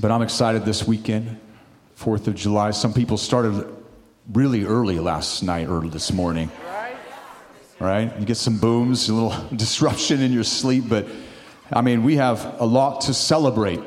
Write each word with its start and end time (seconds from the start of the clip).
But 0.00 0.10
I'm 0.10 0.22
excited 0.22 0.64
this 0.64 0.86
weekend, 0.86 1.38
4th 1.98 2.26
of 2.26 2.34
July. 2.34 2.70
Some 2.70 2.94
people 2.94 3.18
started 3.18 3.70
really 4.32 4.64
early 4.64 4.98
last 4.98 5.42
night 5.42 5.68
or 5.68 5.86
this 5.86 6.10
morning. 6.10 6.50
Right? 7.78 8.10
You 8.18 8.24
get 8.24 8.38
some 8.38 8.56
booms, 8.56 9.10
a 9.10 9.14
little 9.14 9.48
disruption 9.56 10.22
in 10.22 10.32
your 10.32 10.44
sleep, 10.44 10.84
but 10.88 11.06
I 11.70 11.82
mean, 11.82 12.02
we 12.02 12.16
have 12.16 12.60
a 12.60 12.64
lot 12.64 13.02
to 13.02 13.14
celebrate. 13.14 13.80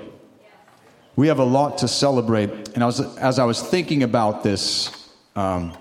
We 1.15 1.29
have 1.29 1.39
a 1.39 1.43
lot 1.43 1.79
to 1.79 1.87
celebrate. 1.87 2.69
And 2.75 2.83
I 2.83 2.85
was, 2.85 2.99
as 3.17 3.39
I 3.39 3.45
was 3.45 3.63
thinking 3.63 4.03
about 4.03 4.43
this, 4.43 5.09
um, 5.35 5.75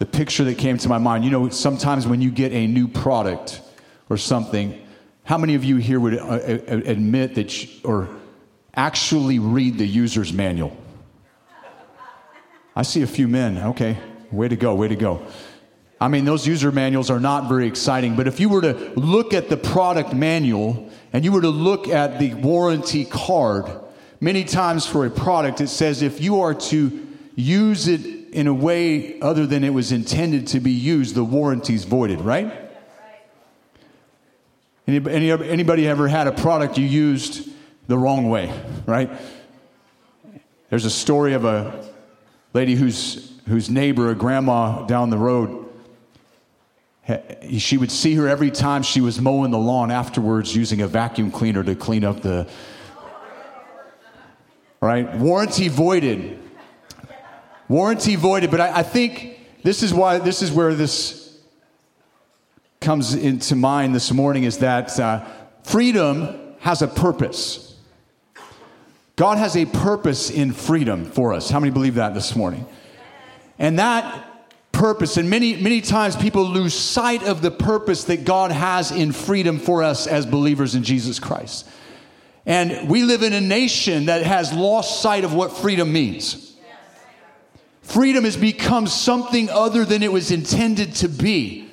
the 0.00 0.06
picture 0.06 0.42
that 0.44 0.58
came 0.58 0.76
to 0.78 0.88
my 0.88 0.98
mind, 0.98 1.24
you 1.24 1.30
know, 1.30 1.48
sometimes 1.50 2.04
when 2.04 2.20
you 2.20 2.32
get 2.32 2.52
a 2.52 2.66
new 2.66 2.88
product 2.88 3.60
or 4.08 4.16
something, 4.16 4.84
how 5.22 5.38
many 5.38 5.54
of 5.54 5.62
you 5.62 5.76
here 5.76 6.00
would 6.00 6.18
uh, 6.18 6.24
uh 6.24 6.58
admit 6.84 7.36
that, 7.36 7.62
you, 7.62 7.80
or 7.84 8.08
actually 8.74 9.38
read 9.38 9.78
the 9.78 9.86
user's 9.86 10.32
manual? 10.32 10.76
I 12.74 12.82
see 12.82 13.02
a 13.02 13.06
few 13.06 13.28
men. 13.28 13.58
Okay, 13.58 13.98
way 14.30 14.48
to 14.48 14.56
go, 14.56 14.74
way 14.74 14.88
to 14.88 14.96
go. 14.96 15.26
I 16.00 16.08
mean, 16.08 16.24
those 16.24 16.46
user 16.46 16.72
manuals 16.72 17.10
are 17.10 17.20
not 17.20 17.48
very 17.48 17.66
exciting, 17.66 18.16
but 18.16 18.26
if 18.26 18.40
you 18.40 18.48
were 18.48 18.62
to 18.62 18.72
look 18.96 19.34
at 19.34 19.50
the 19.50 19.56
product 19.56 20.14
manual 20.14 20.88
and 21.12 21.24
you 21.24 21.32
were 21.32 21.42
to 21.42 21.50
look 21.50 21.88
at 21.88 22.18
the 22.18 22.32
warranty 22.34 23.04
card, 23.04 23.66
many 24.18 24.44
times 24.44 24.86
for 24.86 25.04
a 25.04 25.10
product, 25.10 25.60
it 25.60 25.68
says 25.68 26.00
if 26.00 26.20
you 26.20 26.40
are 26.40 26.54
to 26.54 27.06
use 27.34 27.86
it 27.86 28.00
in 28.32 28.46
a 28.46 28.54
way 28.54 29.20
other 29.20 29.46
than 29.46 29.62
it 29.62 29.74
was 29.74 29.92
intended 29.92 30.46
to 30.46 30.60
be 30.60 30.70
used, 30.70 31.14
the 31.14 31.24
warranty 31.24 31.74
is 31.74 31.84
voided, 31.84 32.22
right? 32.22 32.50
Anybody, 34.86 35.30
anybody 35.30 35.86
ever 35.86 36.08
had 36.08 36.26
a 36.26 36.32
product 36.32 36.78
you 36.78 36.86
used 36.86 37.48
the 37.90 37.98
wrong 37.98 38.30
way, 38.30 38.52
right? 38.86 39.10
There's 40.68 40.84
a 40.84 40.90
story 40.90 41.32
of 41.32 41.44
a 41.44 41.92
lady 42.52 42.76
whose, 42.76 43.32
whose 43.48 43.68
neighbor, 43.68 44.10
a 44.10 44.14
grandma 44.14 44.86
down 44.86 45.10
the 45.10 45.18
road, 45.18 45.68
she 47.58 47.76
would 47.76 47.90
see 47.90 48.14
her 48.14 48.28
every 48.28 48.52
time 48.52 48.84
she 48.84 49.00
was 49.00 49.20
mowing 49.20 49.50
the 49.50 49.58
lawn 49.58 49.90
afterwards 49.90 50.54
using 50.54 50.80
a 50.82 50.86
vacuum 50.86 51.32
cleaner 51.32 51.64
to 51.64 51.74
clean 51.74 52.04
up 52.04 52.22
the 52.22 52.48
right? 54.80 55.12
Warranty 55.16 55.66
voided. 55.66 56.38
Warranty 57.66 58.14
voided 58.14 58.52
but 58.52 58.60
I, 58.60 58.78
I, 58.78 58.82
think 58.84 59.40
this 59.64 59.82
is 59.82 59.92
why 59.92 60.18
this 60.18 60.42
is 60.42 60.52
where 60.52 60.76
this 60.76 61.36
comes 62.80 63.14
into 63.14 63.56
mind 63.56 63.96
this 63.96 64.12
morning 64.12 64.44
is 64.44 64.58
that 64.58 64.98
uh, 65.00 65.24
freedom 65.64 66.54
has 66.60 66.82
a 66.82 66.88
purpose 66.88 67.69
god 69.20 69.38
has 69.38 69.56
a 69.56 69.66
purpose 69.66 70.30
in 70.30 70.52
freedom 70.52 71.04
for 71.04 71.34
us 71.34 71.50
how 71.50 71.60
many 71.60 71.70
believe 71.70 71.94
that 71.94 72.14
this 72.14 72.34
morning 72.34 72.66
and 73.58 73.78
that 73.78 74.30
purpose. 74.72 75.18
And 75.18 75.28
many, 75.28 75.56
many 75.56 75.82
times 75.82 76.16
people 76.16 76.44
lose 76.44 76.74
sight 76.74 77.22
of 77.22 77.42
the 77.42 77.50
purpose 77.50 78.04
that 78.04 78.24
God 78.24 78.50
has 78.50 78.90
in 78.90 79.12
freedom 79.12 79.58
for 79.58 79.82
us 79.82 80.06
as 80.06 80.24
believers 80.24 80.74
in 80.74 80.82
Jesus 80.82 81.18
Christ. 81.18 81.68
And 82.46 82.88
we 82.88 83.04
live 83.04 83.22
in 83.22 83.34
a 83.34 83.40
nation 83.40 84.06
that 84.06 84.22
has 84.22 84.52
lost 84.52 85.02
sight 85.02 85.24
of 85.24 85.34
what 85.34 85.52
freedom 85.52 85.92
means. 85.92 86.56
Freedom 87.82 88.24
has 88.24 88.36
become 88.36 88.86
something 88.86 89.50
other 89.50 89.84
than 89.84 90.02
it 90.02 90.10
was 90.10 90.30
intended 90.30 90.94
to 90.96 91.08
be. 91.08 91.69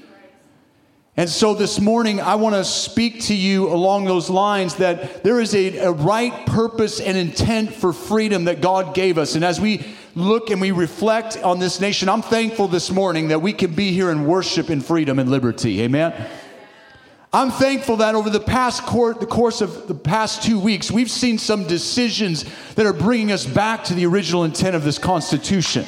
And 1.19 1.27
so 1.27 1.55
this 1.55 1.79
morning, 1.79 2.21
I 2.21 2.35
want 2.35 2.53
to 2.53 2.63
speak 2.63 3.21
to 3.23 3.33
you 3.33 3.69
along 3.69 4.05
those 4.05 4.29
lines 4.29 4.75
that 4.75 5.23
there 5.23 5.41
is 5.41 5.55
a, 5.55 5.77
a, 5.79 5.91
right 5.91 6.45
purpose 6.45 6.99
and 6.99 7.17
intent 7.17 7.73
for 7.73 7.91
freedom 7.91 8.45
that 8.45 8.61
God 8.61 8.93
gave 8.93 9.17
us. 9.17 9.33
And 9.33 9.43
as 9.43 9.59
we 9.59 9.83
look 10.13 10.51
and 10.51 10.61
we 10.61 10.69
reflect 10.69 11.35
on 11.41 11.57
this 11.57 11.81
nation, 11.81 12.07
I'm 12.07 12.21
thankful 12.21 12.67
this 12.67 12.91
morning 12.91 13.29
that 13.29 13.41
we 13.41 13.51
can 13.51 13.73
be 13.73 13.91
here 13.93 14.11
and 14.11 14.27
worship 14.27 14.69
in 14.69 14.79
freedom 14.79 15.17
and 15.17 15.31
liberty. 15.31 15.81
Amen. 15.81 16.13
I'm 17.33 17.49
thankful 17.49 17.97
that 17.97 18.13
over 18.13 18.29
the 18.29 18.39
past 18.39 18.83
court, 18.83 19.19
the 19.19 19.25
course 19.25 19.61
of 19.61 19.87
the 19.87 19.95
past 19.95 20.43
two 20.43 20.59
weeks, 20.59 20.91
we've 20.91 21.09
seen 21.09 21.39
some 21.39 21.65
decisions 21.65 22.45
that 22.75 22.85
are 22.85 22.93
bringing 22.93 23.31
us 23.31 23.43
back 23.43 23.83
to 23.85 23.95
the 23.95 24.05
original 24.05 24.43
intent 24.43 24.75
of 24.75 24.83
this 24.83 24.99
Constitution. 24.99 25.87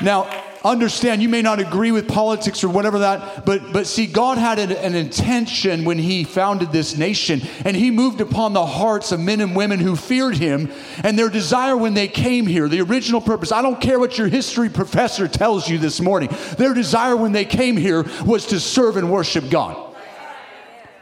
Now, 0.00 0.51
understand 0.64 1.22
you 1.22 1.28
may 1.28 1.42
not 1.42 1.60
agree 1.60 1.92
with 1.92 2.08
politics 2.08 2.62
or 2.62 2.68
whatever 2.68 3.00
that 3.00 3.44
but 3.44 3.72
but 3.72 3.86
see 3.86 4.06
god 4.06 4.38
had 4.38 4.58
an, 4.58 4.72
an, 4.72 4.94
intention 4.94 5.84
when 5.84 5.98
he 5.98 6.24
founded 6.24 6.70
this 6.70 6.96
nation 6.96 7.42
and 7.64 7.76
he 7.76 7.90
moved 7.90 8.20
upon 8.20 8.52
the 8.52 8.64
hearts 8.64 9.12
of 9.12 9.20
men 9.20 9.40
and 9.40 9.56
women 9.56 9.80
who 9.80 9.96
feared 9.96 10.36
him 10.36 10.70
and 11.02 11.18
their 11.18 11.28
desire 11.28 11.76
when 11.76 11.94
they 11.94 12.08
came 12.08 12.46
here 12.46 12.68
the 12.68 12.80
original 12.80 13.20
purpose 13.20 13.50
i 13.50 13.62
don't 13.62 13.80
care 13.80 13.98
what 13.98 14.16
your 14.16 14.28
history 14.28 14.68
professor 14.68 15.26
tells 15.26 15.68
you 15.68 15.78
this 15.78 16.00
morning 16.00 16.28
their 16.58 16.74
desire 16.74 17.16
when 17.16 17.32
they 17.32 17.44
came 17.44 17.76
here 17.76 18.04
was 18.24 18.46
to 18.46 18.60
serve 18.60 18.96
and 18.96 19.10
worship 19.10 19.50
god 19.50 19.88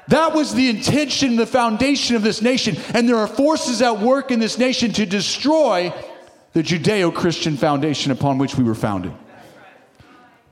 that 0.08 0.34
was 0.34 0.52
the 0.52 0.68
intention, 0.68 1.36
the 1.36 1.46
foundation 1.46 2.16
of 2.16 2.22
this 2.22 2.42
nation. 2.42 2.76
And 2.94 3.08
there 3.08 3.14
are 3.14 3.28
forces 3.28 3.80
at 3.80 4.00
work 4.00 4.32
in 4.32 4.40
this 4.40 4.58
nation 4.58 4.92
to 4.94 5.06
destroy 5.06 5.94
the 6.52 6.64
Judeo 6.64 7.14
Christian 7.14 7.56
foundation 7.56 8.10
upon 8.10 8.36
which 8.36 8.56
we 8.56 8.64
were 8.64 8.74
founded. 8.74 9.12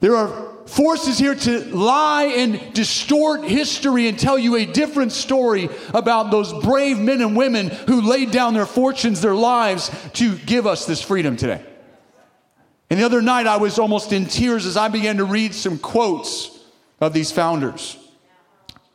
There 0.00 0.16
are 0.16 0.48
forces 0.66 1.18
here 1.18 1.34
to 1.34 1.64
lie 1.74 2.24
and 2.24 2.74
distort 2.74 3.42
history 3.44 4.06
and 4.06 4.18
tell 4.18 4.38
you 4.38 4.56
a 4.56 4.66
different 4.66 5.12
story 5.12 5.68
about 5.94 6.30
those 6.30 6.52
brave 6.52 6.98
men 6.98 7.20
and 7.20 7.36
women 7.36 7.68
who 7.68 8.02
laid 8.02 8.30
down 8.30 8.54
their 8.54 8.66
fortunes, 8.66 9.20
their 9.20 9.34
lives 9.34 9.90
to 10.14 10.36
give 10.36 10.66
us 10.66 10.86
this 10.86 11.00
freedom 11.00 11.36
today. 11.36 11.64
And 12.90 13.00
the 13.00 13.04
other 13.04 13.22
night, 13.22 13.46
I 13.46 13.56
was 13.56 13.78
almost 13.78 14.12
in 14.12 14.26
tears 14.26 14.66
as 14.66 14.76
I 14.76 14.88
began 14.88 15.18
to 15.18 15.24
read 15.24 15.54
some 15.54 15.78
quotes 15.78 16.58
of 17.00 17.12
these 17.12 17.32
founders. 17.32 17.96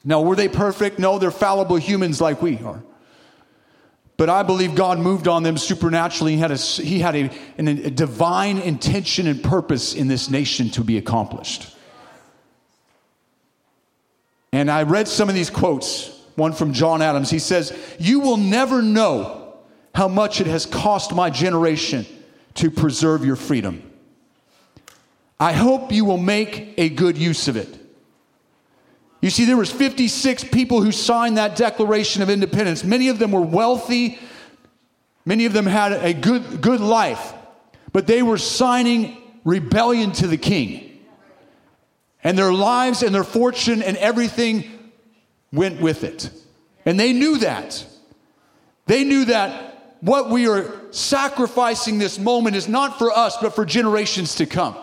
Now, 0.03 0.21
were 0.21 0.35
they 0.35 0.47
perfect? 0.47 0.99
No, 0.99 1.19
they're 1.19 1.31
fallible 1.31 1.77
humans 1.77 2.19
like 2.19 2.41
we 2.41 2.59
are. 2.59 2.81
But 4.15 4.29
I 4.29 4.43
believe 4.43 4.75
God 4.75 4.99
moved 4.99 5.27
on 5.27 5.43
them 5.43 5.57
supernaturally. 5.57 6.33
He 6.33 6.39
had, 6.39 6.51
a, 6.51 6.57
he 6.57 6.99
had 6.99 7.15
a, 7.15 7.31
a 7.57 7.89
divine 7.89 8.59
intention 8.59 9.27
and 9.27 9.43
purpose 9.43 9.95
in 9.95 10.07
this 10.07 10.29
nation 10.29 10.69
to 10.71 10.83
be 10.83 10.97
accomplished. 10.97 11.75
And 14.51 14.69
I 14.69 14.83
read 14.83 15.07
some 15.07 15.29
of 15.29 15.35
these 15.35 15.49
quotes, 15.49 16.09
one 16.35 16.53
from 16.53 16.73
John 16.73 17.01
Adams. 17.01 17.31
He 17.31 17.39
says, 17.39 17.75
You 17.97 18.19
will 18.19 18.37
never 18.37 18.83
know 18.83 19.55
how 19.95 20.07
much 20.07 20.39
it 20.39 20.47
has 20.47 20.67
cost 20.67 21.13
my 21.13 21.31
generation 21.31 22.05
to 22.55 22.69
preserve 22.69 23.25
your 23.25 23.35
freedom. 23.35 23.91
I 25.39 25.53
hope 25.53 25.91
you 25.91 26.05
will 26.05 26.19
make 26.19 26.75
a 26.77 26.89
good 26.89 27.17
use 27.17 27.47
of 27.47 27.57
it. 27.57 27.82
You 29.23 29.29
see, 29.29 29.45
there 29.45 29.55
was 29.55 29.71
56 29.71 30.43
people 30.43 30.81
who 30.81 30.91
signed 30.91 31.37
that 31.37 31.55
Declaration 31.55 32.21
of 32.21 32.29
Independence. 32.29 32.83
Many 32.83 33.07
of 33.07 33.19
them 33.19 33.31
were 33.31 33.39
wealthy. 33.39 34.19
Many 35.23 35.45
of 35.45 35.53
them 35.53 35.65
had 35.65 35.93
a 35.93 36.13
good, 36.13 36.59
good 36.59 36.81
life. 36.81 37.33
But 37.93 38.05
they 38.05 38.21
were 38.21 38.37
signing 38.37 39.15
rebellion 39.45 40.11
to 40.11 40.27
the 40.27 40.35
king. 40.35 40.99
And 42.21 42.37
their 42.37 42.51
lives 42.51 43.01
and 43.01 43.15
their 43.15 43.23
fortune 43.23 43.81
and 43.81 43.95
everything 43.95 44.65
went 45.53 45.79
with 45.79 46.03
it. 46.03 46.29
And 46.85 46.99
they 46.99 47.13
knew 47.13 47.37
that. 47.37 47.85
They 48.87 49.05
knew 49.05 49.23
that 49.23 49.95
what 50.01 50.31
we 50.31 50.49
are 50.49 50.69
sacrificing 50.91 51.97
this 51.97 52.19
moment 52.19 52.57
is 52.57 52.67
not 52.67 52.99
for 52.99 53.09
us, 53.09 53.37
but 53.37 53.55
for 53.55 53.63
generations 53.63 54.35
to 54.35 54.45
come. 54.45 54.75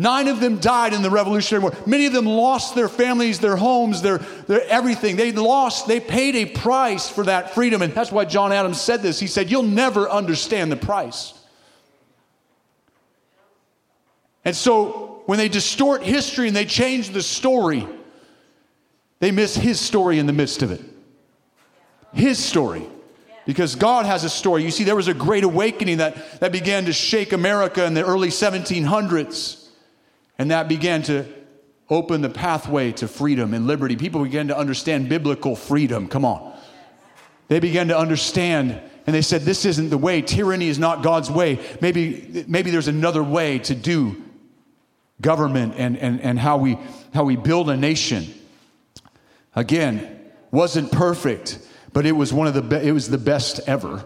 Nine 0.00 0.28
of 0.28 0.38
them 0.38 0.58
died 0.58 0.94
in 0.94 1.02
the 1.02 1.10
Revolutionary 1.10 1.60
War. 1.60 1.72
Many 1.84 2.06
of 2.06 2.12
them 2.12 2.24
lost 2.24 2.76
their 2.76 2.88
families, 2.88 3.40
their 3.40 3.56
homes, 3.56 4.00
their, 4.00 4.18
their 4.46 4.62
everything. 4.68 5.16
They 5.16 5.32
lost, 5.32 5.88
they 5.88 5.98
paid 5.98 6.36
a 6.36 6.46
price 6.46 7.08
for 7.08 7.24
that 7.24 7.52
freedom. 7.52 7.82
And 7.82 7.92
that's 7.92 8.12
why 8.12 8.24
John 8.24 8.52
Adams 8.52 8.80
said 8.80 9.02
this. 9.02 9.18
He 9.18 9.26
said, 9.26 9.50
You'll 9.50 9.64
never 9.64 10.08
understand 10.08 10.70
the 10.70 10.76
price. 10.76 11.34
And 14.44 14.54
so 14.54 15.24
when 15.26 15.36
they 15.36 15.48
distort 15.48 16.04
history 16.04 16.46
and 16.46 16.56
they 16.56 16.64
change 16.64 17.10
the 17.10 17.20
story, 17.20 17.84
they 19.18 19.32
miss 19.32 19.56
his 19.56 19.80
story 19.80 20.20
in 20.20 20.26
the 20.26 20.32
midst 20.32 20.62
of 20.62 20.70
it. 20.70 20.80
His 22.12 22.38
story. 22.38 22.86
Because 23.46 23.74
God 23.74 24.06
has 24.06 24.22
a 24.22 24.30
story. 24.30 24.62
You 24.62 24.70
see, 24.70 24.84
there 24.84 24.94
was 24.94 25.08
a 25.08 25.14
great 25.14 25.42
awakening 25.42 25.96
that, 25.96 26.38
that 26.38 26.52
began 26.52 26.84
to 26.84 26.92
shake 26.92 27.32
America 27.32 27.84
in 27.84 27.94
the 27.94 28.04
early 28.04 28.28
1700s. 28.28 29.57
And 30.38 30.50
that 30.50 30.68
began 30.68 31.02
to 31.04 31.26
open 31.90 32.20
the 32.20 32.28
pathway 32.28 32.92
to 32.92 33.08
freedom 33.08 33.54
and 33.54 33.66
liberty. 33.66 33.96
People 33.96 34.22
began 34.22 34.48
to 34.48 34.56
understand 34.56 35.08
biblical 35.08 35.56
freedom. 35.56 36.06
Come 36.08 36.24
on. 36.24 36.56
They 37.48 37.60
began 37.60 37.88
to 37.88 37.98
understand 37.98 38.80
and 39.06 39.14
they 39.14 39.22
said, 39.22 39.42
This 39.42 39.64
isn't 39.64 39.88
the 39.88 39.98
way. 39.98 40.20
Tyranny 40.20 40.68
is 40.68 40.78
not 40.78 41.02
God's 41.02 41.30
way. 41.30 41.58
Maybe, 41.80 42.44
maybe 42.46 42.70
there's 42.70 42.88
another 42.88 43.22
way 43.22 43.58
to 43.60 43.74
do 43.74 44.22
government 45.20 45.74
and, 45.76 45.96
and, 45.96 46.20
and 46.20 46.38
how, 46.38 46.58
we, 46.58 46.78
how 47.14 47.24
we 47.24 47.34
build 47.34 47.70
a 47.70 47.76
nation. 47.76 48.26
Again, 49.56 50.30
wasn't 50.50 50.92
perfect, 50.92 51.58
but 51.92 52.04
it 52.06 52.12
was 52.12 52.32
one 52.32 52.46
of 52.46 52.54
the 52.54 52.62
be- 52.62 52.86
it 52.86 52.92
was 52.92 53.08
the 53.08 53.18
best 53.18 53.60
ever. 53.66 54.04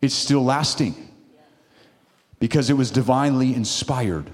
It's 0.00 0.14
still 0.14 0.44
lasting 0.44 1.07
because 2.38 2.70
it 2.70 2.74
was 2.74 2.90
divinely 2.90 3.54
inspired. 3.54 4.30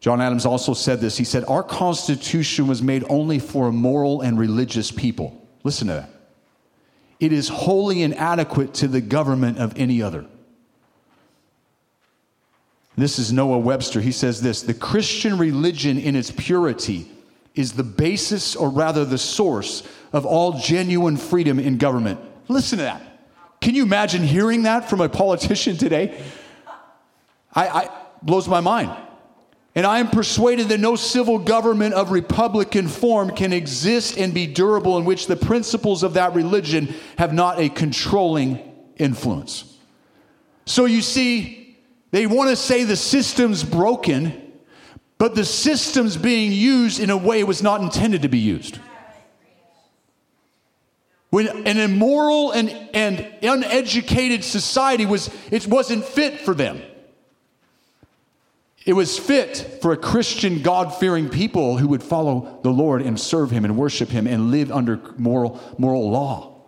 John 0.00 0.20
Adams 0.20 0.46
also 0.46 0.74
said 0.74 1.00
this. 1.00 1.16
He 1.16 1.24
said, 1.24 1.44
Our 1.46 1.62
Constitution 1.62 2.66
was 2.66 2.82
made 2.82 3.04
only 3.08 3.38
for 3.38 3.68
a 3.68 3.72
moral 3.72 4.20
and 4.20 4.38
religious 4.38 4.90
people. 4.90 5.46
Listen 5.62 5.86
to 5.88 5.94
that. 5.94 6.10
It 7.20 7.32
is 7.32 7.48
wholly 7.48 8.02
inadequate 8.02 8.74
to 8.74 8.88
the 8.88 9.00
government 9.00 9.58
of 9.58 9.78
any 9.78 10.02
other. 10.02 10.26
This 12.96 13.18
is 13.18 13.32
Noah 13.32 13.58
Webster. 13.58 14.00
He 14.00 14.12
says 14.12 14.42
this 14.42 14.62
The 14.62 14.74
Christian 14.74 15.38
religion 15.38 15.98
in 15.98 16.16
its 16.16 16.32
purity 16.32 17.08
is 17.54 17.72
the 17.72 17.84
basis, 17.84 18.56
or 18.56 18.70
rather 18.70 19.04
the 19.04 19.18
source, 19.18 19.86
of 20.12 20.26
all 20.26 20.58
genuine 20.58 21.16
freedom 21.16 21.58
in 21.58 21.78
government. 21.78 22.18
Listen 22.48 22.78
to 22.78 22.84
that. 22.84 23.11
Can 23.62 23.76
you 23.76 23.84
imagine 23.84 24.24
hearing 24.24 24.64
that 24.64 24.90
from 24.90 25.00
a 25.00 25.08
politician 25.08 25.76
today? 25.76 26.20
I, 27.54 27.68
I 27.68 27.90
blows 28.20 28.48
my 28.48 28.60
mind. 28.60 28.90
And 29.74 29.86
I 29.86 30.00
am 30.00 30.08
persuaded 30.08 30.68
that 30.68 30.80
no 30.80 30.96
civil 30.96 31.38
government 31.38 31.94
of 31.94 32.10
Republican 32.10 32.88
form 32.88 33.30
can 33.30 33.52
exist 33.52 34.18
and 34.18 34.34
be 34.34 34.46
durable 34.46 34.98
in 34.98 35.04
which 35.04 35.28
the 35.28 35.36
principles 35.36 36.02
of 36.02 36.14
that 36.14 36.34
religion 36.34 36.92
have 37.16 37.32
not 37.32 37.58
a 37.58 37.68
controlling 37.68 38.58
influence. 38.98 39.78
So 40.66 40.84
you 40.84 41.00
see, 41.00 41.78
they 42.10 42.26
want 42.26 42.50
to 42.50 42.56
say 42.56 42.84
the 42.84 42.96
system's 42.96 43.64
broken, 43.64 44.52
but 45.18 45.34
the 45.34 45.44
system's 45.44 46.16
being 46.16 46.52
used 46.52 47.00
in 47.00 47.10
a 47.10 47.16
way 47.16 47.40
it 47.40 47.46
was 47.46 47.62
not 47.62 47.80
intended 47.80 48.22
to 48.22 48.28
be 48.28 48.40
used. 48.40 48.78
When 51.32 51.66
an 51.66 51.78
immoral 51.78 52.50
and, 52.50 52.68
and 52.92 53.26
uneducated 53.40 54.44
society 54.44 55.06
was, 55.06 55.30
it 55.50 55.66
wasn't 55.66 56.04
fit 56.04 56.40
for 56.40 56.52
them. 56.52 56.82
It 58.84 58.92
was 58.92 59.18
fit 59.18 59.78
for 59.80 59.92
a 59.92 59.96
Christian, 59.96 60.60
God 60.60 60.94
fearing 60.94 61.30
people 61.30 61.78
who 61.78 61.88
would 61.88 62.02
follow 62.02 62.60
the 62.62 62.68
Lord 62.68 63.00
and 63.00 63.18
serve 63.18 63.50
Him 63.50 63.64
and 63.64 63.78
worship 63.78 64.10
Him 64.10 64.26
and 64.26 64.50
live 64.50 64.70
under 64.70 65.00
moral, 65.16 65.58
moral 65.78 66.10
law. 66.10 66.64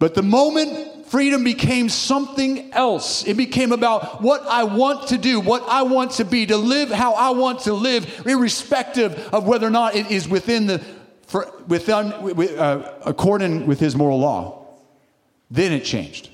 But 0.00 0.16
the 0.16 0.22
moment 0.24 1.06
freedom 1.06 1.44
became 1.44 1.88
something 1.88 2.72
else, 2.72 3.24
it 3.28 3.36
became 3.36 3.70
about 3.70 4.22
what 4.22 4.44
I 4.48 4.64
want 4.64 5.10
to 5.10 5.18
do, 5.18 5.38
what 5.38 5.62
I 5.68 5.82
want 5.82 6.12
to 6.12 6.24
be, 6.24 6.46
to 6.46 6.56
live 6.56 6.90
how 6.90 7.12
I 7.12 7.30
want 7.30 7.60
to 7.60 7.74
live, 7.74 8.26
irrespective 8.26 9.16
of 9.32 9.46
whether 9.46 9.68
or 9.68 9.70
not 9.70 9.94
it 9.94 10.10
is 10.10 10.26
within 10.28 10.66
the, 10.66 10.82
for, 11.32 11.46
uh, 11.46 12.92
according 13.06 13.66
with 13.66 13.80
His 13.80 13.96
moral 13.96 14.20
law. 14.20 14.66
Then 15.50 15.72
it 15.72 15.82
changed. 15.82 16.28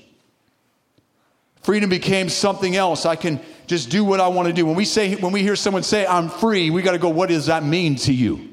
Freedom 1.61 1.89
became 1.89 2.27
something 2.27 2.75
else. 2.75 3.05
I 3.05 3.15
can 3.15 3.39
just 3.67 3.89
do 3.89 4.03
what 4.03 4.19
I 4.19 4.27
want 4.27 4.49
to 4.49 4.53
do. 4.53 4.65
When 4.65 4.75
we 4.75 4.83
say 4.83 5.15
when 5.15 5.31
we 5.31 5.41
hear 5.41 5.55
someone 5.55 5.83
say 5.83 6.05
I'm 6.05 6.27
free, 6.29 6.69
we 6.69 6.81
got 6.81 6.91
to 6.91 6.97
go 6.97 7.09
what 7.09 7.29
does 7.29 7.45
that 7.45 7.63
mean 7.63 7.95
to 7.97 8.13
you? 8.13 8.49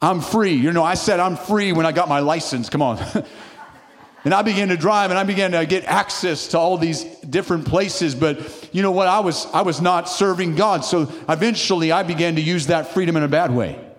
I'm 0.00 0.20
free. 0.20 0.54
You 0.54 0.72
know, 0.72 0.82
I 0.82 0.94
said 0.94 1.20
I'm 1.20 1.36
free 1.36 1.72
when 1.72 1.86
I 1.86 1.92
got 1.92 2.08
my 2.08 2.18
license. 2.18 2.68
Come 2.68 2.82
on. 2.82 2.98
and 4.24 4.34
I 4.34 4.42
began 4.42 4.68
to 4.68 4.76
drive 4.76 5.10
and 5.10 5.18
I 5.18 5.22
began 5.22 5.52
to 5.52 5.64
get 5.66 5.84
access 5.84 6.48
to 6.48 6.58
all 6.58 6.78
these 6.78 7.04
different 7.20 7.66
places, 7.66 8.16
but 8.16 8.68
you 8.72 8.82
know 8.82 8.90
what? 8.90 9.06
I 9.06 9.20
was 9.20 9.46
I 9.52 9.62
was 9.62 9.80
not 9.80 10.08
serving 10.08 10.56
God. 10.56 10.84
So 10.84 11.02
eventually 11.28 11.92
I 11.92 12.02
began 12.02 12.34
to 12.34 12.42
use 12.42 12.66
that 12.66 12.88
freedom 12.88 13.16
in 13.16 13.22
a 13.22 13.28
bad 13.28 13.54
way. 13.54 13.91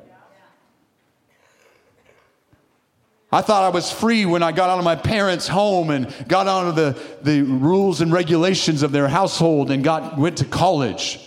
I 3.33 3.41
thought 3.41 3.63
I 3.63 3.69
was 3.69 3.91
free 3.91 4.27
when 4.27 4.43
I 4.43 4.51
got 4.51 4.69
out 4.69 4.77
of 4.77 4.85
my 4.85 4.95
parents' 4.95 5.47
home 5.47 5.89
and 5.89 6.13
got 6.27 6.47
out 6.47 6.67
of 6.67 6.75
the, 6.75 6.95
the 7.23 7.41
rules 7.41 7.99
and 7.99 8.13
regulations 8.13 8.83
of 8.83 8.91
their 8.91 9.07
household 9.07 9.71
and 9.71 9.83
got, 9.83 10.19
went 10.19 10.37
to 10.37 10.45
college. 10.45 11.19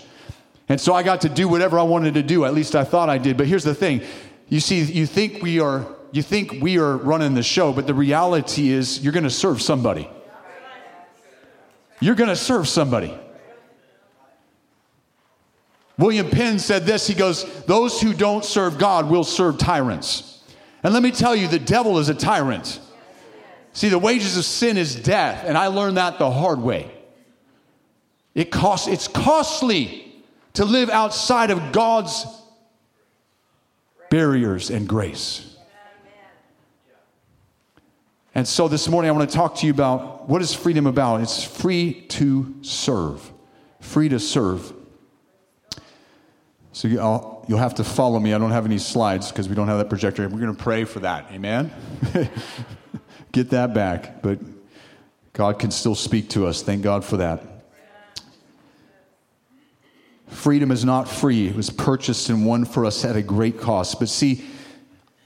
And 0.68 0.80
so 0.80 0.94
I 0.94 1.02
got 1.02 1.22
to 1.22 1.28
do 1.28 1.48
whatever 1.48 1.80
I 1.80 1.82
wanted 1.82 2.14
to 2.14 2.22
do. 2.22 2.44
At 2.44 2.54
least 2.54 2.76
I 2.76 2.84
thought 2.84 3.08
I 3.08 3.18
did. 3.18 3.36
But 3.36 3.48
here's 3.48 3.64
the 3.64 3.74
thing. 3.74 4.02
You 4.48 4.60
see, 4.60 4.82
you 4.82 5.04
think 5.04 5.42
we 5.42 5.58
are, 5.58 5.84
you 6.12 6.22
think 6.22 6.62
we 6.62 6.78
are 6.78 6.96
running 6.96 7.34
the 7.34 7.42
show, 7.42 7.72
but 7.72 7.88
the 7.88 7.94
reality 7.94 8.68
is 8.70 9.00
you're 9.00 9.12
going 9.12 9.24
to 9.24 9.28
serve 9.30 9.60
somebody. 9.60 10.08
You're 11.98 12.14
going 12.14 12.30
to 12.30 12.36
serve 12.36 12.68
somebody. 12.68 13.18
William 15.98 16.30
Penn 16.30 16.60
said 16.60 16.86
this. 16.86 17.08
He 17.08 17.14
goes, 17.14 17.64
Those 17.64 18.00
who 18.00 18.14
don't 18.14 18.44
serve 18.44 18.78
God 18.78 19.10
will 19.10 19.24
serve 19.24 19.58
tyrants. 19.58 20.35
And 20.82 20.93
let 20.94 21.02
me 21.02 21.11
tell 21.11 21.34
you, 21.34 21.49
the 21.49 21.58
devil 21.58 21.99
is 21.99 22.08
a 22.08 22.14
tyrant. 22.14 22.81
See, 23.73 23.88
the 23.88 23.99
wages 23.99 24.37
of 24.37 24.44
sin 24.44 24.76
is 24.76 24.94
death, 24.94 25.44
and 25.46 25.58
I 25.58 25.67
learned 25.67 25.96
that 25.96 26.19
the 26.19 26.31
hard 26.31 26.61
way. 26.61 26.90
It 28.34 28.50
costs, 28.50 28.87
it's 28.88 29.08
costly 29.08 30.14
to 30.55 30.64
live 30.64 30.90
outside 30.90 31.50
of 31.50 31.73
God's 31.73 32.26
barriers 34.11 34.70
and 34.70 34.88
grace. 34.88 35.56
And 38.34 38.46
so 38.46 38.69
this 38.69 38.88
morning 38.88 39.11
I 39.11 39.12
want 39.12 39.31
to 39.31 39.34
talk 39.34 39.56
to 39.56 39.67
you 39.67 39.73
about 39.73 40.28
what 40.28 40.43
is 40.43 40.52
freedom 40.52 40.87
about? 40.87 41.23
It's 41.23 41.43
free 41.43 42.02
to 42.08 42.55
serve. 42.61 43.32
Free 43.81 44.11
to 44.11 44.20
serve. 44.20 44.75
So 46.73 46.88
I'll, 47.00 47.35
you'll 47.46 47.58
have 47.58 47.75
to 47.76 47.84
follow 47.84 48.19
me. 48.19 48.34
I 48.34 48.38
don't 48.38 48.50
have 48.50 48.66
any 48.66 48.78
slides 48.78 49.31
because 49.31 49.48
we 49.48 49.54
don't 49.54 49.69
have 49.69 49.78
that 49.78 49.88
projector. 49.88 50.28
We're 50.28 50.40
going 50.40 50.54
to 50.54 50.62
pray 50.62 50.84
for 50.84 51.00
that. 51.00 51.31
Amen? 51.32 51.70
Get 53.32 53.50
that 53.50 53.75
back. 53.75 54.22
But 54.22 54.38
God 55.32 55.58
can 55.58 55.70
still 55.70 55.94
speak 55.94 56.31
to 56.31 56.46
us. 56.46 56.62
Thank 56.62 56.82
God 56.82 57.04
for 57.04 57.19
that. 57.19 57.43
Freedom 60.28 60.70
is 60.70 60.84
not 60.84 61.08
free. 61.08 61.48
It 61.48 61.54
was 61.54 61.70
purchased 61.70 62.28
and 62.31 62.44
won 62.44 62.64
for 62.64 62.84
us 62.84 63.04
at 63.04 63.16
a 63.16 63.22
great 63.22 63.60
cost. 63.60 64.00
But 64.00 64.08
see, 64.08 64.44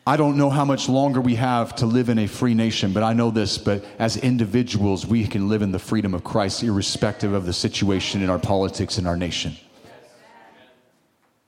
I 0.06 0.16
don't 0.16 0.37
know 0.37 0.50
how 0.50 0.64
much 0.64 0.88
longer 0.88 1.20
we 1.20 1.37
have 1.37 1.75
to 1.76 1.87
live 1.87 2.08
in 2.08 2.19
a 2.19 2.26
free 2.26 2.55
nation, 2.55 2.93
but 2.93 3.02
I 3.02 3.12
know 3.12 3.31
this. 3.31 3.56
But 3.56 3.84
as 3.99 4.16
individuals, 4.16 5.06
we 5.06 5.26
can 5.26 5.49
live 5.49 5.62
in 5.62 5.73
the 5.73 5.78
freedom 5.78 6.14
of 6.14 6.25
Christ, 6.25 6.62
irrespective 6.62 7.32
of 7.32 7.46
the 7.46 7.52
situation 7.52 8.23
in 8.23 8.28
our 8.28 8.38
politics 8.38 8.99
in 8.99 9.06
our 9.06 9.16
nation. 9.16 9.56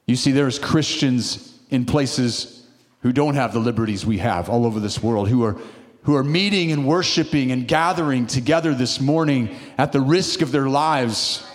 You 0.06 0.16
see, 0.16 0.32
there's 0.32 0.58
Christians 0.58 1.58
in 1.70 1.84
places 1.84 2.66
who 3.00 3.12
don't 3.12 3.34
have 3.34 3.52
the 3.52 3.58
liberties 3.58 4.04
we 4.06 4.18
have 4.18 4.48
all 4.48 4.66
over 4.66 4.80
this 4.80 5.02
world, 5.02 5.28
who 5.28 5.44
are, 5.44 5.56
who 6.02 6.14
are 6.16 6.24
meeting 6.24 6.72
and 6.72 6.86
worshiping 6.86 7.52
and 7.52 7.66
gathering 7.66 8.26
together 8.26 8.74
this 8.74 9.00
morning 9.00 9.56
at 9.78 9.92
the 9.92 10.00
risk 10.00 10.42
of 10.42 10.52
their 10.52 10.68
lives. 10.68 11.46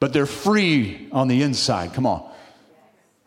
But 0.00 0.12
they're 0.12 0.26
free 0.26 1.08
on 1.10 1.28
the 1.28 1.42
inside. 1.42 1.92
Come 1.92 2.06
on. 2.06 2.28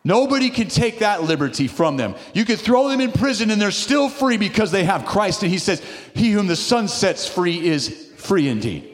Nobody 0.04 0.50
can 0.50 0.68
take 0.68 0.98
that 0.98 1.22
liberty 1.22 1.68
from 1.68 1.96
them. 1.96 2.16
You 2.34 2.44
could 2.44 2.58
throw 2.58 2.88
them 2.88 3.00
in 3.00 3.12
prison 3.12 3.50
and 3.50 3.60
they're 3.60 3.70
still 3.70 4.08
free 4.08 4.36
because 4.36 4.72
they 4.72 4.84
have 4.84 5.04
Christ. 5.04 5.42
And 5.42 5.52
he 5.52 5.58
says, 5.58 5.82
He 6.14 6.32
whom 6.32 6.48
the 6.48 6.56
Son 6.56 6.88
sets 6.88 7.28
free 7.28 7.64
is 7.64 8.10
free 8.16 8.48
indeed. 8.48 8.91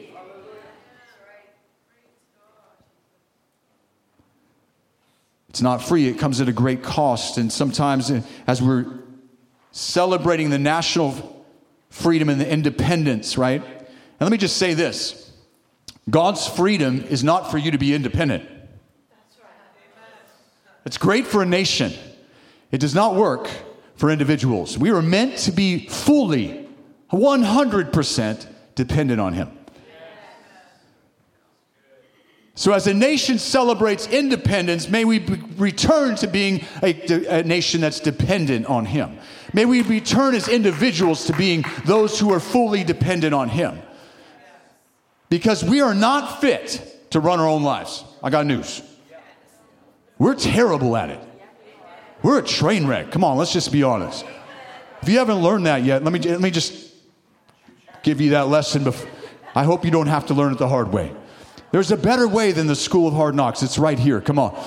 It's 5.49 5.61
not 5.61 5.81
free, 5.81 6.07
it 6.07 6.19
comes 6.19 6.41
at 6.41 6.47
a 6.47 6.53
great 6.53 6.83
cost. 6.83 7.37
And 7.37 7.51
sometimes, 7.51 8.11
uh, 8.11 8.21
as 8.45 8.61
we're 8.61 8.85
celebrating 9.71 10.49
the 10.49 10.59
national 10.59 11.45
freedom 11.89 12.29
and 12.29 12.39
the 12.39 12.49
independence, 12.49 13.37
right? 13.37 13.63
And 13.63 14.21
let 14.21 14.31
me 14.31 14.37
just 14.37 14.57
say 14.57 14.73
this 14.73 15.31
God's 16.09 16.47
freedom 16.47 17.03
is 17.03 17.23
not 17.23 17.51
for 17.51 17.57
you 17.57 17.71
to 17.71 17.77
be 17.77 17.93
independent. 17.93 18.43
That's 18.43 19.39
right. 19.41 20.03
It's 20.85 20.97
great 20.97 21.27
for 21.27 21.41
a 21.41 21.45
nation, 21.45 21.93
it 22.71 22.79
does 22.79 22.95
not 22.95 23.15
work 23.15 23.49
for 23.95 24.09
individuals. 24.09 24.77
We 24.77 24.91
are 24.91 25.01
meant 25.01 25.37
to 25.39 25.51
be 25.51 25.87
fully, 25.87 26.69
100% 27.11 28.47
dependent 28.75 29.19
on 29.19 29.33
Him. 29.33 29.58
So, 32.59 32.73
as 32.73 32.87
a 32.87 32.93
nation 32.93 33.39
celebrates 33.39 34.05
independence, 34.07 34.89
may 34.89 35.05
we 35.05 35.19
return 35.55 36.17
to 36.17 36.27
being 36.27 36.65
a, 36.83 37.39
a, 37.39 37.43
nation 37.43 37.79
that's 37.79 38.01
dependent 38.01 38.65
on 38.65 38.85
Him. 38.85 39.17
May 39.53 39.63
we 39.63 39.81
return 39.81 40.35
as 40.35 40.49
individuals 40.49 41.23
to 41.27 41.33
being 41.37 41.63
those 41.85 42.19
who 42.19 42.33
are 42.33 42.39
fully 42.41 42.83
dependent 42.83 43.33
on 43.33 43.47
Him. 43.47 43.81
Because 45.29 45.63
we 45.63 45.79
are 45.79 45.93
not 45.93 46.41
fit 46.41 47.07
to 47.11 47.21
run 47.21 47.39
our 47.39 47.47
own 47.47 47.63
lives. 47.63 48.03
I 48.21 48.29
got 48.29 48.45
news. 48.45 48.81
We're 50.17 50.35
terrible 50.35 50.97
at 50.97 51.11
it. 51.11 51.21
We're 52.23 52.39
a 52.39 52.43
train 52.43 52.87
wreck. 52.87 53.09
Come 53.09 53.23
on, 53.23 53.37
let's 53.37 53.53
just 53.53 53.71
be 53.71 53.83
honest. 53.83 54.25
If 55.01 55.07
you 55.07 55.19
haven't 55.19 55.41
learned 55.41 55.65
that 55.67 55.83
yet, 55.83 56.03
let 56.03 56.11
me, 56.11 56.19
let 56.19 56.41
me 56.41 56.51
just 56.51 56.93
give 58.03 58.19
you 58.19 58.31
that 58.31 58.49
lesson. 58.49 58.83
Before. 58.83 59.09
I 59.55 59.63
hope 59.63 59.85
you 59.85 59.91
don't 59.91 60.07
have 60.07 60.25
to 60.25 60.33
learn 60.33 60.51
it 60.51 60.57
the 60.57 60.67
hard 60.67 60.91
way. 60.91 61.13
There's 61.71 61.91
a 61.91 61.97
better 61.97 62.27
way 62.27 62.51
than 62.51 62.67
the 62.67 62.75
school 62.75 63.07
of 63.07 63.13
hard 63.13 63.35
knocks. 63.35 63.61
It's 63.61 63.77
right 63.77 63.99
here. 63.99 64.21
Come 64.21 64.39
on. 64.39 64.59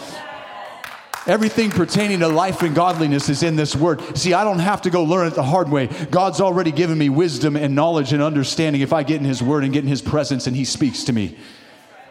Everything 1.26 1.70
pertaining 1.70 2.20
to 2.20 2.28
life 2.28 2.62
and 2.62 2.74
godliness 2.74 3.28
is 3.28 3.44
in 3.44 3.54
this 3.54 3.76
word. 3.76 4.18
See, 4.18 4.34
I 4.34 4.42
don't 4.42 4.58
have 4.58 4.82
to 4.82 4.90
go 4.90 5.04
learn 5.04 5.28
it 5.28 5.34
the 5.34 5.42
hard 5.42 5.68
way. 5.68 5.86
God's 5.86 6.40
already 6.40 6.72
given 6.72 6.98
me 6.98 7.08
wisdom 7.08 7.56
and 7.56 7.76
knowledge 7.76 8.12
and 8.12 8.20
understanding 8.20 8.82
if 8.82 8.92
I 8.92 9.04
get 9.04 9.20
in 9.20 9.24
His 9.24 9.40
word 9.40 9.62
and 9.62 9.72
get 9.72 9.84
in 9.84 9.88
His 9.88 10.02
presence 10.02 10.48
and 10.48 10.56
He 10.56 10.64
speaks 10.64 11.04
to 11.04 11.12
me. 11.12 11.38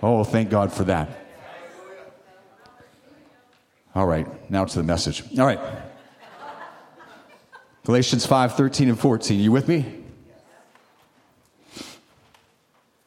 Oh, 0.02 0.24
thank 0.24 0.50
God 0.50 0.72
for 0.72 0.86
that. 0.86 1.10
All 3.94 4.06
right, 4.06 4.28
now 4.50 4.64
to 4.64 4.78
the 4.78 4.84
message. 4.84 5.24
All 5.38 5.46
right. 5.46 5.60
Galatians 7.84 8.26
5 8.26 8.56
13 8.56 8.90
and 8.90 9.00
14. 9.00 9.40
You 9.40 9.52
with 9.52 9.68
me? 9.68 9.86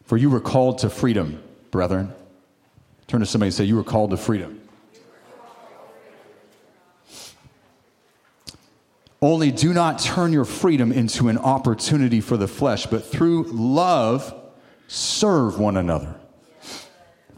For 0.04 0.18
you 0.18 0.28
were 0.28 0.40
called 0.40 0.78
to 0.78 0.90
freedom, 0.90 1.42
brethren. 1.74 2.14
Turn 3.08 3.18
to 3.18 3.26
somebody 3.26 3.48
and 3.48 3.54
say, 3.54 3.64
You 3.64 3.74
were 3.74 3.82
called 3.82 4.10
to 4.10 4.16
freedom. 4.16 4.60
Only 9.20 9.50
do 9.50 9.74
not 9.74 9.98
turn 9.98 10.32
your 10.32 10.44
freedom 10.44 10.92
into 10.92 11.26
an 11.28 11.36
opportunity 11.36 12.20
for 12.20 12.36
the 12.36 12.46
flesh, 12.46 12.86
but 12.86 13.04
through 13.04 13.48
love, 13.50 14.32
serve 14.86 15.58
one 15.58 15.76
another. 15.76 16.14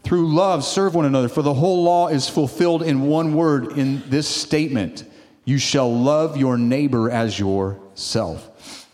Through 0.03 0.31
love, 0.35 0.63
serve 0.63 0.93
one 0.93 1.05
another. 1.05 1.29
For 1.29 1.41
the 1.41 1.55
whole 1.55 1.81
law 1.81 2.09
is 2.09 2.29
fulfilled 2.29 2.83
in 2.83 3.07
one 3.07 3.33
word 3.33 3.71
in 3.71 4.07
this 4.07 4.27
statement 4.27 5.03
You 5.45 5.57
shall 5.57 5.91
love 5.91 6.37
your 6.37 6.59
neighbor 6.59 7.09
as 7.09 7.39
yourself. 7.39 8.85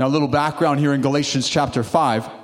Now, 0.00 0.08
a 0.08 0.10
little 0.10 0.26
background 0.26 0.80
here 0.80 0.94
in 0.94 1.00
Galatians 1.00 1.48
chapter 1.48 1.84
5. 1.84 2.37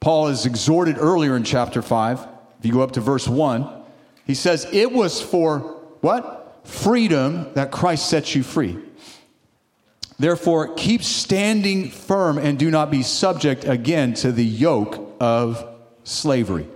Paul 0.00 0.28
is 0.28 0.46
exhorted 0.46 0.96
earlier 0.98 1.36
in 1.36 1.44
chapter 1.44 1.82
5. 1.82 2.20
If 2.58 2.66
you 2.66 2.72
go 2.72 2.82
up 2.82 2.92
to 2.92 3.00
verse 3.00 3.28
1, 3.28 3.68
he 4.26 4.34
says, 4.34 4.66
It 4.72 4.92
was 4.92 5.20
for 5.20 5.60
what? 6.00 6.38
freedom 6.68 7.50
that 7.54 7.70
Christ 7.70 8.08
sets 8.08 8.34
you 8.34 8.42
free. 8.42 8.78
Therefore, 10.18 10.74
keep 10.74 11.02
standing 11.02 11.90
firm 11.90 12.38
and 12.38 12.58
do 12.58 12.70
not 12.70 12.90
be 12.90 13.02
subject 13.02 13.64
again 13.64 14.14
to 14.14 14.32
the 14.32 14.44
yoke 14.44 15.16
of 15.18 15.64
slavery. 16.04 16.68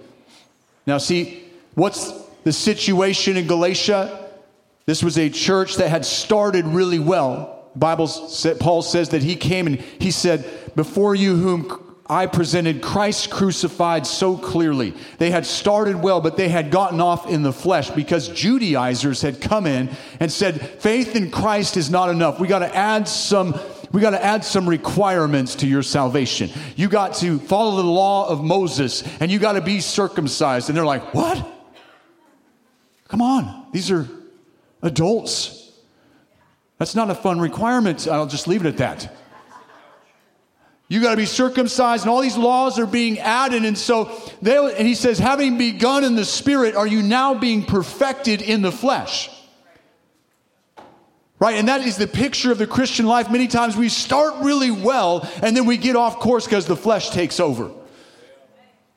Now, 0.86 0.98
see, 0.98 1.44
what's 1.74 2.12
the 2.44 2.52
situation 2.52 3.36
in 3.36 3.46
Galatia? 3.46 4.30
This 4.86 5.02
was 5.02 5.18
a 5.18 5.28
church 5.28 5.76
that 5.76 5.90
had 5.90 6.06
started 6.06 6.64
really 6.64 6.98
well. 6.98 7.70
Bible 7.76 8.08
Paul 8.60 8.82
says 8.82 9.10
that 9.10 9.22
he 9.22 9.36
came 9.36 9.66
and 9.66 9.80
he 9.98 10.10
said, 10.10 10.44
"Before 10.74 11.14
you 11.14 11.36
whom 11.36 11.91
I 12.12 12.26
presented 12.26 12.82
Christ 12.82 13.30
crucified 13.30 14.06
so 14.06 14.36
clearly. 14.36 14.92
They 15.16 15.30
had 15.30 15.46
started 15.46 16.02
well, 16.02 16.20
but 16.20 16.36
they 16.36 16.50
had 16.50 16.70
gotten 16.70 17.00
off 17.00 17.28
in 17.28 17.42
the 17.42 17.52
flesh 17.52 17.90
because 17.90 18.28
Judaizers 18.28 19.22
had 19.22 19.40
come 19.40 19.66
in 19.66 19.90
and 20.20 20.30
said, 20.30 20.60
faith 20.60 21.16
in 21.16 21.30
Christ 21.30 21.78
is 21.78 21.90
not 21.90 22.10
enough. 22.10 22.38
We 22.38 22.48
got 22.48 22.58
to 22.58 22.74
add 22.74 23.08
some. 23.08 23.58
We 23.92 24.00
got 24.00 24.10
to 24.10 24.24
add 24.24 24.42
some 24.44 24.68
requirements 24.68 25.56
to 25.56 25.66
your 25.66 25.82
salvation. 25.82 26.50
You 26.76 26.88
got 26.88 27.14
to 27.16 27.38
follow 27.38 27.76
the 27.76 27.88
law 27.88 28.28
of 28.28 28.42
Moses 28.42 29.02
and 29.20 29.30
you 29.30 29.38
got 29.38 29.52
to 29.52 29.60
be 29.60 29.80
circumcised. 29.80 30.68
And 30.68 30.76
they're 30.76 30.84
like, 30.84 31.12
What? 31.14 31.46
Come 33.08 33.20
on. 33.20 33.66
These 33.72 33.90
are 33.90 34.08
adults. 34.82 35.72
That's 36.78 36.94
not 36.94 37.10
a 37.10 37.14
fun 37.14 37.40
requirement. 37.40 38.08
I'll 38.08 38.26
just 38.26 38.48
leave 38.48 38.64
it 38.64 38.68
at 38.68 38.78
that. 38.78 39.14
You 40.92 41.00
got 41.00 41.12
to 41.12 41.16
be 41.16 41.24
circumcised, 41.24 42.04
and 42.04 42.10
all 42.10 42.20
these 42.20 42.36
laws 42.36 42.78
are 42.78 42.84
being 42.84 43.18
added. 43.18 43.64
And 43.64 43.78
so, 43.78 44.14
they, 44.42 44.58
and 44.76 44.86
he 44.86 44.94
says, 44.94 45.18
having 45.18 45.56
begun 45.56 46.04
in 46.04 46.16
the 46.16 46.24
spirit, 46.26 46.74
are 46.74 46.86
you 46.86 47.00
now 47.00 47.32
being 47.32 47.64
perfected 47.64 48.42
in 48.42 48.60
the 48.60 48.70
flesh? 48.70 49.30
Right? 51.38 51.56
And 51.56 51.68
that 51.68 51.80
is 51.80 51.96
the 51.96 52.06
picture 52.06 52.52
of 52.52 52.58
the 52.58 52.66
Christian 52.66 53.06
life. 53.06 53.30
Many 53.30 53.46
times 53.46 53.74
we 53.74 53.88
start 53.88 54.44
really 54.44 54.70
well, 54.70 55.26
and 55.42 55.56
then 55.56 55.64
we 55.64 55.78
get 55.78 55.96
off 55.96 56.18
course 56.18 56.44
because 56.44 56.66
the 56.66 56.76
flesh 56.76 57.08
takes 57.08 57.40
over. 57.40 57.70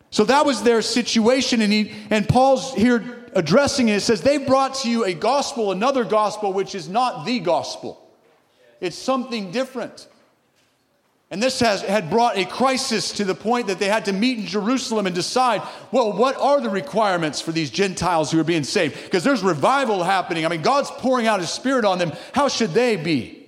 So 0.09 0.25
that 0.25 0.45
was 0.45 0.63
their 0.63 0.81
situation, 0.81 1.61
and, 1.61 1.71
he, 1.71 1.93
and 2.09 2.27
Paul's 2.27 2.73
here 2.73 3.25
addressing 3.35 3.87
it. 3.87 3.93
It 3.93 4.01
says, 4.01 4.21
They 4.21 4.37
brought 4.37 4.75
to 4.79 4.89
you 4.89 5.05
a 5.05 5.13
gospel, 5.13 5.71
another 5.71 6.03
gospel, 6.03 6.51
which 6.51 6.75
is 6.75 6.89
not 6.89 7.25
the 7.25 7.39
gospel, 7.39 8.05
it's 8.81 8.97
something 8.97 9.51
different. 9.51 10.09
And 11.31 11.41
this 11.41 11.59
has, 11.59 11.81
had 11.81 12.09
brought 12.09 12.37
a 12.37 12.45
crisis 12.45 13.11
to 13.13 13.25
the 13.25 13.33
point 13.33 13.67
that 13.67 13.79
they 13.79 13.87
had 13.87 14.05
to 14.05 14.13
meet 14.13 14.37
in 14.37 14.45
Jerusalem 14.45 15.07
and 15.07 15.15
decide, 15.15 15.63
well, 15.91 16.13
what 16.13 16.37
are 16.37 16.61
the 16.61 16.69
requirements 16.69 17.41
for 17.41 17.51
these 17.51 17.71
Gentiles 17.71 18.31
who 18.31 18.39
are 18.39 18.43
being 18.43 18.63
saved? 18.63 19.03
Because 19.03 19.23
there's 19.23 19.41
revival 19.41 20.03
happening. 20.03 20.45
I 20.45 20.49
mean, 20.49 20.61
God's 20.61 20.91
pouring 20.91 21.25
out 21.25 21.39
His 21.39 21.49
Spirit 21.49 21.83
on 21.83 21.97
them. 21.97 22.13
How 22.33 22.47
should 22.47 22.71
they 22.71 22.95
be? 22.95 23.41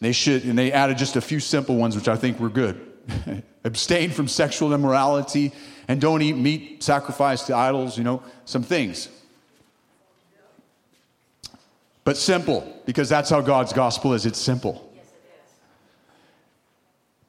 They 0.00 0.12
should, 0.12 0.44
and 0.44 0.56
they 0.56 0.70
added 0.70 0.98
just 0.98 1.16
a 1.16 1.20
few 1.20 1.40
simple 1.40 1.76
ones, 1.76 1.96
which 1.96 2.08
I 2.08 2.16
think 2.16 2.38
were 2.38 2.50
good. 2.50 2.80
Abstain 3.64 4.10
from 4.10 4.28
sexual 4.28 4.72
immorality 4.72 5.50
and 5.88 6.00
don't 6.00 6.20
eat 6.22 6.36
meat 6.36 6.82
sacrificed 6.82 7.46
to 7.48 7.56
idols, 7.56 7.98
you 7.98 8.04
know, 8.04 8.22
some 8.44 8.62
things 8.62 9.08
but 12.04 12.16
simple, 12.16 12.80
because 12.84 13.08
that's 13.08 13.30
how 13.30 13.40
God's 13.40 13.72
gospel 13.72 14.12
is. 14.12 14.26
It's 14.26 14.38
simple. 14.38 14.92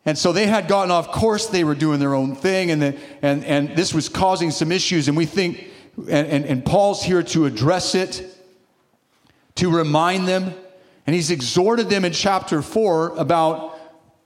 And 0.05 0.17
so 0.17 0.31
they 0.31 0.45
had 0.45 0.67
gotten 0.67 0.91
off 0.91 1.11
course, 1.11 1.47
they 1.47 1.63
were 1.63 1.73
doing 1.73 1.99
their 1.99 2.13
own 2.13 2.35
thing, 2.35 2.69
and, 2.69 2.81
the, 2.81 2.97
and, 3.21 3.43
and 3.43 3.75
this 3.75 3.93
was 3.93 4.07
causing 4.07 4.51
some 4.51 4.71
issues. 4.71 5.07
And 5.07 5.17
we 5.17 5.25
think, 5.25 5.67
and, 5.97 6.27
and, 6.27 6.45
and 6.45 6.65
Paul's 6.65 7.03
here 7.03 7.23
to 7.23 7.45
address 7.45 7.95
it, 7.95 8.23
to 9.55 9.75
remind 9.75 10.27
them. 10.27 10.53
And 11.07 11.15
he's 11.15 11.31
exhorted 11.31 11.89
them 11.89 12.05
in 12.05 12.13
chapter 12.13 12.61
4 12.61 13.17
about 13.17 13.74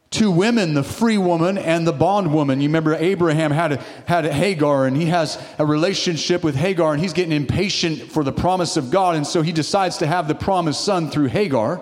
two 0.09 0.31
women, 0.31 0.73
the 0.73 0.83
free 0.83 1.17
woman 1.17 1.57
and 1.57 1.85
the 1.85 1.93
bondwoman. 1.93 2.61
You 2.61 2.67
remember 2.67 2.95
Abraham 2.95 3.51
had 3.51 3.73
a, 3.73 3.83
had 4.05 4.25
a 4.25 4.33
Hagar, 4.33 4.85
and 4.87 4.97
he 4.97 5.05
has 5.05 5.41
a 5.59 5.65
relationship 5.65 6.43
with 6.43 6.55
Hagar, 6.55 6.93
and 6.93 7.01
he's 7.01 7.13
getting 7.13 7.31
impatient 7.31 8.11
for 8.11 8.23
the 8.23 8.31
promise 8.31 8.75
of 8.75 8.89
God, 8.89 9.15
and 9.15 9.25
so 9.25 9.41
he 9.41 9.51
decides 9.51 9.97
to 9.99 10.07
have 10.07 10.27
the 10.27 10.35
promised 10.35 10.83
son 10.83 11.11
through 11.11 11.27
Hagar, 11.27 11.81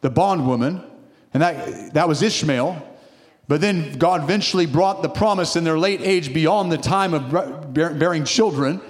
the 0.00 0.10
bondwoman, 0.10 0.82
and 1.34 1.42
that, 1.42 1.94
that 1.94 2.08
was 2.08 2.22
Ishmael. 2.22 2.84
But 3.46 3.60
then 3.60 3.98
God 3.98 4.22
eventually 4.22 4.66
brought 4.66 5.02
the 5.02 5.08
promise 5.08 5.56
in 5.56 5.64
their 5.64 5.78
late 5.78 6.00
age 6.02 6.34
beyond 6.34 6.70
the 6.70 6.78
time 6.78 7.14
of 7.14 7.72
bearing 7.72 8.24
children, 8.24 8.80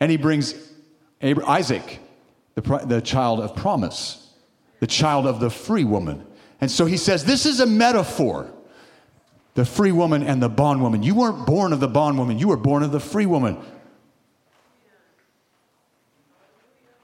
and 0.00 0.10
he 0.10 0.16
brings 0.16 0.54
Isaac, 1.22 2.00
the, 2.54 2.62
the 2.86 3.00
child 3.00 3.40
of 3.40 3.56
promise, 3.56 4.30
the 4.80 4.86
child 4.86 5.26
of 5.26 5.40
the 5.40 5.50
free 5.50 5.84
woman. 5.84 6.26
And 6.64 6.70
so 6.70 6.86
he 6.86 6.96
says, 6.96 7.26
This 7.26 7.44
is 7.44 7.60
a 7.60 7.66
metaphor. 7.66 8.50
The 9.52 9.66
free 9.66 9.92
woman 9.92 10.22
and 10.22 10.42
the 10.42 10.48
bondwoman. 10.48 11.02
You 11.02 11.14
weren't 11.14 11.44
born 11.44 11.74
of 11.74 11.80
the 11.80 11.88
bondwoman, 11.88 12.38
you 12.38 12.48
were 12.48 12.56
born 12.56 12.82
of 12.82 12.90
the 12.90 13.00
free 13.00 13.26
woman. 13.26 13.58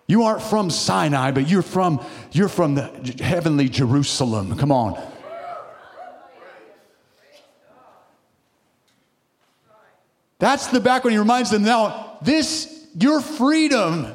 You 0.07 0.23
aren't 0.23 0.41
from 0.41 0.71
Sinai, 0.71 1.33
but 1.33 1.47
you're 1.47 1.61
from, 1.61 2.03
you're 2.33 2.49
from 2.49 2.75
the 2.75 3.17
heavenly 3.21 3.69
Jerusalem. 3.69 4.57
Come 4.57 4.73
on. 4.73 4.99
That's 10.39 10.69
the 10.69 10.81
background. 10.81 11.13
He 11.13 11.19
reminds 11.19 11.51
them 11.51 11.65
now, 11.65 12.17
this, 12.23 12.89
your 12.99 13.21
freedom 13.21 14.07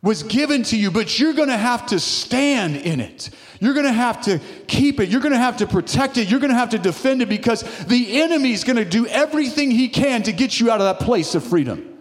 was 0.00 0.22
given 0.22 0.62
to 0.62 0.76
you, 0.76 0.92
but 0.92 1.18
you're 1.18 1.32
going 1.32 1.48
to 1.48 1.56
have 1.56 1.86
to 1.86 1.98
stand 1.98 2.76
in 2.76 3.00
it. 3.00 3.30
You're 3.60 3.74
going 3.74 3.86
to 3.86 3.92
have 3.92 4.22
to 4.22 4.40
keep 4.66 5.00
it. 5.00 5.08
You're 5.08 5.20
going 5.20 5.32
to 5.32 5.38
have 5.38 5.58
to 5.58 5.66
protect 5.66 6.16
it. 6.16 6.30
You're 6.30 6.40
going 6.40 6.52
to 6.52 6.56
have 6.58 6.70
to 6.70 6.78
defend 6.78 7.22
it 7.22 7.28
because 7.28 7.62
the 7.86 8.20
enemy's 8.20 8.64
going 8.64 8.76
to 8.76 8.84
do 8.84 9.06
everything 9.06 9.70
he 9.70 9.88
can 9.88 10.22
to 10.24 10.32
get 10.32 10.60
you 10.60 10.70
out 10.70 10.80
of 10.80 10.98
that 10.98 11.04
place 11.04 11.34
of 11.34 11.44
freedom. 11.44 11.98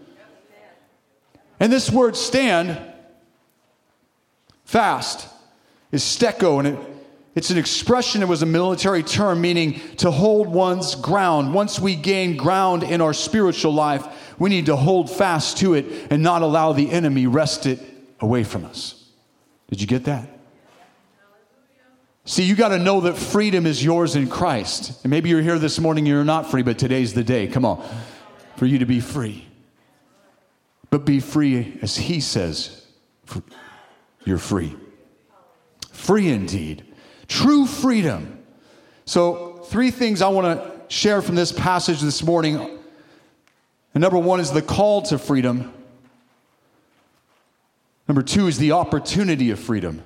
And 1.60 1.72
this 1.72 1.90
word 1.90 2.16
stand, 2.16 2.80
fast, 4.66 5.28
is 5.92 6.04
steko, 6.04 6.60
and 6.60 6.68
it, 6.68 6.80
it's 7.34 7.50
an 7.50 7.58
expression, 7.58 8.22
it 8.22 8.28
was 8.28 8.44
a 8.44 8.48
military 8.48 9.04
term 9.04 9.42
meaning 9.42 9.80
to 9.98 10.12
hold 10.12 10.48
one's 10.48 10.96
ground. 10.96 11.54
Once 11.54 11.80
we 11.80 11.96
gain 11.96 12.38
ground 12.38 12.84
in 12.84 13.02
our 13.02 13.14
spiritual 13.14 13.74
life, 13.74 14.06
we 14.40 14.50
need 14.50 14.68
to 14.68 14.76
hold 14.76 15.10
fast 15.10 15.58
to 15.60 15.74
it 15.74 15.86
and 16.12 16.22
not 16.22 16.44
allow 16.44 16.74
the 16.74 16.92
enemy 16.92 17.26
wrest 17.26 17.66
it 17.66 17.80
away 18.20 18.44
from 18.44 18.66
us. 18.66 19.10
Did 19.70 19.82
you 19.82 19.88
get 19.88 20.04
that? 20.06 20.37
See, 22.28 22.44
you 22.44 22.56
got 22.56 22.70
to 22.70 22.78
know 22.78 23.00
that 23.02 23.18
freedom 23.18 23.66
is 23.66 23.82
yours 23.82 24.18
in 24.18 24.28
Christ. 24.28 25.02
And 25.06 25.10
maybe 25.10 25.30
you're 25.30 25.42
here 25.42 25.58
this 25.58 25.80
morning, 25.80 26.06
you're 26.06 26.26
not 26.26 26.52
free, 26.52 26.62
but 26.62 26.78
today's 26.78 27.14
the 27.14 27.24
day. 27.24 27.48
Come 27.48 27.64
on, 27.64 27.82
for 28.58 28.66
you 28.66 28.80
to 28.80 28.86
be 28.86 29.00
free. 29.00 29.48
But 30.90 31.06
be 31.06 31.22
free 31.22 31.80
as 31.82 31.96
He 31.96 32.20
says 32.20 32.86
you're 34.26 34.38
free. 34.38 34.76
Free 35.92 36.28
indeed. 36.28 36.84
True 37.30 37.66
freedom. 37.66 38.44
So, 39.06 39.66
three 39.68 39.90
things 39.90 40.22
I 40.22 40.28
want 40.28 40.60
to 40.60 40.94
share 40.94 41.22
from 41.22 41.36
this 41.36 41.54
passage 41.54 42.02
this 42.02 42.22
morning. 42.22 42.58
And 43.94 44.02
number 44.02 44.20
one 44.20 44.42
is 44.42 44.52
the 44.52 44.62
call 44.62 45.02
to 45.04 45.18
freedom. 45.18 45.74
Number 48.06 48.22
two 48.22 48.48
is 48.48 48.58
the 48.58 48.74
opportunity 48.74 49.50
of 49.50 49.60
freedom. 49.60 50.04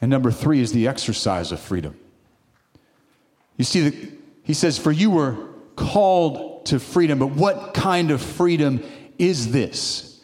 And 0.00 0.10
number 0.10 0.30
three 0.30 0.60
is 0.60 0.72
the 0.72 0.88
exercise 0.88 1.52
of 1.52 1.60
freedom. 1.60 1.98
You 3.56 3.64
see, 3.64 3.88
the, 3.88 4.12
he 4.42 4.54
says, 4.54 4.78
For 4.78 4.90
you 4.90 5.10
were 5.10 5.36
called 5.76 6.66
to 6.66 6.80
freedom, 6.80 7.18
but 7.18 7.28
what 7.28 7.74
kind 7.74 8.10
of 8.10 8.22
freedom 8.22 8.82
is 9.18 9.52
this? 9.52 10.22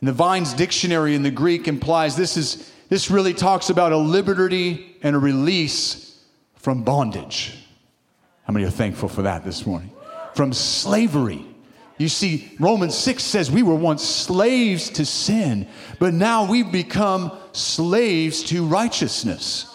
And 0.00 0.08
the 0.08 0.12
Vine's 0.12 0.52
dictionary 0.54 1.14
in 1.14 1.22
the 1.22 1.30
Greek 1.30 1.66
implies 1.66 2.16
this 2.16 2.36
is 2.36 2.70
this 2.88 3.10
really 3.10 3.34
talks 3.34 3.70
about 3.70 3.92
a 3.92 3.96
liberty 3.96 4.96
and 5.02 5.16
a 5.16 5.18
release 5.18 6.22
from 6.56 6.84
bondage. 6.84 7.58
How 8.44 8.52
many 8.52 8.66
are 8.66 8.70
thankful 8.70 9.08
for 9.08 9.22
that 9.22 9.44
this 9.44 9.66
morning? 9.66 9.90
From 10.34 10.52
slavery. 10.52 11.44
You 11.96 12.08
see, 12.08 12.52
Romans 12.58 12.96
6 12.96 13.22
says 13.22 13.50
we 13.50 13.62
were 13.62 13.74
once 13.74 14.02
slaves 14.02 14.90
to 14.90 15.04
sin, 15.04 15.68
but 15.98 16.12
now 16.12 16.50
we've 16.50 16.72
become 16.72 17.36
slaves 17.52 18.42
to 18.44 18.66
righteousness. 18.66 19.70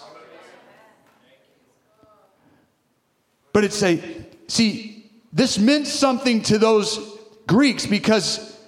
But 3.52 3.64
it's 3.64 3.82
a, 3.82 4.02
see, 4.48 5.10
this 5.32 5.58
meant 5.58 5.86
something 5.86 6.42
to 6.42 6.58
those 6.58 7.00
Greeks 7.46 7.86
because 7.86 8.58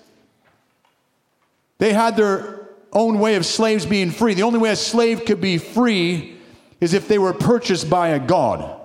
they 1.78 1.92
had 1.92 2.16
their 2.16 2.70
own 2.92 3.18
way 3.18 3.34
of 3.34 3.44
slaves 3.44 3.84
being 3.84 4.10
free. 4.10 4.34
The 4.34 4.42
only 4.42 4.58
way 4.58 4.70
a 4.70 4.76
slave 4.76 5.24
could 5.24 5.40
be 5.40 5.58
free 5.58 6.36
is 6.80 6.94
if 6.94 7.06
they 7.06 7.18
were 7.18 7.32
purchased 7.32 7.88
by 7.90 8.08
a 8.08 8.18
god. 8.18 8.80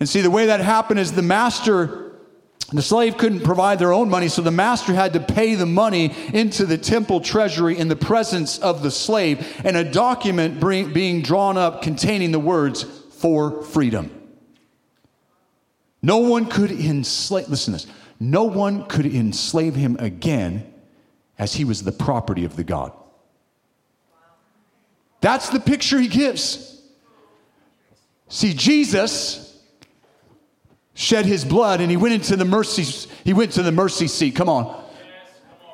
And 0.00 0.08
see, 0.08 0.20
the 0.20 0.30
way 0.30 0.46
that 0.46 0.60
happened 0.60 1.00
is 1.00 1.12
the 1.12 1.22
master 1.22 2.07
the 2.72 2.82
slave 2.82 3.16
couldn't 3.16 3.44
provide 3.44 3.78
their 3.78 3.94
own 3.94 4.10
money, 4.10 4.28
so 4.28 4.42
the 4.42 4.50
master 4.50 4.92
had 4.92 5.14
to 5.14 5.20
pay 5.20 5.54
the 5.54 5.64
money 5.64 6.14
into 6.34 6.66
the 6.66 6.76
temple 6.76 7.20
treasury 7.20 7.78
in 7.78 7.88
the 7.88 7.96
presence 7.96 8.58
of 8.58 8.82
the 8.82 8.90
slave, 8.90 9.60
and 9.64 9.74
a 9.74 9.90
document 9.90 10.60
bring, 10.60 10.92
being 10.92 11.22
drawn 11.22 11.56
up 11.56 11.80
containing 11.80 12.30
the 12.30 12.38
words, 12.38 12.82
for 12.82 13.62
freedom. 13.62 14.10
No 16.02 16.18
one 16.18 16.46
could 16.46 16.70
enslave, 16.70 17.48
listen 17.48 17.76
to 17.76 17.84
this, 17.86 17.94
no 18.20 18.44
one 18.44 18.84
could 18.86 19.06
enslave 19.06 19.74
him 19.74 19.96
again 19.98 20.72
as 21.38 21.54
he 21.54 21.64
was 21.64 21.82
the 21.82 21.92
property 21.92 22.44
of 22.44 22.54
the 22.54 22.64
God. 22.64 22.92
That's 25.20 25.48
the 25.48 25.58
picture 25.58 25.98
he 25.98 26.08
gives. 26.08 26.80
See, 28.28 28.52
Jesus 28.52 29.47
shed 30.98 31.26
his 31.26 31.44
blood 31.44 31.80
and 31.80 31.92
he 31.92 31.96
went 31.96 32.12
into 32.12 32.34
the 32.34 32.44
mercy 32.44 32.82
he 33.22 33.32
went 33.32 33.52
to 33.52 33.62
the 33.62 33.70
mercy 33.70 34.08
seat. 34.08 34.34
Come 34.34 34.48
on. 34.48 34.84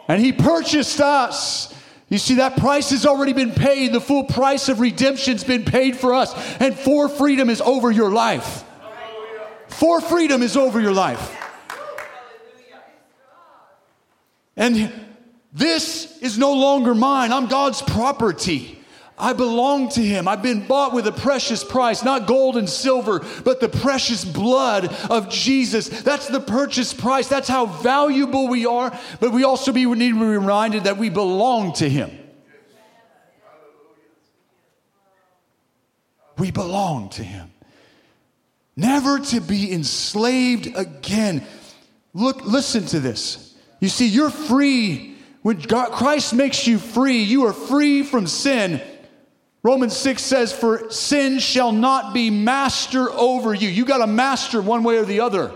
And 0.07 0.21
he 0.21 0.33
purchased 0.33 1.01
us. 1.01 1.75
You 2.11 2.19
see 2.19 2.35
that 2.35 2.59
price 2.59 2.91
has 2.91 3.07
already 3.07 3.33
been 3.33 3.53
paid. 3.53 3.95
The 3.95 4.03
full 4.03 4.25
price 4.25 4.69
of 4.69 4.81
redemption's 4.81 5.43
been 5.43 5.65
paid 5.65 5.97
for 5.97 6.13
us. 6.13 6.35
And 6.61 6.79
for 6.79 7.09
freedom 7.09 7.49
is 7.49 7.63
over 7.63 7.91
your 7.91 8.11
life. 8.11 8.65
For 9.69 10.03
freedom 10.03 10.43
is 10.43 10.59
over 10.59 10.79
your 10.79 10.93
life. 10.93 11.35
And 14.57 14.93
this 15.55 16.19
is 16.19 16.37
no 16.37 16.53
longer 16.53 16.95
mine. 16.95 17.33
I'm 17.33 17.47
god's 17.47 17.81
property 17.81 18.84
I 19.17 19.33
belong 19.33 19.91
to 19.91 20.03
him. 20.03 20.27
I've 20.27 20.43
been 20.43 20.67
bought 20.67 20.93
with 20.93 21.07
a 21.07 21.13
precious 21.13 21.63
price, 21.63 22.03
not 22.03 22.27
gold 22.27 22.57
and 22.57 22.69
silver, 22.69 23.25
but 23.45 23.61
the 23.61 23.69
precious 23.69 24.25
blood 24.25 24.87
of 25.09 25.29
Jesus. 25.29 25.89
That's 25.89 26.27
the 26.27 26.41
purchase 26.41 26.93
price. 26.93 27.29
That's 27.29 27.47
how 27.47 27.67
valuable 27.67 28.49
we 28.49 28.67
are. 28.67 28.99
But 29.21 29.31
we 29.31 29.45
also 29.45 29.71
be, 29.71 29.85
need 29.87 30.11
to 30.11 30.19
be 30.19 30.25
reminded 30.25 30.85
that 30.85 30.97
we 30.97 31.11
belong 31.11 31.75
to 31.75 31.89
him. 31.89 32.11
We 36.37 36.51
belong 36.51 37.11
to 37.11 37.23
him. 37.23 37.53
Never 38.75 39.21
to 39.21 39.41
be 39.41 39.73
enslaved 39.73 40.77
again. 40.77 41.45
Look, 42.13 42.45
listen 42.45 42.87
to 42.87 42.99
this. 42.99 43.55
You 43.79 43.89
see, 43.89 44.09
you're 44.09 44.31
free. 44.31 45.15
When 45.43 45.61
God, 45.61 45.93
Christ 45.93 46.35
makes 46.35 46.67
you 46.67 46.79
free, 46.79 47.23
you 47.23 47.47
are 47.47 47.53
free 47.53 48.03
from 48.03 48.27
sin 48.27 48.83
Romans 49.65 49.97
6 49.97 50.23
says, 50.23 50.53
For 50.53 50.91
sin 50.91 51.39
shall 51.39 51.73
not 51.73 52.13
be 52.13 52.29
master 52.29 53.11
over 53.11 53.55
you. 53.55 53.69
You 53.69 53.87
got 53.87 53.99
to 53.99 54.07
master 54.07 54.61
one 54.61 54.85
way 54.85 54.99
or 54.99 55.07
the 55.07 55.21
other. 55.21 55.53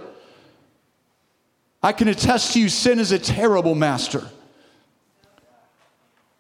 I 1.82 1.92
can 1.92 2.08
attest 2.08 2.54
to 2.54 2.60
you, 2.60 2.70
sin 2.70 2.98
is 2.98 3.12
a 3.12 3.18
terrible 3.18 3.74
master. 3.74 4.26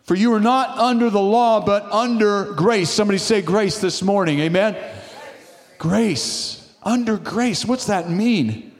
For 0.04 0.14
you 0.14 0.32
are 0.32 0.40
not 0.40 0.78
under 0.78 1.10
the 1.10 1.20
law, 1.20 1.60
but 1.60 1.84
under 1.92 2.54
grace. 2.54 2.88
Somebody 2.88 3.18
say 3.18 3.42
grace 3.42 3.78
this 3.78 4.00
morning. 4.00 4.40
Amen? 4.40 4.74
Grace. 5.76 6.66
Under 6.82 7.18
grace. 7.18 7.66
What's 7.66 7.84
that 7.88 8.08
mean? 8.08 8.72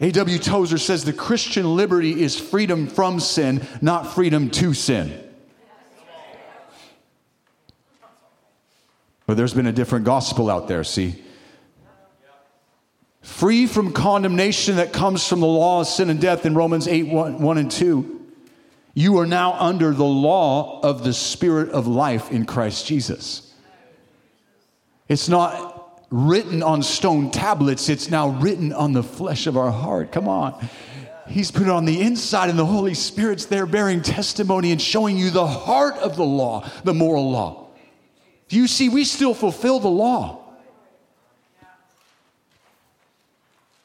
A.W. 0.00 0.38
Tozer 0.38 0.78
says 0.78 1.04
the 1.04 1.12
Christian 1.12 1.76
liberty 1.76 2.22
is 2.22 2.40
freedom 2.40 2.86
from 2.86 3.20
sin, 3.20 3.66
not 3.82 4.14
freedom 4.14 4.48
to 4.52 4.72
sin. 4.72 5.29
But 9.30 9.36
there's 9.36 9.54
been 9.54 9.68
a 9.68 9.72
different 9.72 10.06
gospel 10.06 10.50
out 10.50 10.66
there, 10.66 10.82
see? 10.82 11.14
Free 13.22 13.68
from 13.68 13.92
condemnation 13.92 14.74
that 14.74 14.92
comes 14.92 15.24
from 15.24 15.38
the 15.38 15.46
law 15.46 15.82
of 15.82 15.86
sin 15.86 16.10
and 16.10 16.20
death 16.20 16.44
in 16.46 16.56
Romans 16.56 16.88
8 16.88 17.06
1, 17.06 17.40
1 17.40 17.58
and 17.58 17.70
2. 17.70 18.26
You 18.94 19.18
are 19.20 19.26
now 19.26 19.52
under 19.52 19.92
the 19.92 20.02
law 20.02 20.80
of 20.80 21.04
the 21.04 21.12
Spirit 21.12 21.68
of 21.68 21.86
life 21.86 22.32
in 22.32 22.44
Christ 22.44 22.88
Jesus. 22.88 23.54
It's 25.06 25.28
not 25.28 26.04
written 26.10 26.60
on 26.64 26.82
stone 26.82 27.30
tablets, 27.30 27.88
it's 27.88 28.10
now 28.10 28.30
written 28.30 28.72
on 28.72 28.94
the 28.94 29.04
flesh 29.04 29.46
of 29.46 29.56
our 29.56 29.70
heart. 29.70 30.10
Come 30.10 30.26
on. 30.26 30.68
He's 31.28 31.52
put 31.52 31.62
it 31.62 31.70
on 31.70 31.84
the 31.84 32.00
inside, 32.00 32.50
and 32.50 32.58
the 32.58 32.66
Holy 32.66 32.94
Spirit's 32.94 33.44
there 33.44 33.66
bearing 33.66 34.02
testimony 34.02 34.72
and 34.72 34.82
showing 34.82 35.16
you 35.16 35.30
the 35.30 35.46
heart 35.46 35.94
of 35.98 36.16
the 36.16 36.24
law, 36.24 36.68
the 36.82 36.94
moral 36.94 37.30
law. 37.30 37.69
Do 38.50 38.56
you 38.56 38.66
see, 38.66 38.88
we 38.88 39.04
still 39.04 39.32
fulfill 39.32 39.78
the 39.78 39.88
law. 39.88 40.40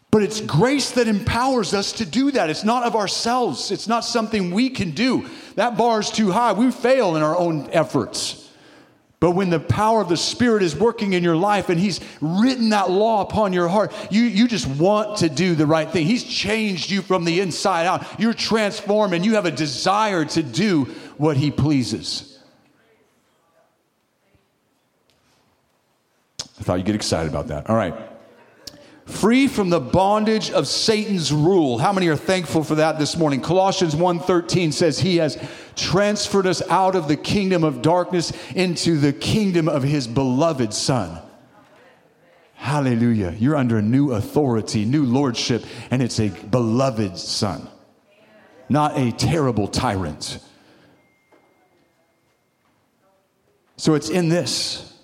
But 0.10 0.23
it's 0.23 0.41
grace 0.41 0.91
that 0.91 1.08
empowers 1.08 1.73
us 1.73 1.91
to 1.93 2.06
do 2.06 2.32
that. 2.32 2.49
It's 2.49 2.63
not 2.63 2.84
of 2.84 2.95
ourselves, 2.95 3.69
it's 3.69 3.88
not 3.88 4.04
something 4.04 4.51
we 4.51 4.69
can 4.69 4.91
do. 4.91 5.30
That 5.54 5.78
bar 5.78 5.99
is 5.99 6.10
too 6.10 6.32
high. 6.32 6.54
We 6.54 6.71
fail 6.71 7.15
in 7.15 7.21
our 7.21 7.38
own 7.38 7.69
efforts. 7.71 8.49
But 9.19 9.32
when 9.32 9.49
the 9.49 9.60
power 9.60 10.01
of 10.01 10.10
the 10.10 10.17
Spirit 10.17 10.63
is 10.63 10.75
working 10.75 11.13
in 11.13 11.23
your 11.23 11.36
life 11.36 11.69
and 11.69 11.80
He's 11.80 11.99
written 12.19 12.69
that 12.69 12.89
law 12.89 13.21
upon 13.21 13.54
your 13.54 13.67
heart, 13.67 13.93
you, 14.10 14.23
you 14.23 14.47
just 14.47 14.67
want 14.67 15.19
to 15.19 15.30
do 15.30 15.54
the 15.54 15.67
right 15.67 15.89
thing. 15.89 16.08
He's 16.08 16.23
changed 16.23 16.89
you 16.89 17.01
from 17.01 17.23
the 17.23 17.39
inside 17.39 17.86
out. 17.86 18.19
You're 18.19 18.34
transformed 18.34 19.13
and 19.13 19.23
you 19.23 19.36
have 19.36 19.45
a 19.45 19.51
desire 19.51 20.25
to 20.25 20.41
do 20.41 20.86
what 21.17 21.38
He 21.38 21.51
pleases. 21.51 22.35
Thought 26.65 26.80
you'd 26.80 26.88
get 26.88 26.95
excited 26.95 27.30
about 27.30 27.47
that. 27.47 27.69
All 27.69 27.75
right. 27.75 27.93
Free 29.06 29.47
from 29.47 29.69
the 29.69 29.80
bondage 29.80 30.49
of 30.49 30.67
Satan's 30.67 31.32
rule. 31.32 31.78
How 31.78 31.93
many 31.93 32.08
are 32.08 32.15
thankful 32.15 32.63
for 32.63 32.75
that 32.75 32.97
this 32.97 33.15
morning? 33.15 33.39
Colossians 33.39 33.95
1:13 33.95 34.71
says 34.73 34.99
he 34.99 35.17
has 35.17 35.38
transferred 35.75 36.47
us 36.47 36.63
out 36.69 36.95
of 36.95 37.08
the 37.08 37.15
kingdom 37.15 37.63
of 37.63 37.84
darkness 37.84 38.34
into 38.56 38.97
the 38.97 39.13
kingdom 39.13 39.69
of 39.69 39.84
his 39.84 40.08
beloved 40.08 40.73
son. 40.73 41.19
Hallelujah. 42.56 43.36
You're 43.38 43.56
under 43.56 43.78
a 43.78 43.82
new 43.84 44.12
authority, 44.12 44.86
new 44.86 45.06
lordship, 45.06 45.63
and 45.91 46.01
it's 46.01 46.19
a 46.19 46.30
beloved 46.30 47.19
son, 47.19 47.67
not 48.69 48.97
a 48.97 49.12
terrible 49.12 49.67
tyrant. 49.67 50.39
So 53.78 53.93
it's 53.93 54.10
in 54.10 54.30
this 54.30 54.94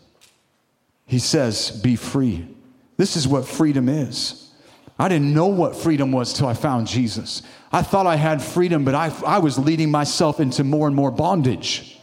he 1.12 1.20
says, 1.20 1.72
Be 1.72 1.98
free. 1.98 2.48
This 2.96 3.18
is 3.18 3.28
what 3.28 3.46
freedom 3.46 3.90
is. 3.90 4.50
I 4.98 5.10
didn't 5.10 5.34
know 5.34 5.48
what 5.48 5.76
freedom 5.76 6.14
was 6.14 6.32
till 6.32 6.48
I 6.48 6.54
found 6.54 6.88
Jesus. 6.88 7.42
I 7.70 7.82
thought 7.82 8.08
I 8.08 8.16
had 8.16 8.42
freedom, 8.42 8.86
but 8.86 8.96
I, 8.96 9.12
I 9.28 9.40
was 9.40 9.60
leading 9.60 9.92
myself 9.92 10.40
into 10.40 10.64
more 10.64 10.88
and 10.88 10.96
more 10.96 11.12
bondage. 11.12 12.00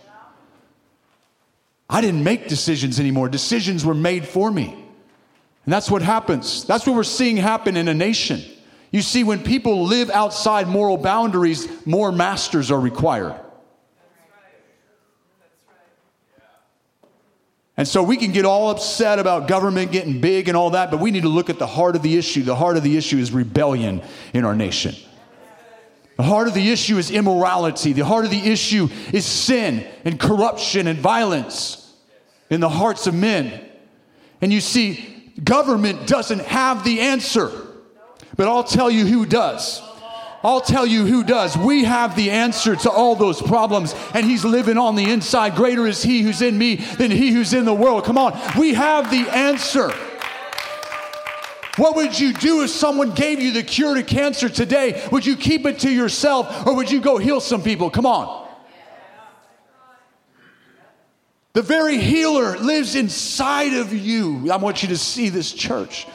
I 1.88 2.02
didn't 2.02 2.22
make 2.22 2.48
decisions 2.48 3.00
anymore. 3.00 3.30
Decisions 3.30 3.82
were 3.82 3.94
made 3.94 4.28
for 4.28 4.50
me. 4.50 4.74
And 5.64 5.72
that's 5.72 5.90
what 5.90 6.02
happens. 6.02 6.64
That's 6.64 6.86
what 6.86 6.94
we're 6.94 7.02
seeing 7.02 7.38
happen 7.38 7.78
in 7.78 7.88
a 7.88 7.94
nation. 7.94 8.42
You 8.90 9.00
see, 9.00 9.24
when 9.24 9.42
people 9.42 9.84
live 9.84 10.10
outside 10.10 10.68
moral 10.68 10.98
boundaries, 10.98 11.66
more 11.86 12.12
masters 12.12 12.70
are 12.70 12.80
required. 12.80 13.40
And 17.78 17.86
so 17.86 18.02
we 18.02 18.16
can 18.16 18.32
get 18.32 18.44
all 18.44 18.70
upset 18.70 19.20
about 19.20 19.46
government 19.46 19.92
getting 19.92 20.20
big 20.20 20.48
and 20.48 20.56
all 20.56 20.70
that, 20.70 20.90
but 20.90 20.98
we 20.98 21.12
need 21.12 21.22
to 21.22 21.28
look 21.28 21.48
at 21.48 21.60
the 21.60 21.66
heart 21.66 21.94
of 21.94 22.02
the 22.02 22.18
issue. 22.18 22.42
The 22.42 22.56
heart 22.56 22.76
of 22.76 22.82
the 22.82 22.96
issue 22.96 23.18
is 23.18 23.30
rebellion 23.30 24.02
in 24.34 24.44
our 24.44 24.56
nation. 24.56 24.96
The 26.16 26.24
heart 26.24 26.48
of 26.48 26.54
the 26.54 26.72
issue 26.72 26.98
is 26.98 27.12
immorality. 27.12 27.92
The 27.92 28.04
heart 28.04 28.24
of 28.24 28.32
the 28.32 28.50
issue 28.50 28.88
is 29.12 29.24
sin 29.24 29.86
and 30.04 30.18
corruption 30.18 30.88
and 30.88 30.98
violence 30.98 31.94
in 32.50 32.60
the 32.60 32.68
hearts 32.68 33.06
of 33.06 33.14
men. 33.14 33.64
And 34.40 34.52
you 34.52 34.60
see, 34.60 35.32
government 35.44 36.08
doesn't 36.08 36.40
have 36.40 36.82
the 36.82 36.98
answer, 36.98 37.52
but 38.36 38.48
I'll 38.48 38.64
tell 38.64 38.90
you 38.90 39.06
who 39.06 39.24
does. 39.24 39.80
I'll 40.44 40.60
tell 40.60 40.86
you 40.86 41.04
who 41.04 41.24
does. 41.24 41.56
We 41.56 41.84
have 41.84 42.14
the 42.14 42.30
answer 42.30 42.76
to 42.76 42.90
all 42.90 43.16
those 43.16 43.42
problems, 43.42 43.94
and 44.14 44.24
He's 44.24 44.44
living 44.44 44.78
on 44.78 44.94
the 44.94 45.10
inside. 45.10 45.56
Greater 45.56 45.86
is 45.86 46.02
He 46.02 46.22
who's 46.22 46.42
in 46.42 46.56
me 46.56 46.76
than 46.76 47.10
He 47.10 47.32
who's 47.32 47.52
in 47.52 47.64
the 47.64 47.74
world. 47.74 48.04
Come 48.04 48.18
on, 48.18 48.38
we 48.58 48.74
have 48.74 49.10
the 49.10 49.28
answer. 49.30 49.90
What 51.76 51.94
would 51.94 52.18
you 52.18 52.32
do 52.32 52.64
if 52.64 52.70
someone 52.70 53.12
gave 53.12 53.40
you 53.40 53.52
the 53.52 53.62
cure 53.62 53.94
to 53.94 54.02
cancer 54.02 54.48
today? 54.48 55.06
Would 55.12 55.24
you 55.24 55.36
keep 55.36 55.64
it 55.64 55.78
to 55.80 55.90
yourself 55.90 56.66
or 56.66 56.74
would 56.74 56.90
you 56.90 57.00
go 57.00 57.18
heal 57.18 57.40
some 57.40 57.62
people? 57.62 57.88
Come 57.88 58.04
on. 58.04 58.48
The 61.52 61.62
very 61.62 61.98
healer 61.98 62.58
lives 62.58 62.94
inside 62.94 63.74
of 63.74 63.92
you. 63.92 64.50
I 64.50 64.56
want 64.56 64.82
you 64.82 64.88
to 64.88 64.96
see 64.96 65.28
this 65.28 65.52
church. 65.52 66.06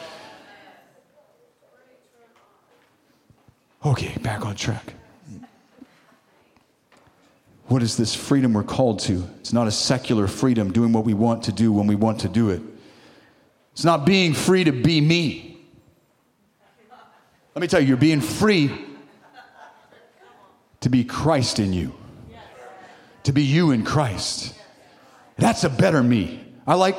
Okay, 3.85 4.17
back 4.21 4.45
on 4.45 4.55
track. 4.55 4.93
What 7.67 7.83
is 7.83 7.97
this 7.97 8.15
freedom 8.15 8.53
we're 8.53 8.63
called 8.63 8.99
to? 8.99 9.27
It's 9.39 9.51
not 9.51 9.67
a 9.67 9.71
secular 9.71 10.27
freedom, 10.27 10.71
doing 10.71 10.93
what 10.93 11.03
we 11.03 11.13
want 11.13 11.43
to 11.43 11.51
do 11.51 11.71
when 11.71 11.87
we 11.87 11.95
want 11.95 12.21
to 12.21 12.29
do 12.29 12.49
it. 12.49 12.61
It's 13.73 13.83
not 13.83 14.05
being 14.05 14.33
free 14.33 14.63
to 14.63 14.71
be 14.71 15.01
me. 15.01 15.57
Let 17.55 17.61
me 17.61 17.67
tell 17.67 17.81
you, 17.81 17.87
you're 17.87 17.97
being 17.97 18.21
free 18.21 18.71
to 20.79 20.89
be 20.89 21.03
Christ 21.03 21.59
in 21.59 21.73
you, 21.73 21.93
to 23.23 23.33
be 23.33 23.43
you 23.43 23.71
in 23.71 23.83
Christ. 23.83 24.53
That's 25.37 25.63
a 25.63 25.69
better 25.69 26.01
me. 26.01 26.45
I 26.65 26.75
like, 26.75 26.97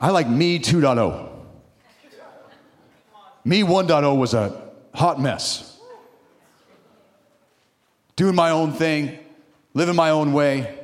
I 0.00 0.10
like 0.10 0.28
me 0.28 0.58
2.0. 0.58 1.28
Me 3.44 3.62
1.0 3.62 4.16
was 4.18 4.34
a 4.34 4.70
hot 4.92 5.20
mess 5.20 5.69
doing 8.20 8.34
my 8.34 8.50
own 8.50 8.70
thing, 8.70 9.18
living 9.72 9.96
my 9.96 10.10
own 10.10 10.34
way. 10.34 10.78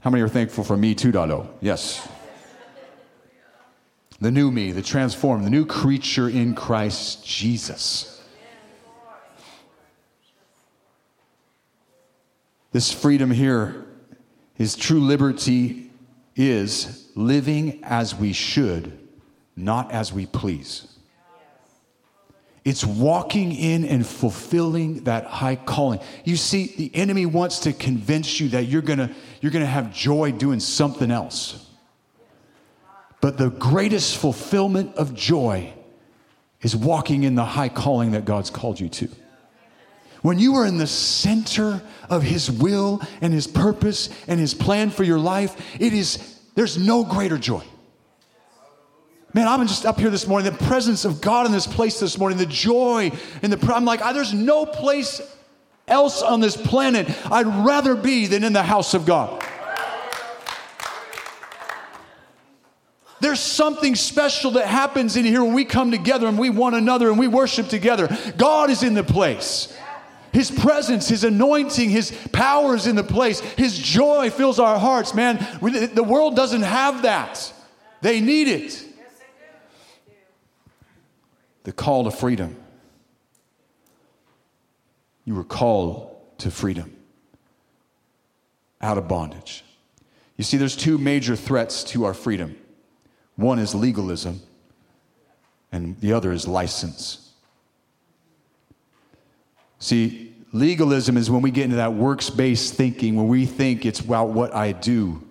How 0.00 0.10
many 0.10 0.20
are 0.20 0.28
thankful 0.28 0.64
for 0.64 0.76
me 0.76 0.96
2.0? 0.96 1.46
Yes. 1.60 2.08
The 4.18 4.32
new 4.32 4.50
me, 4.50 4.72
the 4.72 4.82
transformed, 4.82 5.46
the 5.46 5.50
new 5.50 5.64
creature 5.64 6.28
in 6.28 6.56
Christ 6.56 7.24
Jesus. 7.24 8.20
This 12.72 12.90
freedom 12.90 13.30
here, 13.30 13.86
his 14.54 14.74
true 14.74 14.98
liberty 14.98 15.88
is 16.34 17.12
living 17.14 17.78
as 17.84 18.12
we 18.12 18.32
should, 18.32 18.98
not 19.54 19.92
as 19.92 20.12
we 20.12 20.26
please. 20.26 20.91
It's 22.64 22.84
walking 22.84 23.52
in 23.52 23.84
and 23.84 24.06
fulfilling 24.06 25.04
that 25.04 25.26
high 25.26 25.56
calling. 25.56 25.98
You 26.24 26.36
see, 26.36 26.72
the 26.76 26.94
enemy 26.94 27.26
wants 27.26 27.60
to 27.60 27.72
convince 27.72 28.38
you 28.38 28.50
that 28.50 28.66
you're 28.66 28.82
gonna, 28.82 29.10
you're 29.40 29.50
gonna 29.50 29.66
have 29.66 29.92
joy 29.92 30.30
doing 30.30 30.60
something 30.60 31.10
else. 31.10 31.68
But 33.20 33.36
the 33.36 33.50
greatest 33.50 34.16
fulfillment 34.16 34.94
of 34.96 35.14
joy 35.14 35.72
is 36.60 36.76
walking 36.76 37.24
in 37.24 37.34
the 37.34 37.44
high 37.44 37.68
calling 37.68 38.12
that 38.12 38.24
God's 38.24 38.50
called 38.50 38.78
you 38.78 38.88
to. 38.88 39.08
When 40.22 40.38
you 40.38 40.54
are 40.54 40.66
in 40.66 40.78
the 40.78 40.86
center 40.86 41.82
of 42.08 42.22
His 42.22 42.50
will 42.50 43.02
and 43.20 43.32
His 43.32 43.48
purpose 43.48 44.08
and 44.28 44.38
His 44.38 44.54
plan 44.54 44.90
for 44.90 45.02
your 45.02 45.18
life, 45.18 45.60
it 45.80 45.92
is, 45.92 46.40
there's 46.54 46.78
no 46.78 47.04
greater 47.04 47.38
joy. 47.38 47.64
Man, 49.34 49.48
I'm 49.48 49.66
just 49.66 49.86
up 49.86 49.98
here 49.98 50.10
this 50.10 50.26
morning, 50.26 50.52
the 50.52 50.64
presence 50.66 51.06
of 51.06 51.22
God 51.22 51.46
in 51.46 51.52
this 51.52 51.66
place 51.66 51.98
this 51.98 52.18
morning, 52.18 52.36
the 52.36 52.44
joy 52.44 53.10
and 53.42 53.50
the, 53.50 53.74
I'm 53.74 53.86
like, 53.86 54.00
there's 54.14 54.34
no 54.34 54.66
place 54.66 55.22
else 55.88 56.20
on 56.22 56.40
this 56.40 56.56
planet 56.56 57.08
I'd 57.30 57.46
rather 57.46 57.94
be 57.94 58.26
than 58.26 58.44
in 58.44 58.52
the 58.52 58.62
house 58.62 58.92
of 58.92 59.06
God. 59.06 59.42
There's 63.20 63.40
something 63.40 63.94
special 63.94 64.50
that 64.52 64.66
happens 64.66 65.16
in 65.16 65.24
here 65.24 65.42
when 65.42 65.54
we 65.54 65.64
come 65.64 65.90
together 65.90 66.26
and 66.26 66.36
we 66.38 66.50
one 66.50 66.74
another 66.74 67.08
and 67.08 67.18
we 67.18 67.28
worship 67.28 67.68
together. 67.68 68.14
God 68.36 68.68
is 68.68 68.82
in 68.82 68.94
the 68.94 69.04
place. 69.04 69.74
His 70.32 70.50
presence, 70.50 71.08
His 71.08 71.24
anointing, 71.24 71.88
His 71.88 72.10
power 72.32 72.74
is 72.74 72.86
in 72.86 72.96
the 72.96 73.04
place. 73.04 73.40
His 73.40 73.78
joy 73.78 74.28
fills 74.28 74.58
our 74.58 74.78
hearts, 74.78 75.14
man. 75.14 75.38
The 75.60 76.02
world 76.02 76.36
doesn't 76.36 76.62
have 76.62 77.02
that. 77.02 77.52
They 78.02 78.20
need 78.20 78.48
it 78.48 78.91
the 81.64 81.72
call 81.72 82.04
to 82.04 82.10
freedom. 82.10 82.56
You 85.24 85.34
were 85.34 85.44
called 85.44 86.16
to 86.38 86.50
freedom 86.50 86.96
out 88.80 88.98
of 88.98 89.06
bondage. 89.06 89.64
You 90.36 90.44
see, 90.44 90.56
there's 90.56 90.76
two 90.76 90.98
major 90.98 91.36
threats 91.36 91.84
to 91.84 92.04
our 92.04 92.14
freedom 92.14 92.56
one 93.36 93.58
is 93.58 93.74
legalism, 93.74 94.40
and 95.72 95.98
the 96.00 96.12
other 96.12 96.32
is 96.32 96.46
license. 96.46 97.30
See, 99.78 100.34
legalism 100.52 101.16
is 101.16 101.30
when 101.30 101.42
we 101.42 101.50
get 101.50 101.64
into 101.64 101.76
that 101.76 101.94
works 101.94 102.28
based 102.30 102.74
thinking, 102.74 103.16
when 103.16 103.28
we 103.28 103.46
think 103.46 103.86
it's 103.86 104.00
about 104.00 104.30
what 104.30 104.54
I 104.54 104.72
do. 104.72 105.26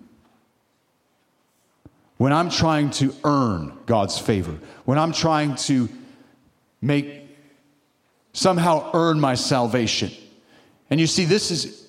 When 2.17 2.33
I'm 2.33 2.49
trying 2.49 2.89
to 2.91 3.15
earn 3.23 3.77
God's 3.85 4.17
favor, 4.17 4.57
when 4.85 4.97
I'm 4.97 5.11
trying 5.11 5.55
to 5.55 5.87
make 6.81 7.27
somehow 8.33 8.89
earn 8.93 9.19
my 9.19 9.35
salvation. 9.35 10.11
And 10.89 10.99
you 10.99 11.07
see, 11.07 11.25
this 11.25 11.51
is, 11.51 11.87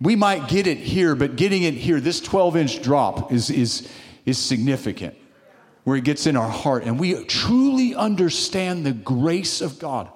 we 0.00 0.16
might 0.16 0.48
get 0.48 0.66
it 0.66 0.78
here, 0.78 1.14
but 1.14 1.36
getting 1.36 1.62
it 1.62 1.74
here, 1.74 2.00
this 2.00 2.20
12 2.20 2.56
inch 2.56 2.82
drop 2.82 3.32
is, 3.32 3.50
is, 3.50 3.88
is 4.26 4.38
significant 4.38 5.16
where 5.84 5.96
it 5.96 6.04
gets 6.04 6.26
in 6.26 6.36
our 6.36 6.48
heart 6.48 6.84
and 6.84 7.00
we 7.00 7.24
truly 7.24 7.94
understand 7.94 8.84
the 8.84 8.92
grace 8.92 9.60
of 9.60 9.78
God. 9.78 10.10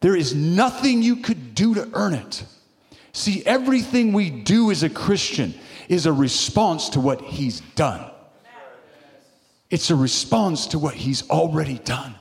There 0.00 0.16
is 0.16 0.34
nothing 0.34 1.02
you 1.02 1.16
could 1.16 1.54
do 1.54 1.74
to 1.74 1.88
earn 1.94 2.14
it. 2.14 2.44
See, 3.12 3.44
everything 3.46 4.12
we 4.12 4.30
do 4.30 4.70
as 4.70 4.82
a 4.82 4.90
Christian 4.90 5.54
is 5.88 6.06
a 6.06 6.12
response 6.12 6.90
to 6.90 7.00
what 7.00 7.20
He's 7.20 7.60
done. 7.76 8.11
It's 9.72 9.88
a 9.88 9.96
response 9.96 10.66
to 10.68 10.78
what 10.78 10.92
He's 10.92 11.28
already 11.30 11.78
done. 11.78 12.14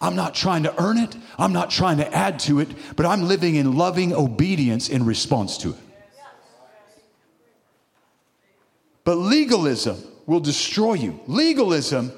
I'm 0.00 0.16
not 0.16 0.34
trying 0.34 0.64
to 0.64 0.82
earn 0.82 0.98
it, 0.98 1.16
I'm 1.38 1.52
not 1.52 1.70
trying 1.70 1.98
to 1.98 2.14
add 2.14 2.40
to 2.40 2.58
it, 2.58 2.68
but 2.96 3.06
I'm 3.06 3.28
living 3.28 3.54
in 3.54 3.76
loving 3.76 4.12
obedience 4.12 4.88
in 4.88 5.06
response 5.06 5.56
to 5.58 5.70
it. 5.70 5.76
But 9.04 9.14
legalism 9.18 9.96
will 10.26 10.40
destroy 10.40 10.94
you. 10.94 11.20
Legalism 11.28 12.10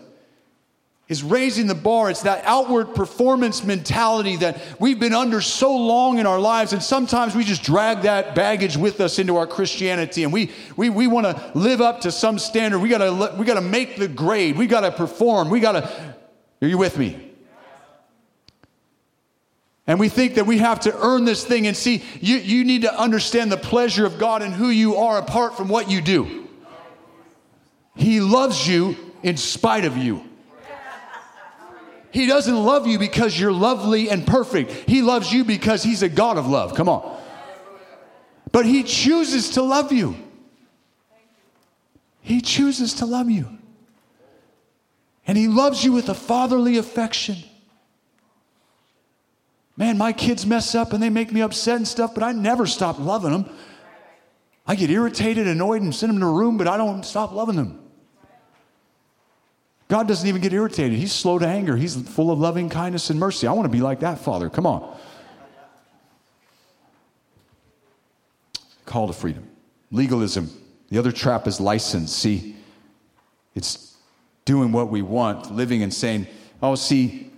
is 1.07 1.23
raising 1.23 1.67
the 1.67 1.75
bar. 1.75 2.11
It's 2.11 2.23
that 2.23 2.45
outward 2.47 2.95
performance 2.95 3.63
mentality 3.63 4.37
that 4.37 4.61
we've 4.81 4.99
been 4.99 5.13
under 5.13 5.43
so 5.43 5.77
long 5.77 6.19
in 6.19 6.27
our 6.27 6.41
lives. 6.41 6.73
And 6.73 6.83
sometimes 6.83 7.35
we 7.35 7.45
just 7.45 7.63
drag 7.63 8.03
that 8.03 8.35
baggage 8.35 8.77
with 8.77 9.01
us 9.01 9.19
into 9.19 9.37
our 9.37 9.47
Christianity. 9.47 10.25
And 10.25 10.33
we, 10.33 10.51
we, 10.77 10.89
we 10.89 11.07
want 11.07 11.27
to 11.27 11.53
live 11.55 11.83
up 11.83 12.01
to 12.03 12.13
some 12.13 12.39
standard. 12.39 12.79
We 12.79 12.89
got 12.89 13.39
we 13.39 13.45
to 13.45 13.61
make 13.61 13.97
the 13.97 14.09
grade. 14.09 14.57
We 14.57 14.67
got 14.67 14.81
to 14.81 14.93
perform. 14.93 15.51
We 15.51 15.61
got 15.61 15.73
to. 15.73 16.15
Are 16.63 16.69
you 16.69 16.79
with 16.79 16.97
me? 16.97 17.33
And 19.87 20.01
we 20.01 20.09
think 20.09 20.37
that 20.37 20.47
we 20.47 20.59
have 20.59 20.81
to 20.81 20.99
earn 20.99 21.27
this 21.27 21.45
thing. 21.45 21.67
And 21.67 21.77
see, 21.77 22.03
you, 22.23 22.37
you 22.37 22.65
need 22.65 22.83
to 22.83 22.99
understand 22.99 23.53
the 23.53 23.59
pleasure 23.59 24.07
of 24.07 24.19
God 24.19 24.41
and 24.41 24.55
who 24.55 24.71
you 24.71 24.97
are 24.97 25.19
apart 25.19 25.55
from 25.55 25.69
what 25.69 25.91
you 25.91 26.01
do. 26.01 26.49
He 27.95 28.21
loves 28.21 28.67
you 28.67 28.97
in 29.23 29.37
spite 29.37 29.85
of 29.85 29.99
you. 29.99 30.27
He 32.15 32.27
doesn't 32.27 32.55
love 32.55 32.87
you 32.87 32.97
because 32.97 33.39
you're 33.39 33.53
lovely 33.53 34.09
and 34.09 34.25
perfect. 34.25 34.71
He 34.89 35.03
loves 35.03 35.33
you 35.33 35.43
because 35.43 35.83
He's 35.83 36.05
a 36.05 36.09
God 36.09 36.39
of 36.39 36.47
love. 36.47 36.77
Come 36.77 36.89
on. 36.89 37.21
But 38.53 38.67
He 38.67 38.85
chooses 38.85 39.51
to 39.51 39.63
love 39.63 39.91
you. 39.91 40.15
He 42.21 42.41
chooses 42.41 42.95
to 42.95 43.05
love 43.05 43.29
you. 43.29 43.49
And 45.27 45.37
He 45.37 45.49
loves 45.49 45.85
you 45.85 45.91
with 45.91 46.09
a 46.09 46.15
fatherly 46.15 46.77
affection. 46.79 47.39
Man, 49.77 49.99
my 49.99 50.13
kids 50.13 50.47
mess 50.47 50.77
up 50.77 50.93
and 50.93 51.03
they 51.03 51.11
make 51.11 51.33
me 51.33 51.41
upset 51.41 51.79
and 51.79 51.89
stuff, 51.89 52.15
but 52.15 52.23
I 52.23 52.31
never 52.31 52.65
stop 52.65 53.01
loving 53.01 53.33
them. 53.33 53.51
I 54.69 54.77
get 54.77 54.89
irritated, 54.89 55.49
annoyed, 55.49 55.83
and 55.83 55.93
send 55.93 56.11
them 56.11 56.21
to 56.21 56.27
a 56.27 56.33
room, 56.33 56.59
but 56.59 56.69
I 56.69 56.77
don't 56.77 57.05
stop 57.05 57.33
loving 57.33 57.57
them. 57.57 57.84
God 59.95 60.09
doesn't 60.09 60.27
even 60.27 60.41
get 60.41 60.53
irritated. 60.53 60.99
He's 60.99 61.13
slow 61.13 61.39
to 61.39 61.47
anger. 61.47 61.77
He's 61.77 61.95
full 61.95 62.33
of 62.33 62.41
loving 62.41 62.69
kindness 62.69 63.11
and 63.11 63.21
mercy. 63.21 63.47
I 63.47 63.53
want 63.53 63.67
to 63.67 63.71
be 63.71 63.81
like 63.81 64.01
that, 64.01 64.19
Father. 64.19 64.51
Come 64.51 64.67
on. 64.67 64.99
Call 68.87 69.07
to 69.07 69.13
freedom. 69.13 69.49
Legalism. 69.93 70.51
The 70.89 70.99
other 70.99 71.13
trap 71.13 71.47
is 71.47 71.61
license. 71.61 72.13
See, 72.13 72.57
it's 73.55 73.95
doing 74.45 74.73
what 74.73 74.89
we 74.89 75.01
want, 75.01 75.55
living 75.55 75.85
and 75.85 75.95
saying, 75.95 76.27
oh, 76.61 76.75
see, 76.75 77.31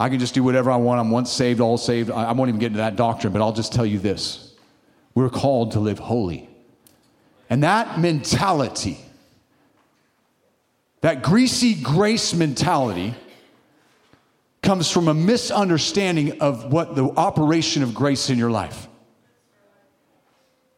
I 0.00 0.08
can 0.08 0.18
just 0.18 0.34
do 0.34 0.42
whatever 0.42 0.68
I 0.68 0.78
want. 0.78 0.98
I'm 0.98 1.12
once 1.12 1.30
saved, 1.30 1.60
all 1.60 1.78
saved. 1.78 2.10
I, 2.10 2.32
won't 2.32 2.48
even 2.48 2.58
get 2.58 2.66
into 2.72 2.78
that 2.78 2.96
doctrine, 2.96 3.32
but 3.32 3.40
I'll 3.40 3.52
just 3.52 3.72
tell 3.72 3.86
you 3.86 4.00
this. 4.00 4.52
We're 5.14 5.30
called 5.30 5.70
to 5.72 5.78
live 5.78 6.00
holy. 6.00 6.50
And 7.48 7.62
that 7.62 8.00
mentality, 8.00 8.98
that 11.00 11.22
greasy 11.22 11.74
grace 11.74 12.34
mentality, 12.34 13.14
comes 14.62 14.90
from 14.90 15.08
a 15.08 15.14
misunderstanding 15.14 16.40
of 16.40 16.72
what 16.72 16.94
the 16.94 17.04
operation 17.16 17.82
of 17.82 17.94
grace 17.94 18.28
in 18.28 18.38
your 18.38 18.50
life. 18.50 18.88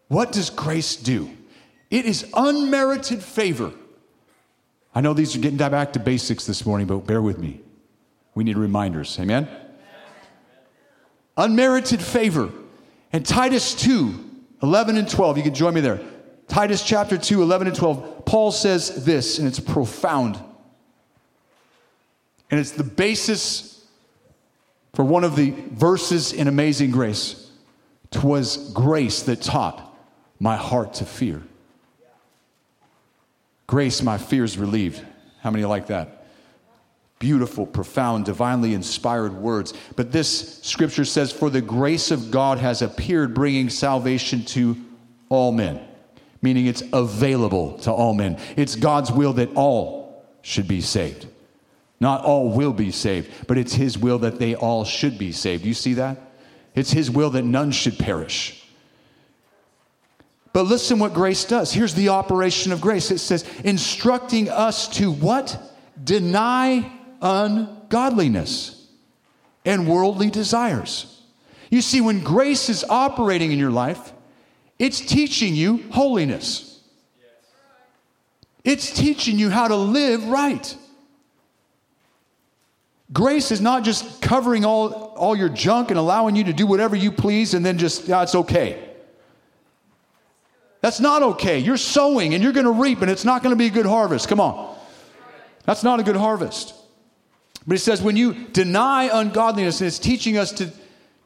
What 0.08 0.32
does 0.32 0.50
grace 0.50 0.96
do? 0.96 1.30
It 1.90 2.04
is 2.04 2.28
unmerited 2.34 3.22
favor. 3.22 3.72
I 4.94 5.00
know 5.00 5.12
these 5.12 5.34
are 5.34 5.38
getting 5.38 5.56
back 5.56 5.92
to 5.94 6.00
basics 6.00 6.46
this 6.46 6.66
morning, 6.66 6.86
but 6.86 6.98
bear 7.06 7.22
with 7.22 7.38
me. 7.38 7.60
We 8.34 8.44
need 8.44 8.58
reminders. 8.58 9.18
Amen? 9.18 9.48
Unmerited 11.36 12.02
favor. 12.02 12.50
And 13.12 13.24
Titus 13.24 13.74
2 13.74 14.26
11 14.62 14.98
and 14.98 15.08
12, 15.08 15.38
you 15.38 15.42
can 15.42 15.54
join 15.54 15.72
me 15.72 15.80
there. 15.80 16.00
Titus 16.50 16.82
chapter 16.82 17.16
2, 17.16 17.42
11 17.42 17.68
and 17.68 17.76
12, 17.76 18.24
Paul 18.26 18.50
says 18.50 19.04
this, 19.04 19.38
and 19.38 19.46
it's 19.46 19.60
profound. 19.60 20.36
And 22.50 22.58
it's 22.58 22.72
the 22.72 22.82
basis 22.82 23.86
for 24.94 25.04
one 25.04 25.22
of 25.22 25.36
the 25.36 25.52
verses 25.70 26.32
in 26.32 26.48
Amazing 26.48 26.90
Grace. 26.90 27.48
Twas 28.10 28.72
grace 28.74 29.22
that 29.22 29.40
taught 29.40 29.96
my 30.40 30.56
heart 30.56 30.94
to 30.94 31.04
fear. 31.04 31.40
Grace, 33.68 34.02
my 34.02 34.18
fears 34.18 34.58
relieved. 34.58 35.00
How 35.42 35.52
many 35.52 35.64
like 35.64 35.86
that? 35.86 36.26
Beautiful, 37.20 37.64
profound, 37.64 38.24
divinely 38.24 38.74
inspired 38.74 39.34
words. 39.34 39.72
But 39.94 40.10
this 40.10 40.60
scripture 40.64 41.04
says, 41.04 41.30
For 41.30 41.48
the 41.48 41.60
grace 41.60 42.10
of 42.10 42.32
God 42.32 42.58
has 42.58 42.82
appeared, 42.82 43.34
bringing 43.34 43.70
salvation 43.70 44.44
to 44.46 44.76
all 45.28 45.52
men, 45.52 45.86
meaning 46.42 46.66
it's 46.66 46.82
available 46.92 47.78
to 47.78 47.92
all 47.92 48.14
men. 48.14 48.38
It's 48.56 48.76
God's 48.76 49.12
will 49.12 49.32
that 49.34 49.50
all 49.54 50.24
should 50.42 50.66
be 50.68 50.80
saved. 50.80 51.26
Not 52.00 52.24
all 52.24 52.50
will 52.50 52.72
be 52.72 52.90
saved, 52.90 53.30
but 53.46 53.58
it's 53.58 53.74
His 53.74 53.98
will 53.98 54.18
that 54.20 54.38
they 54.38 54.54
all 54.54 54.84
should 54.84 55.18
be 55.18 55.32
saved. 55.32 55.64
You 55.64 55.74
see 55.74 55.94
that? 55.94 56.18
It's 56.74 56.92
His 56.92 57.10
will 57.10 57.30
that 57.30 57.42
none 57.42 57.72
should 57.72 57.98
perish. 57.98 58.56
But 60.52 60.62
listen 60.64 60.98
what 60.98 61.14
grace 61.14 61.44
does. 61.44 61.72
Here's 61.72 61.94
the 61.94 62.08
operation 62.08 62.72
of 62.72 62.80
grace. 62.80 63.10
It 63.10 63.18
says, 63.18 63.44
instructing 63.64 64.48
us 64.48 64.88
to 64.96 65.12
what? 65.12 65.60
Deny 66.02 66.90
ungodliness 67.20 68.88
and 69.64 69.86
worldly 69.86 70.30
desires. 70.30 71.22
You 71.70 71.82
see, 71.82 72.00
when 72.00 72.20
grace 72.20 72.68
is 72.68 72.84
operating 72.88 73.52
in 73.52 73.58
your 73.58 73.70
life, 73.70 74.12
it's 74.80 75.00
teaching 75.00 75.54
you 75.54 75.84
holiness. 75.90 76.80
It's 78.64 78.90
teaching 78.92 79.38
you 79.38 79.50
how 79.50 79.68
to 79.68 79.76
live 79.76 80.24
right. 80.24 80.76
Grace 83.12 83.50
is 83.50 83.60
not 83.60 83.84
just 83.84 84.22
covering 84.22 84.64
all, 84.64 84.92
all 84.92 85.36
your 85.36 85.50
junk 85.50 85.90
and 85.90 85.98
allowing 85.98 86.34
you 86.34 86.44
to 86.44 86.52
do 86.52 86.66
whatever 86.66 86.96
you 86.96 87.12
please 87.12 87.52
and 87.54 87.64
then 87.64 87.76
just, 87.76 88.08
yeah, 88.08 88.22
it's 88.22 88.34
okay. 88.34 88.88
That's 90.80 90.98
not 90.98 91.22
okay. 91.22 91.58
You're 91.58 91.76
sowing 91.76 92.32
and 92.32 92.42
you're 92.42 92.54
going 92.54 92.64
to 92.64 92.72
reap, 92.72 93.02
and 93.02 93.10
it's 93.10 93.24
not 93.24 93.42
going 93.42 93.52
to 93.52 93.58
be 93.58 93.66
a 93.66 93.70
good 93.70 93.84
harvest. 93.84 94.28
Come 94.28 94.40
on. 94.40 94.78
That's 95.66 95.82
not 95.82 96.00
a 96.00 96.02
good 96.02 96.16
harvest. 96.16 96.72
But 97.66 97.74
he 97.74 97.78
says, 97.78 98.00
when 98.00 98.16
you 98.16 98.46
deny 98.48 99.10
ungodliness, 99.12 99.82
and 99.82 99.88
it's 99.88 99.98
teaching 99.98 100.38
us 100.38 100.52
to 100.52 100.70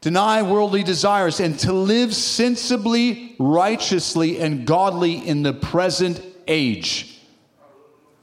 deny 0.04 0.42
worldly 0.42 0.82
desires 0.82 1.40
and 1.40 1.58
to 1.58 1.72
live 1.72 2.14
sensibly, 2.14 3.34
righteously, 3.38 4.38
and 4.38 4.66
godly 4.66 5.14
in 5.14 5.42
the 5.42 5.54
present 5.54 6.20
age. 6.46 7.18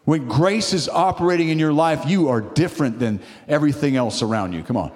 When 0.04 0.28
grace 0.28 0.74
is 0.74 0.88
operating 0.88 1.50
in 1.50 1.58
your 1.58 1.74
life, 1.74 2.04
you 2.06 2.30
are 2.30 2.39
different 2.39 3.00
than 3.00 3.20
everything 3.48 3.96
else 3.96 4.22
around 4.22 4.54
you. 4.54 4.62
Come 4.62 4.78
on. 4.78 4.91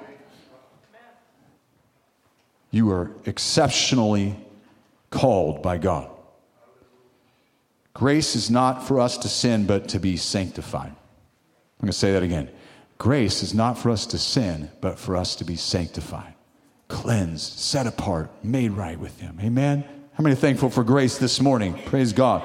You 2.69 2.91
are 2.91 3.09
exceptionally 3.25 4.35
called 5.09 5.63
by 5.63 5.79
God. 5.79 6.07
Grace 7.95 8.35
is 8.35 8.51
not 8.51 8.87
for 8.87 8.99
us 8.99 9.17
to 9.17 9.27
sin, 9.27 9.65
but 9.65 9.89
to 9.89 9.99
be 9.99 10.17
sanctified. 10.17 10.91
I'm 10.91 11.81
going 11.81 11.87
to 11.87 11.97
say 11.97 12.11
that 12.11 12.21
again. 12.21 12.51
Grace 12.99 13.41
is 13.41 13.55
not 13.55 13.75
for 13.75 13.89
us 13.89 14.05
to 14.05 14.19
sin, 14.19 14.69
but 14.81 14.99
for 14.99 15.17
us 15.17 15.35
to 15.37 15.43
be 15.45 15.55
sanctified, 15.55 16.34
cleansed, 16.87 17.59
set 17.59 17.87
apart, 17.87 18.29
made 18.43 18.71
right 18.71 18.99
with 18.99 19.19
Him. 19.19 19.39
Amen? 19.41 19.83
How 20.13 20.23
many 20.23 20.35
thankful 20.35 20.69
for 20.69 20.83
grace 20.83 21.17
this 21.17 21.41
morning? 21.41 21.73
Praise 21.85 22.13
God. 22.13 22.43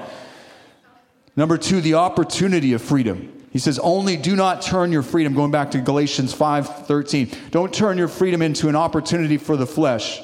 Number 1.36 1.56
two, 1.56 1.80
the 1.80 1.94
opportunity 1.94 2.72
of 2.72 2.82
freedom. 2.82 3.36
He 3.52 3.58
says, 3.58 3.78
only 3.78 4.16
do 4.16 4.36
not 4.36 4.62
turn 4.62 4.92
your 4.92 5.02
freedom, 5.02 5.34
going 5.34 5.50
back 5.50 5.72
to 5.72 5.80
Galatians 5.80 6.32
5 6.32 6.86
13. 6.86 7.30
Don't 7.50 7.72
turn 7.72 7.98
your 7.98 8.08
freedom 8.08 8.42
into 8.42 8.68
an 8.68 8.76
opportunity 8.76 9.36
for 9.36 9.56
the 9.56 9.66
flesh. 9.66 10.20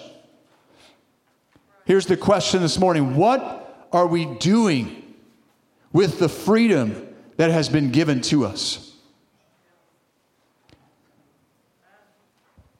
Here's 1.84 2.06
the 2.06 2.16
question 2.16 2.62
this 2.62 2.78
morning 2.78 3.16
What 3.16 3.88
are 3.92 4.06
we 4.06 4.26
doing 4.36 5.02
with 5.92 6.18
the 6.18 6.28
freedom 6.28 7.14
that 7.36 7.50
has 7.50 7.68
been 7.68 7.90
given 7.90 8.20
to 8.20 8.44
us. 8.44 8.85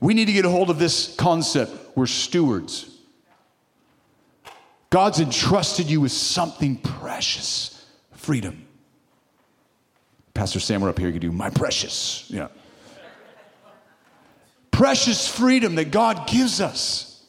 We 0.01 0.15
need 0.15 0.27
to 0.27 0.33
get 0.33 0.45
a 0.45 0.51
hold 0.51 0.71
of 0.71 0.79
this 0.79 1.15
concept. 1.17 1.73
We're 1.97 2.07
stewards. 2.07 2.91
God's 4.91 5.21
entrusted 5.21 5.91
you 5.91 6.01
with 6.01 6.13
something 6.13 6.77
precious 6.77 7.85
freedom. 8.13 8.67
Pastor 10.35 10.61
Sam, 10.61 10.83
we're 10.83 10.91
up 10.91 10.99
here. 10.99 11.09
You 11.09 11.19
do 11.19 11.33
my 11.33 11.51
precious. 11.51 12.27
Yeah. 12.29 12.49
precious 14.71 15.27
freedom 15.27 15.77
that 15.77 15.91
God 15.91 16.29
gives 16.29 16.61
us. 16.61 17.25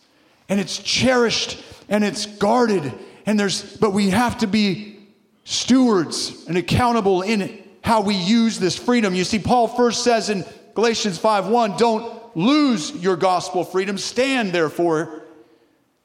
And 0.50 0.60
it's 0.60 0.78
cherished 0.78 1.64
and 1.88 2.04
it's 2.04 2.26
guarded. 2.26 2.94
And 3.26 3.40
there's, 3.40 3.78
but 3.78 3.92
we 3.92 4.10
have 4.10 4.40
to 4.40 4.48
be 4.48 5.00
stewards 5.46 6.46
and 6.48 6.58
accountable 6.58 7.22
in 7.22 7.64
how 7.82 8.02
we 8.02 8.16
use 8.16 8.60
this 8.60 8.76
freedom. 8.76 9.16
You 9.16 9.24
see, 9.24 9.40
Paul 9.40 9.70
first 9.70 10.04
says 10.04 10.30
in 10.30 10.44
Galatians 10.76 11.18
5:1, 11.18 11.78
don't 11.78 12.17
lose 12.38 12.92
your 12.92 13.18
gospel 13.18 13.66
freedom, 13.66 13.98
stand 13.98 14.54
therefore. 14.54 15.24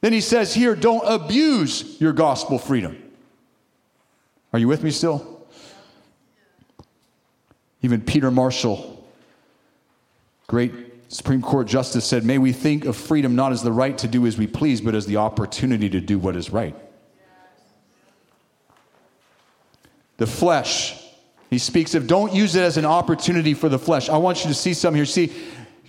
Then 0.01 0.13
he 0.13 0.21
says 0.21 0.53
here, 0.53 0.75
don't 0.75 1.05
abuse 1.07 2.01
your 2.01 2.13
gospel 2.13 2.59
freedom. 2.59 3.01
Are 4.53 4.59
you 4.59 4.67
with 4.67 4.83
me 4.83 4.91
still? 4.91 5.47
Even 7.83 8.01
Peter 8.01 8.31
Marshall, 8.31 9.07
great 10.47 10.73
Supreme 11.09 11.43
Court 11.43 11.69
justice, 11.69 12.05
said, 12.05 12.25
May 12.25 12.39
we 12.39 12.53
think 12.53 12.85
of 12.85 12.97
freedom 12.97 13.37
not 13.37 13.53
as 13.53 13.63
the 13.63 13.73
right 13.73 13.97
to 13.99 14.09
do 14.09 14.27
as 14.27 14.37
we 14.37 14.47
please, 14.47 14.81
but 14.81 14.95
as 14.95 15.07
the 15.07 15.19
opportunity 15.19 15.89
to 15.91 16.01
do 16.01 16.19
what 16.19 16.35
is 16.35 16.51
right. 16.51 16.75
the 20.23 20.27
flesh. 20.29 20.97
He 21.51 21.59
speaks 21.59 21.97
of 21.97 22.07
don't 22.07 22.33
use 22.33 22.55
it 22.55 22.63
as 22.63 22.77
an 22.77 22.85
opportunity 22.85 23.55
for 23.55 23.69
the 23.69 23.79
flesh. 23.79 24.09
I 24.09 24.19
want 24.19 24.45
you 24.45 24.49
to 24.49 24.55
see 24.55 24.73
something 24.73 24.97
here. 24.97 25.05
See, 25.05 25.33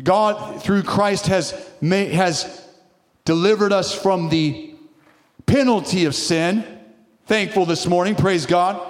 God 0.01 0.63
through 0.63 0.83
Christ 0.83 1.27
has 1.27 1.53
made, 1.81 2.11
has 2.13 2.67
delivered 3.25 3.71
us 3.71 3.93
from 3.93 4.29
the 4.29 4.75
penalty 5.45 6.05
of 6.05 6.15
sin. 6.15 6.65
Thankful 7.25 7.65
this 7.65 7.85
morning, 7.85 8.15
praise 8.15 8.45
God. 8.45 8.81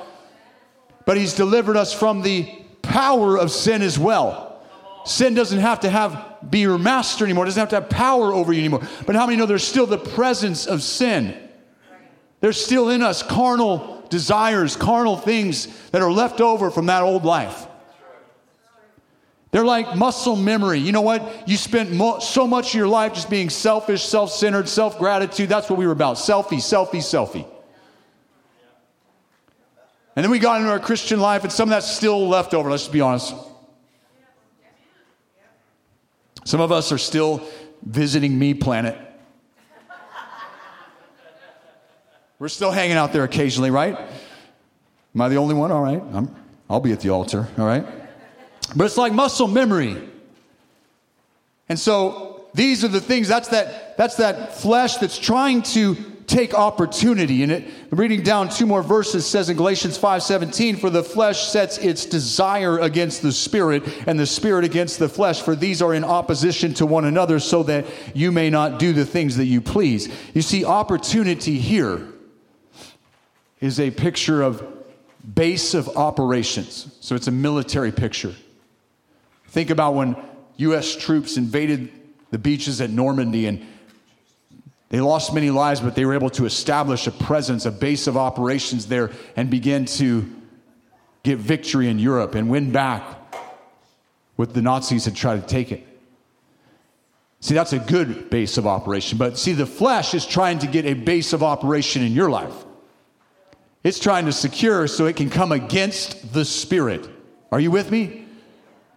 But 1.05 1.17
he's 1.17 1.33
delivered 1.33 1.77
us 1.77 1.93
from 1.93 2.21
the 2.21 2.49
power 2.81 3.37
of 3.37 3.51
sin 3.51 3.81
as 3.81 3.99
well. 3.99 4.61
Sin 5.05 5.33
doesn't 5.33 5.59
have 5.59 5.81
to 5.81 5.89
have 5.89 6.33
be 6.49 6.59
your 6.59 6.77
master 6.77 7.25
anymore. 7.25 7.45
It 7.45 7.47
doesn't 7.47 7.59
have 7.59 7.69
to 7.69 7.75
have 7.81 7.89
power 7.89 8.33
over 8.33 8.53
you 8.53 8.59
anymore. 8.59 8.81
But 9.05 9.15
how 9.15 9.25
many 9.25 9.37
know 9.37 9.45
there's 9.45 9.65
still 9.65 9.85
the 9.85 9.97
presence 9.97 10.65
of 10.65 10.81
sin? 10.81 11.37
There's 12.41 12.63
still 12.63 12.89
in 12.89 13.01
us 13.01 13.23
carnal 13.23 14.05
desires, 14.09 14.75
carnal 14.75 15.17
things 15.17 15.67
that 15.91 16.01
are 16.01 16.11
left 16.11 16.41
over 16.41 16.69
from 16.69 16.87
that 16.87 17.03
old 17.03 17.23
life. 17.23 17.67
They're 19.53 19.63
like 19.63 19.95
muscle 19.95 20.35
memory. 20.35 20.79
You 20.79 20.91
know 20.91 21.01
what? 21.01 21.47
You 21.47 21.57
spent 21.57 21.91
mo- 21.91 22.17
so 22.17 22.47
much 22.47 22.69
of 22.69 22.73
your 22.73 22.87
life 22.87 23.13
just 23.13 23.29
being 23.29 23.51
selfish, 23.51 24.03
self 24.03 24.31
centered, 24.31 24.67
self 24.67 24.97
gratitude. 24.97 25.47
That's 25.47 25.69
what 25.69 25.77
we 25.77 25.85
were 25.85 25.91
about 25.91 26.15
selfie, 26.15 26.57
selfie, 26.57 27.03
selfie. 27.03 27.47
And 30.15 30.23
then 30.23 30.31
we 30.31 30.39
got 30.39 30.59
into 30.59 30.71
our 30.71 30.79
Christian 30.79 31.19
life, 31.19 31.43
and 31.43 31.53
some 31.53 31.69
of 31.69 31.69
that's 31.69 31.87
still 31.89 32.27
left 32.27 32.55
over, 32.55 32.71
let's 32.71 32.87
be 32.87 32.99
honest. 32.99 33.35
Some 36.45 36.59
of 36.59 36.71
us 36.71 36.91
are 36.91 36.97
still 36.97 37.47
visiting 37.83 38.37
Me 38.39 38.55
Planet. 38.55 38.97
We're 42.39 42.49
still 42.49 42.71
hanging 42.71 42.97
out 42.97 43.13
there 43.13 43.23
occasionally, 43.23 43.69
right? 43.69 43.95
Am 45.13 45.21
I 45.21 45.29
the 45.29 45.37
only 45.37 45.53
one? 45.53 45.71
All 45.71 45.83
right. 45.83 46.01
I'm, 46.11 46.35
I'll 46.67 46.79
be 46.79 46.91
at 46.91 47.01
the 47.01 47.09
altar, 47.09 47.47
all 47.59 47.67
right? 47.67 48.02
But 48.75 48.85
it's 48.85 48.97
like 48.97 49.13
muscle 49.13 49.47
memory. 49.47 49.97
And 51.69 51.79
so 51.79 52.45
these 52.53 52.83
are 52.83 52.89
the 52.89 53.01
things, 53.01 53.27
that's 53.27 53.49
that, 53.49 53.97
that's 53.97 54.15
that 54.17 54.55
flesh 54.55 54.97
that's 54.97 55.17
trying 55.17 55.61
to 55.63 55.95
take 56.27 56.53
opportunity. 56.53 57.43
And 57.43 57.51
it, 57.51 57.67
reading 57.91 58.23
down 58.23 58.49
two 58.49 58.65
more 58.65 58.81
verses 58.81 59.25
says 59.25 59.49
in 59.49 59.57
Galatians 59.57 59.97
5:17, 59.97 60.79
for 60.79 60.89
the 60.89 61.03
flesh 61.03 61.47
sets 61.47 61.77
its 61.77 62.05
desire 62.05 62.79
against 62.79 63.21
the 63.21 63.31
spirit, 63.31 63.83
and 64.07 64.19
the 64.19 64.25
spirit 64.25 64.65
against 64.65 64.99
the 64.99 65.09
flesh, 65.09 65.41
for 65.41 65.55
these 65.55 65.81
are 65.81 65.93
in 65.93 66.03
opposition 66.03 66.73
to 66.75 66.85
one 66.85 67.05
another, 67.05 67.39
so 67.39 67.63
that 67.63 67.85
you 68.13 68.31
may 68.31 68.49
not 68.49 68.79
do 68.79 68.93
the 68.93 69.05
things 69.05 69.37
that 69.37 69.45
you 69.45 69.61
please. 69.61 70.09
You 70.33 70.41
see, 70.41 70.65
opportunity 70.65 71.59
here 71.59 72.07
is 73.59 73.79
a 73.79 73.91
picture 73.91 74.41
of 74.41 74.65
base 75.35 75.73
of 75.73 75.87
operations. 75.97 76.95
So 76.99 77.15
it's 77.15 77.27
a 77.27 77.31
military 77.31 77.91
picture. 77.91 78.35
Think 79.53 79.69
about 79.69 79.93
when 79.93 80.15
U.S. 80.57 80.95
troops 80.95 81.37
invaded 81.37 81.91
the 82.31 82.39
beaches 82.39 82.81
at 82.81 82.89
Normandy 82.89 83.45
and 83.45 83.63
they 84.89 84.99
lost 84.99 85.31
many 85.31 85.51
lives, 85.51 85.79
but 85.79 85.93
they 85.93 86.05
were 86.05 86.15
able 86.15 86.31
to 86.31 86.45
establish 86.45 87.05
a 87.05 87.11
presence, 87.11 87.67
a 87.67 87.71
base 87.71 88.07
of 88.07 88.17
operations 88.17 88.87
there, 88.87 89.11
and 89.35 89.51
begin 89.51 89.85
to 89.85 90.27
get 91.21 91.37
victory 91.37 91.87
in 91.87 91.99
Europe 91.99 92.33
and 92.33 92.49
win 92.49 92.71
back 92.71 93.03
what 94.35 94.55
the 94.55 94.61
Nazis 94.63 95.05
had 95.05 95.15
tried 95.15 95.41
to 95.41 95.47
take 95.47 95.71
it. 95.71 95.85
See, 97.39 97.53
that's 97.53 97.73
a 97.73 97.79
good 97.79 98.31
base 98.31 98.57
of 98.57 98.65
operation. 98.65 99.19
But 99.19 99.37
see, 99.37 99.53
the 99.53 99.67
flesh 99.67 100.15
is 100.15 100.25
trying 100.25 100.57
to 100.59 100.67
get 100.67 100.87
a 100.87 100.95
base 100.95 101.31
of 101.31 101.43
operation 101.43 102.01
in 102.01 102.13
your 102.13 102.31
life. 102.31 102.55
It's 103.83 103.99
trying 103.99 104.25
to 104.25 104.31
secure 104.31 104.87
so 104.87 105.05
it 105.05 105.15
can 105.15 105.29
come 105.29 105.51
against 105.51 106.33
the 106.33 106.43
spirit. 106.43 107.07
Are 107.51 107.59
you 107.59 107.69
with 107.69 107.91
me? 107.91 108.22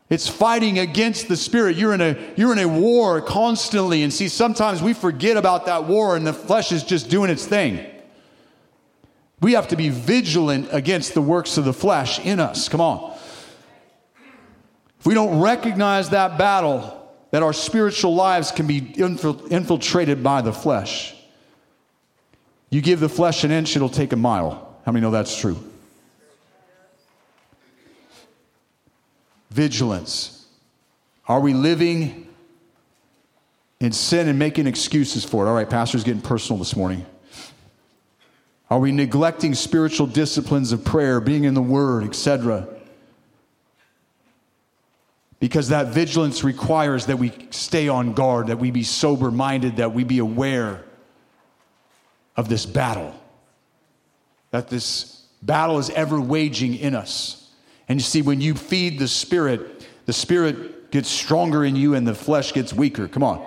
It's 0.08 0.28
fighting 0.28 0.78
against 0.78 1.26
the 1.26 1.36
spirit. 1.36 1.76
You're 1.76 1.92
in 1.92 2.00
a 2.00 2.16
you're 2.36 2.52
in 2.52 2.60
a 2.60 2.68
war 2.68 3.20
constantly 3.20 4.02
and 4.02 4.12
see 4.12 4.28
sometimes 4.28 4.80
we 4.80 4.92
forget 4.92 5.36
about 5.36 5.66
that 5.66 5.84
war 5.84 6.16
and 6.16 6.26
the 6.26 6.32
flesh 6.32 6.70
is 6.70 6.84
just 6.84 7.10
doing 7.10 7.28
its 7.28 7.44
thing. 7.44 7.84
We 9.40 9.52
have 9.52 9.68
to 9.68 9.76
be 9.76 9.88
vigilant 9.88 10.68
against 10.70 11.14
the 11.14 11.20
works 11.20 11.58
of 11.58 11.64
the 11.64 11.72
flesh 11.72 12.20
in 12.20 12.40
us. 12.40 12.68
Come 12.68 12.80
on. 12.80 13.16
If 15.00 15.06
we 15.06 15.14
don't 15.14 15.40
recognize 15.40 16.10
that 16.10 16.38
battle, 16.38 16.92
that 17.32 17.42
our 17.42 17.52
spiritual 17.52 18.14
lives 18.14 18.50
can 18.50 18.66
be 18.66 18.78
infiltrated 18.78 20.22
by 20.22 20.40
the 20.40 20.52
flesh. 20.52 21.14
You 22.70 22.80
give 22.80 23.00
the 23.00 23.08
flesh 23.08 23.44
an 23.44 23.50
inch, 23.50 23.76
it'll 23.76 23.88
take 23.88 24.12
a 24.12 24.16
mile. 24.16 24.76
How 24.84 24.92
many 24.92 25.02
know 25.02 25.10
that's 25.10 25.36
true? 25.36 25.58
Vigilance. 29.56 30.46
Are 31.26 31.40
we 31.40 31.54
living 31.54 32.28
in 33.80 33.90
sin 33.90 34.28
and 34.28 34.38
making 34.38 34.66
excuses 34.66 35.24
for 35.24 35.46
it? 35.46 35.48
All 35.48 35.54
right, 35.54 35.68
Pastor's 35.68 36.04
getting 36.04 36.20
personal 36.20 36.58
this 36.58 36.76
morning. 36.76 37.06
Are 38.68 38.78
we 38.78 38.92
neglecting 38.92 39.54
spiritual 39.54 40.06
disciplines 40.06 40.72
of 40.72 40.84
prayer, 40.84 41.20
being 41.20 41.44
in 41.44 41.54
the 41.54 41.62
Word, 41.62 42.04
etc.? 42.04 42.68
Because 45.40 45.68
that 45.68 45.88
vigilance 45.88 46.44
requires 46.44 47.06
that 47.06 47.18
we 47.18 47.32
stay 47.50 47.88
on 47.88 48.12
guard, 48.12 48.48
that 48.48 48.58
we 48.58 48.70
be 48.70 48.82
sober 48.82 49.30
minded, 49.30 49.76
that 49.76 49.94
we 49.94 50.04
be 50.04 50.18
aware 50.18 50.84
of 52.36 52.50
this 52.50 52.66
battle, 52.66 53.14
that 54.50 54.68
this 54.68 55.24
battle 55.40 55.78
is 55.78 55.88
ever 55.90 56.20
waging 56.20 56.74
in 56.74 56.94
us. 56.94 57.45
And 57.88 58.00
you 58.00 58.04
see, 58.04 58.22
when 58.22 58.40
you 58.40 58.54
feed 58.54 58.98
the 58.98 59.08
Spirit, 59.08 59.86
the 60.06 60.12
Spirit 60.12 60.90
gets 60.90 61.08
stronger 61.08 61.64
in 61.64 61.76
you 61.76 61.94
and 61.94 62.06
the 62.06 62.14
flesh 62.14 62.52
gets 62.52 62.72
weaker. 62.72 63.08
Come 63.08 63.22
on. 63.22 63.46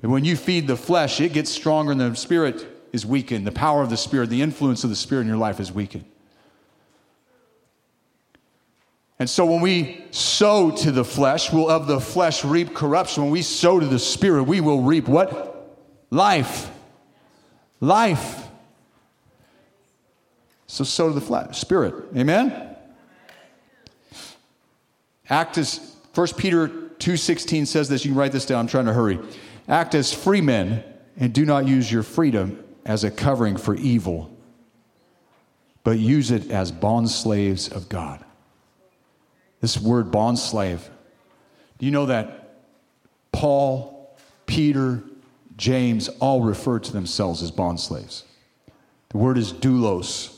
But 0.00 0.10
when 0.10 0.24
you 0.24 0.36
feed 0.36 0.66
the 0.66 0.76
flesh, 0.76 1.20
it 1.20 1.32
gets 1.32 1.50
stronger 1.50 1.92
and 1.92 2.00
the 2.00 2.14
Spirit 2.14 2.66
is 2.92 3.04
weakened. 3.06 3.46
The 3.46 3.52
power 3.52 3.82
of 3.82 3.90
the 3.90 3.96
Spirit, 3.96 4.30
the 4.30 4.42
influence 4.42 4.82
of 4.84 4.90
the 4.90 4.96
Spirit 4.96 5.22
in 5.22 5.28
your 5.28 5.36
life 5.36 5.60
is 5.60 5.70
weakened. 5.70 6.04
And 9.18 9.28
so 9.28 9.44
when 9.44 9.60
we 9.60 10.06
sow 10.12 10.70
to 10.70 10.90
the 10.90 11.04
flesh, 11.04 11.52
we'll 11.52 11.68
of 11.68 11.86
the 11.86 12.00
flesh 12.00 12.42
reap 12.42 12.74
corruption. 12.74 13.24
When 13.24 13.32
we 13.32 13.42
sow 13.42 13.78
to 13.78 13.86
the 13.86 13.98
Spirit, 13.98 14.44
we 14.44 14.62
will 14.62 14.80
reap 14.80 15.06
what? 15.06 15.76
Life. 16.08 16.70
Life. 17.80 18.48
So 20.66 20.84
sow 20.84 21.08
to 21.08 21.14
the 21.14 21.20
flesh, 21.20 21.60
Spirit. 21.60 21.94
Amen? 22.16 22.69
Act 25.30 25.56
as 25.58 25.94
1 26.14 26.36
Peter 26.36 26.68
2:16 26.68 27.66
says 27.66 27.88
this. 27.88 28.04
You 28.04 28.10
can 28.10 28.18
write 28.18 28.32
this 28.32 28.44
down. 28.44 28.60
I'm 28.60 28.66
trying 28.66 28.86
to 28.86 28.92
hurry. 28.92 29.18
Act 29.68 29.94
as 29.94 30.12
free 30.12 30.40
men 30.40 30.84
and 31.16 31.32
do 31.32 31.46
not 31.46 31.66
use 31.66 31.90
your 31.90 32.02
freedom 32.02 32.62
as 32.84 33.04
a 33.04 33.10
covering 33.10 33.56
for 33.56 33.74
evil, 33.76 34.30
but 35.84 35.98
use 35.98 36.30
it 36.30 36.50
as 36.50 36.72
bond 36.72 37.10
slaves 37.10 37.68
of 37.68 37.88
God. 37.88 38.24
This 39.60 39.78
word 39.78 40.10
bond 40.10 40.38
slave. 40.38 40.90
Do 41.78 41.86
you 41.86 41.92
know 41.92 42.06
that 42.06 42.56
Paul, 43.32 44.16
Peter, 44.46 45.02
James 45.56 46.08
all 46.20 46.40
refer 46.42 46.78
to 46.78 46.92
themselves 46.92 47.42
as 47.42 47.50
bond 47.50 47.78
slaves? 47.78 48.24
The 49.10 49.18
word 49.18 49.38
is 49.38 49.52
doulos. 49.52 50.36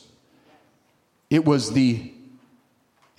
It 1.31 1.45
was 1.45 1.73
the 1.73 2.12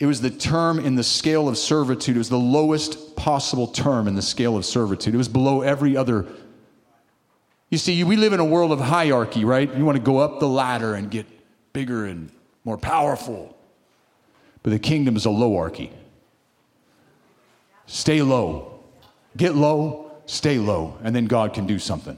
it 0.03 0.05
was 0.05 0.19
the 0.19 0.29
term 0.29 0.79
in 0.79 0.95
the 0.95 1.03
scale 1.03 1.47
of 1.47 1.57
servitude. 1.57 2.17
It 2.17 2.19
was 2.19 2.27
the 2.27 2.37
lowest 2.37 3.15
possible 3.15 3.67
term 3.67 4.05
in 4.05 4.15
the 4.15 4.21
scale 4.21 4.57
of 4.57 4.65
servitude. 4.65 5.13
It 5.13 5.17
was 5.17 5.29
below 5.29 5.61
every 5.61 5.95
other. 5.95 6.27
You 7.69 7.77
see, 7.77 8.03
we 8.03 8.17
live 8.17 8.33
in 8.33 8.41
a 8.41 8.45
world 8.45 8.73
of 8.73 8.81
hierarchy, 8.81 9.45
right? 9.45 9.73
You 9.73 9.85
want 9.85 9.95
to 9.95 10.03
go 10.03 10.17
up 10.17 10.41
the 10.41 10.47
ladder 10.49 10.93
and 10.95 11.09
get 11.09 11.25
bigger 11.71 12.05
and 12.05 12.29
more 12.65 12.77
powerful. 12.77 13.57
But 14.61 14.71
the 14.71 14.79
kingdom 14.79 15.15
is 15.15 15.25
a 15.25 15.29
lowarchy. 15.29 15.89
Stay 17.85 18.21
low. 18.21 18.83
Get 19.37 19.55
low, 19.55 20.11
stay 20.25 20.57
low, 20.57 20.97
and 21.01 21.15
then 21.15 21.27
God 21.27 21.53
can 21.53 21.65
do 21.65 21.79
something. 21.79 22.17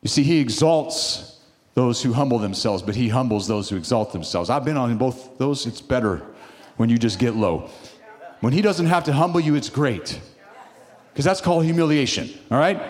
You 0.00 0.08
see, 0.08 0.22
He 0.22 0.40
exalts 0.40 1.35
those 1.76 2.02
who 2.02 2.14
humble 2.14 2.38
themselves, 2.38 2.82
but 2.82 2.94
he 2.96 3.10
humbles 3.10 3.46
those 3.46 3.68
who 3.68 3.76
exalt 3.76 4.10
themselves. 4.10 4.48
I've 4.48 4.64
been 4.64 4.78
on 4.78 4.96
both 4.96 5.36
those. 5.36 5.66
It's 5.66 5.82
better 5.82 6.22
when 6.78 6.88
you 6.88 6.96
just 6.96 7.18
get 7.18 7.36
low. 7.36 7.68
When 8.40 8.54
he 8.54 8.62
doesn't 8.62 8.86
have 8.86 9.04
to 9.04 9.12
humble 9.12 9.40
you, 9.40 9.54
it's 9.56 9.68
great. 9.68 10.18
Because 11.12 11.26
that's 11.26 11.42
called 11.42 11.66
humiliation, 11.66 12.30
all 12.50 12.58
right? 12.58 12.80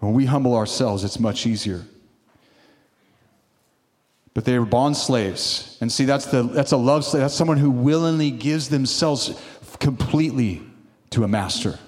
When 0.00 0.14
we 0.14 0.26
humble 0.26 0.56
ourselves, 0.56 1.04
it's 1.04 1.20
much 1.20 1.46
easier. 1.46 1.84
But 4.34 4.44
they 4.44 4.56
are 4.56 4.64
bond 4.64 4.96
slaves. 4.96 5.78
And 5.80 5.92
see, 5.92 6.06
that's, 6.06 6.26
the, 6.26 6.42
that's 6.42 6.72
a 6.72 6.76
love 6.76 7.04
slave. 7.04 7.20
That's 7.20 7.34
someone 7.34 7.58
who 7.58 7.70
willingly 7.70 8.32
gives 8.32 8.68
themselves 8.68 9.40
completely 9.78 10.60
to 11.10 11.22
a 11.22 11.28
master 11.28 11.78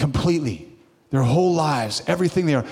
completely. 0.00 0.66
Their 1.10 1.22
whole 1.22 1.54
lives, 1.54 2.02
everything 2.06 2.46
they 2.46 2.54
are. 2.54 2.64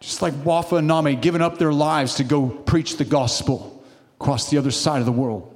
Just 0.00 0.22
like 0.22 0.34
Wafa 0.44 0.76
and 0.76 0.88
Name 0.88 1.20
giving 1.20 1.42
up 1.42 1.58
their 1.58 1.72
lives 1.72 2.16
to 2.16 2.24
go 2.24 2.48
preach 2.48 2.96
the 2.96 3.04
gospel 3.04 3.84
across 4.20 4.50
the 4.50 4.58
other 4.58 4.70
side 4.70 5.00
of 5.00 5.06
the 5.06 5.12
world. 5.12 5.50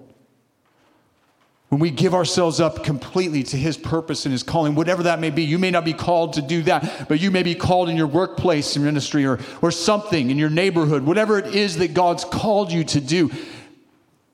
When 1.68 1.80
we 1.80 1.91
give 1.91 2.14
ourselves 2.14 2.61
up 2.61 2.82
completely 2.82 3.43
to 3.45 3.57
His 3.57 3.76
purpose 3.76 4.24
and 4.24 4.32
His 4.32 4.43
calling, 4.43 4.74
whatever 4.74 5.03
that 5.05 5.20
may 5.20 5.30
be, 5.30 5.43
you 5.43 5.59
may 5.59 5.70
not 5.70 5.84
be 5.84 5.93
called 5.93 6.32
to 6.34 6.43
do 6.43 6.62
that, 6.62 7.09
but 7.09 7.20
you 7.20 7.30
may 7.30 7.43
be 7.43 7.55
called 7.55 7.91
in 7.91 7.97
your 7.97 8.07
workplace 8.07 8.74
in 8.74 8.84
ministry 8.84 9.26
or, 9.26 9.39
or 9.61 9.70
something 9.70 10.30
in 10.30 10.39
your 10.39 10.49
neighborhood, 10.49 11.03
whatever 11.03 11.39
it 11.39 11.55
is 11.55 11.76
that 11.76 11.93
God's 11.93 12.24
called 12.24 12.72
you 12.72 12.84
to 12.84 13.01
do. 13.01 13.30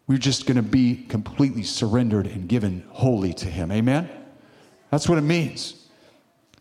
We're 0.07 0.19
just 0.19 0.47
going 0.47 0.57
to 0.57 0.63
be 0.63 0.95
completely 1.09 1.65
surrendered 1.65 2.27
and 2.29 2.49
given 2.49 2.85
wholly 2.91 3.35
to 3.35 3.47
Him. 3.47 3.73
Amen? 3.73 4.09
That's 4.95 5.09
what 5.09 5.19
it 5.19 5.23
means. 5.23 5.75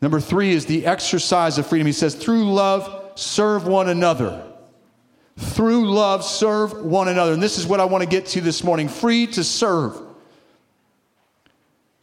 Number 0.01 0.19
three 0.19 0.53
is 0.53 0.65
the 0.65 0.87
exercise 0.87 1.59
of 1.59 1.67
freedom. 1.67 1.85
He 1.85 1.93
says, 1.93 2.15
through 2.15 2.51
love, 2.51 3.11
serve 3.13 3.67
one 3.67 3.89
another. 3.89 4.43
through 5.37 5.91
love 5.91 6.23
serve 6.23 6.73
one 6.73 7.07
another. 7.07 7.33
And 7.33 7.41
this 7.41 7.57
is 7.57 7.65
what 7.65 7.79
I 7.79 7.85
want 7.85 8.03
to 8.03 8.09
get 8.09 8.27
to 8.27 8.41
this 8.41 8.63
morning 8.63 8.87
free 8.87 9.27
to 9.27 9.43
serve. 9.43 9.99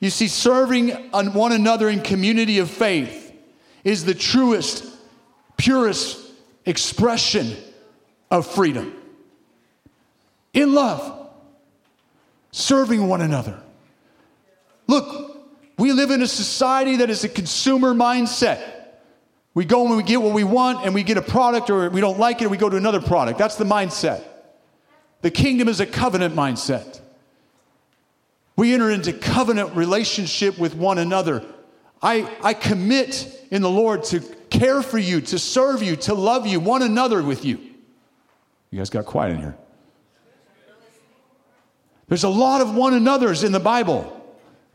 You 0.00 0.10
see, 0.10 0.28
serving 0.28 0.90
one 1.12 1.52
another 1.52 1.88
in 1.88 2.00
community 2.00 2.58
of 2.58 2.70
faith 2.70 3.32
is 3.84 4.04
the 4.04 4.14
truest, 4.14 4.84
purest 5.56 6.18
expression 6.64 7.56
of 8.30 8.46
freedom. 8.46 8.94
In 10.54 10.74
love, 10.74 11.28
serving 12.50 13.06
one 13.06 13.20
another. 13.20 13.60
Look, 14.86 15.29
we 15.80 15.92
live 15.92 16.10
in 16.10 16.20
a 16.20 16.26
society 16.26 16.96
that 16.96 17.08
is 17.08 17.24
a 17.24 17.28
consumer 17.28 17.94
mindset. 17.94 18.60
We 19.54 19.64
go 19.64 19.86
and 19.86 19.96
we 19.96 20.02
get 20.02 20.20
what 20.20 20.34
we 20.34 20.44
want 20.44 20.84
and 20.84 20.94
we 20.94 21.02
get 21.02 21.16
a 21.16 21.22
product 21.22 21.70
or 21.70 21.88
we 21.88 22.02
don't 22.02 22.18
like 22.18 22.42
it 22.42 22.50
we 22.50 22.58
go 22.58 22.68
to 22.68 22.76
another 22.76 23.00
product. 23.00 23.38
That's 23.38 23.56
the 23.56 23.64
mindset. 23.64 24.22
The 25.22 25.30
kingdom 25.30 25.68
is 25.68 25.80
a 25.80 25.86
covenant 25.86 26.36
mindset. 26.36 27.00
We 28.56 28.74
enter 28.74 28.90
into 28.90 29.14
covenant 29.14 29.74
relationship 29.74 30.58
with 30.58 30.74
one 30.74 30.98
another. 30.98 31.42
I, 32.02 32.30
I 32.42 32.52
commit 32.52 33.46
in 33.50 33.62
the 33.62 33.70
Lord 33.70 34.04
to 34.04 34.20
care 34.50 34.82
for 34.82 34.98
you, 34.98 35.22
to 35.22 35.38
serve 35.38 35.82
you, 35.82 35.96
to 35.96 36.12
love 36.12 36.46
you, 36.46 36.60
one 36.60 36.82
another 36.82 37.22
with 37.22 37.44
you. 37.44 37.58
You 38.70 38.78
guys 38.78 38.90
got 38.90 39.06
quiet 39.06 39.32
in 39.32 39.38
here. 39.38 39.56
There's 42.08 42.24
a 42.24 42.28
lot 42.28 42.60
of 42.60 42.74
one 42.74 42.92
another's 42.92 43.44
in 43.44 43.52
the 43.52 43.60
Bible. 43.60 44.19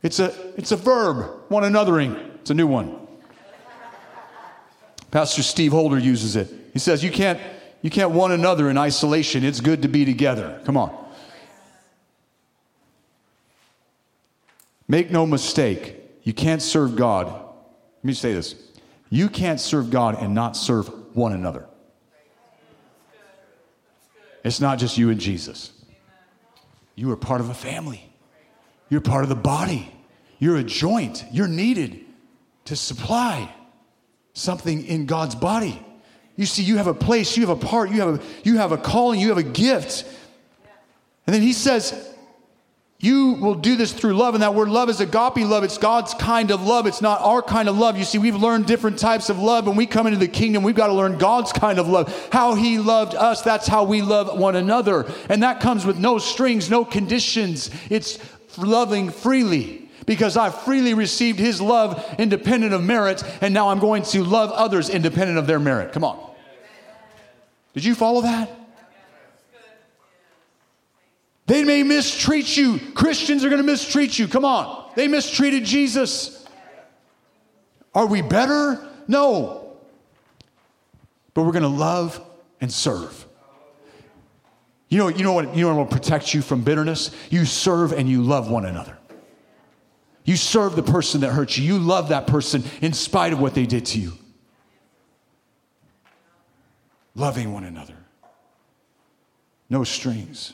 It's 0.05 0.19
a, 0.19 0.31
it's 0.55 0.71
a 0.71 0.75
verb, 0.75 1.31
one 1.49 1.63
anothering. 1.63 2.35
It's 2.35 2.51
a 2.51 2.53
new 2.53 2.67
one. 2.67 2.95
Pastor 5.09 5.41
Steve 5.41 5.71
Holder 5.71 5.97
uses 5.97 6.35
it. 6.35 6.47
He 6.73 6.77
says, 6.77 7.03
You 7.03 7.09
can't, 7.09 7.39
you 7.81 7.89
can't 7.89 8.11
one 8.11 8.31
another 8.31 8.69
in 8.69 8.77
isolation. 8.77 9.43
It's 9.43 9.61
good 9.61 9.81
to 9.81 9.87
be 9.87 10.05
together. 10.05 10.61
Come 10.63 10.77
on. 10.77 10.95
Make 14.87 15.09
no 15.09 15.25
mistake, 15.25 15.95
you 16.21 16.33
can't 16.33 16.61
serve 16.61 16.95
God. 16.95 17.25
Let 17.25 18.03
me 18.03 18.13
say 18.13 18.31
this 18.31 18.53
you 19.09 19.27
can't 19.27 19.59
serve 19.59 19.89
God 19.89 20.21
and 20.21 20.35
not 20.35 20.55
serve 20.55 20.87
one 21.15 21.33
another. 21.33 21.65
It's 24.43 24.61
not 24.61 24.77
just 24.77 24.99
you 24.99 25.09
and 25.09 25.19
Jesus. 25.19 25.71
You 26.93 27.11
are 27.11 27.17
part 27.17 27.41
of 27.41 27.49
a 27.49 27.55
family, 27.55 28.04
you're 28.89 29.01
part 29.01 29.23
of 29.23 29.29
the 29.29 29.35
body, 29.35 29.91
you're 30.39 30.57
a 30.57 30.63
joint, 30.63 31.25
you're 31.31 31.47
needed 31.47 31.99
to 32.65 32.75
supply 32.75 33.53
something 34.33 34.85
in 34.85 35.05
God's 35.05 35.35
body. 35.35 35.81
You 36.35 36.45
see, 36.45 36.63
you 36.63 36.77
have 36.77 36.87
a 36.87 36.93
place, 36.93 37.37
you 37.37 37.47
have 37.47 37.57
a 37.57 37.65
part, 37.65 37.89
you 37.89 38.01
have 38.01 38.19
a, 38.19 38.23
you 38.43 38.57
have 38.57 38.71
a 38.71 38.77
calling, 38.77 39.19
you 39.19 39.29
have 39.29 39.37
a 39.37 39.43
gift. 39.43 40.05
And 41.25 41.33
then 41.33 41.41
he 41.41 41.53
says, 41.53 42.15
you 42.99 43.33
will 43.33 43.55
do 43.55 43.75
this 43.75 43.91
through 43.91 44.13
love, 44.15 44.35
and 44.35 44.41
that 44.41 44.55
word 44.55 44.69
love 44.69 44.89
is 44.89 45.01
agape 45.01 45.37
love. 45.37 45.63
It's 45.63 45.77
God's 45.77 46.13
kind 46.13 46.49
of 46.49 46.63
love. 46.63 46.87
It's 46.87 47.01
not 47.01 47.21
our 47.21 47.41
kind 47.41 47.67
of 47.67 47.77
love. 47.77 47.97
You 47.97 48.05
see, 48.05 48.17
we've 48.17 48.35
learned 48.35 48.67
different 48.67 48.97
types 48.97 49.29
of 49.29 49.37
love. 49.37 49.67
When 49.67 49.75
we 49.75 49.85
come 49.85 50.07
into 50.07 50.17
the 50.17 50.29
kingdom, 50.29 50.63
we've 50.63 50.75
got 50.75 50.87
to 50.87 50.93
learn 50.93 51.17
God's 51.17 51.51
kind 51.51 51.77
of 51.77 51.89
love. 51.89 52.29
How 52.31 52.55
He 52.55 52.79
loved 52.79 53.13
us, 53.13 53.41
that's 53.41 53.67
how 53.67 53.83
we 53.83 54.01
love 54.01 54.39
one 54.39 54.55
another. 54.55 55.05
And 55.29 55.43
that 55.43 55.59
comes 55.59 55.85
with 55.85 55.99
no 55.99 56.17
strings, 56.17 56.69
no 56.69 56.85
conditions. 56.85 57.69
It's 57.89 58.17
loving 58.57 59.09
freely 59.09 59.89
because 60.05 60.37
I 60.37 60.49
freely 60.49 60.93
received 60.93 61.39
His 61.39 61.59
love 61.61 62.03
independent 62.19 62.73
of 62.73 62.83
merit, 62.83 63.23
and 63.41 63.53
now 63.53 63.69
I'm 63.69 63.79
going 63.79 64.03
to 64.03 64.23
love 64.23 64.51
others 64.51 64.89
independent 64.89 65.37
of 65.37 65.47
their 65.47 65.59
merit. 65.59 65.93
Come 65.93 66.03
on. 66.03 66.31
Did 67.73 67.83
you 67.83 67.95
follow 67.95 68.21
that? 68.21 68.49
They 71.47 71.63
may 71.63 71.83
mistreat 71.83 72.57
you. 72.57 72.79
Christians 72.93 73.45
are 73.45 73.49
going 73.49 73.61
to 73.61 73.67
mistreat 73.67 74.17
you. 74.17 74.27
Come 74.27 74.45
on. 74.45 74.91
They 74.95 75.07
mistreated 75.07 75.63
Jesus. 75.63 76.45
Are 77.93 78.07
we 78.07 78.21
better? 78.21 78.87
No. 79.07 79.77
But 81.33 81.43
we're 81.43 81.51
going 81.51 81.63
to 81.63 81.67
love 81.67 82.19
and 82.61 82.71
serve. 82.71 83.24
You 84.89 84.99
know, 84.99 85.07
you 85.07 85.23
know 85.23 85.33
what 85.33 85.55
you 85.55 85.63
know 85.65 85.75
what 85.75 85.89
will 85.89 85.97
protect 85.97 86.33
you 86.33 86.41
from 86.41 86.61
bitterness? 86.61 87.11
You 87.29 87.45
serve 87.45 87.91
and 87.91 88.07
you 88.07 88.21
love 88.21 88.49
one 88.49 88.65
another. 88.65 88.97
You 90.23 90.35
serve 90.35 90.75
the 90.75 90.83
person 90.83 91.21
that 91.21 91.31
hurt 91.31 91.57
you. 91.57 91.63
You 91.63 91.79
love 91.79 92.09
that 92.09 92.27
person 92.27 92.63
in 92.81 92.93
spite 92.93 93.31
of 93.31 93.39
what 93.39 93.53
they 93.53 93.65
did 93.65 93.85
to 93.87 93.99
you. 93.99 94.13
Loving 97.13 97.53
one 97.53 97.63
another. 97.63 97.95
No 99.69 99.83
strings. 99.83 100.53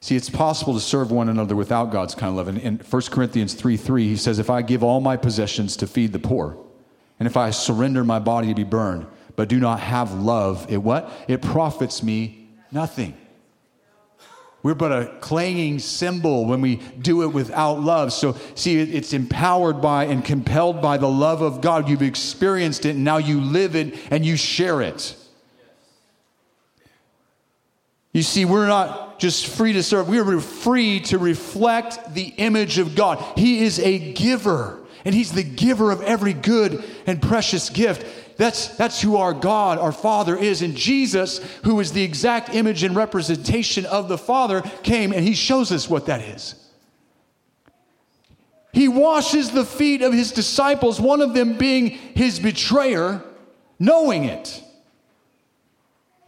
See, 0.00 0.16
it's 0.16 0.30
possible 0.30 0.72
to 0.74 0.80
serve 0.80 1.10
one 1.10 1.28
another 1.28 1.54
without 1.54 1.92
God's 1.92 2.14
kind 2.14 2.30
of 2.30 2.36
love. 2.36 2.48
And 2.48 2.58
in 2.58 2.78
1 2.78 3.02
Corinthians 3.10 3.52
3 3.54 3.76
3, 3.76 4.08
he 4.08 4.16
says, 4.16 4.38
If 4.38 4.48
I 4.48 4.62
give 4.62 4.82
all 4.82 5.00
my 5.00 5.16
possessions 5.16 5.76
to 5.76 5.86
feed 5.86 6.12
the 6.12 6.18
poor, 6.18 6.56
and 7.18 7.26
if 7.26 7.36
I 7.36 7.50
surrender 7.50 8.02
my 8.02 8.18
body 8.18 8.48
to 8.48 8.54
be 8.54 8.64
burned, 8.64 9.06
but 9.36 9.48
do 9.48 9.60
not 9.60 9.80
have 9.80 10.14
love, 10.14 10.66
it 10.70 10.78
what? 10.78 11.12
It 11.28 11.42
profits 11.42 12.02
me 12.02 12.39
nothing. 12.72 13.16
We're 14.62 14.74
but 14.74 14.92
a 14.92 15.18
clanging 15.20 15.78
cymbal 15.78 16.44
when 16.44 16.60
we 16.60 16.76
do 16.76 17.22
it 17.22 17.28
without 17.28 17.80
love. 17.80 18.12
So, 18.12 18.36
see, 18.54 18.78
it's 18.78 19.14
empowered 19.14 19.80
by 19.80 20.04
and 20.04 20.22
compelled 20.22 20.82
by 20.82 20.98
the 20.98 21.08
love 21.08 21.40
of 21.40 21.62
God. 21.62 21.88
You've 21.88 22.02
experienced 22.02 22.84
it, 22.84 22.90
and 22.90 23.04
now 23.04 23.16
you 23.16 23.40
live 23.40 23.74
it 23.74 23.94
and 24.10 24.24
you 24.24 24.36
share 24.36 24.82
it. 24.82 25.16
You 28.12 28.22
see, 28.22 28.44
we're 28.44 28.66
not 28.66 29.18
just 29.18 29.46
free 29.46 29.72
to 29.74 29.82
serve, 29.82 30.08
we 30.08 30.18
are 30.18 30.40
free 30.40 31.00
to 31.00 31.18
reflect 31.18 32.14
the 32.14 32.24
image 32.24 32.78
of 32.78 32.94
God. 32.94 33.22
He 33.38 33.60
is 33.60 33.78
a 33.78 34.12
giver, 34.12 34.78
and 35.04 35.14
He's 35.14 35.32
the 35.32 35.42
giver 35.42 35.90
of 35.90 36.02
every 36.02 36.32
good 36.32 36.82
and 37.06 37.22
precious 37.22 37.70
gift. 37.70 38.04
That's, 38.40 38.68
that's 38.68 39.02
who 39.02 39.18
our 39.18 39.34
God, 39.34 39.76
our 39.76 39.92
Father 39.92 40.34
is. 40.34 40.62
And 40.62 40.74
Jesus, 40.74 41.40
who 41.62 41.78
is 41.78 41.92
the 41.92 42.02
exact 42.02 42.54
image 42.54 42.82
and 42.84 42.96
representation 42.96 43.84
of 43.84 44.08
the 44.08 44.16
Father, 44.16 44.62
came 44.82 45.12
and 45.12 45.22
He 45.22 45.34
shows 45.34 45.70
us 45.70 45.90
what 45.90 46.06
that 46.06 46.22
is. 46.22 46.54
He 48.72 48.88
washes 48.88 49.50
the 49.50 49.66
feet 49.66 50.00
of 50.00 50.14
His 50.14 50.32
disciples, 50.32 50.98
one 50.98 51.20
of 51.20 51.34
them 51.34 51.58
being 51.58 51.90
His 51.90 52.40
betrayer, 52.40 53.22
knowing 53.78 54.24
it. 54.24 54.62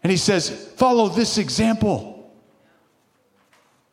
And 0.02 0.10
he 0.10 0.18
says, 0.18 0.50
Follow 0.76 1.08
this 1.08 1.38
example. 1.38 2.30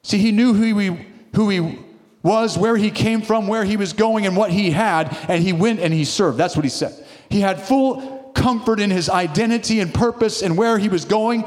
See, 0.03 0.17
he 0.17 0.33
knew 0.33 0.53
who 0.53 0.77
he, 0.77 1.07
who 1.37 1.47
he 1.47 1.79
was, 2.21 2.57
where 2.57 2.75
he 2.75 2.91
came 2.91 3.21
from, 3.21 3.47
where 3.47 3.63
he 3.63 3.77
was 3.77 3.93
going, 3.93 4.25
and 4.25 4.35
what 4.35 4.51
he 4.51 4.71
had, 4.71 5.15
and 5.29 5.41
he 5.41 5.53
went 5.53 5.79
and 5.79 5.93
he 5.93 6.03
served. 6.03 6.37
That's 6.37 6.57
what 6.57 6.65
he 6.65 6.69
said. 6.69 7.05
He 7.29 7.41
had 7.41 7.61
full 7.61 8.31
comfort 8.33 8.79
in 8.79 8.89
his 8.89 9.09
identity 9.09 9.79
and 9.79 9.93
purpose 9.93 10.41
and 10.41 10.57
where 10.57 10.77
he 10.77 10.89
was 10.89 11.05
going, 11.05 11.45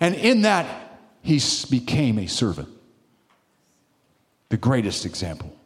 and 0.00 0.14
in 0.14 0.42
that, 0.42 0.66
he 1.22 1.40
became 1.70 2.18
a 2.18 2.26
servant. 2.26 2.68
The 4.48 4.56
greatest 4.56 5.06
example. 5.06 5.56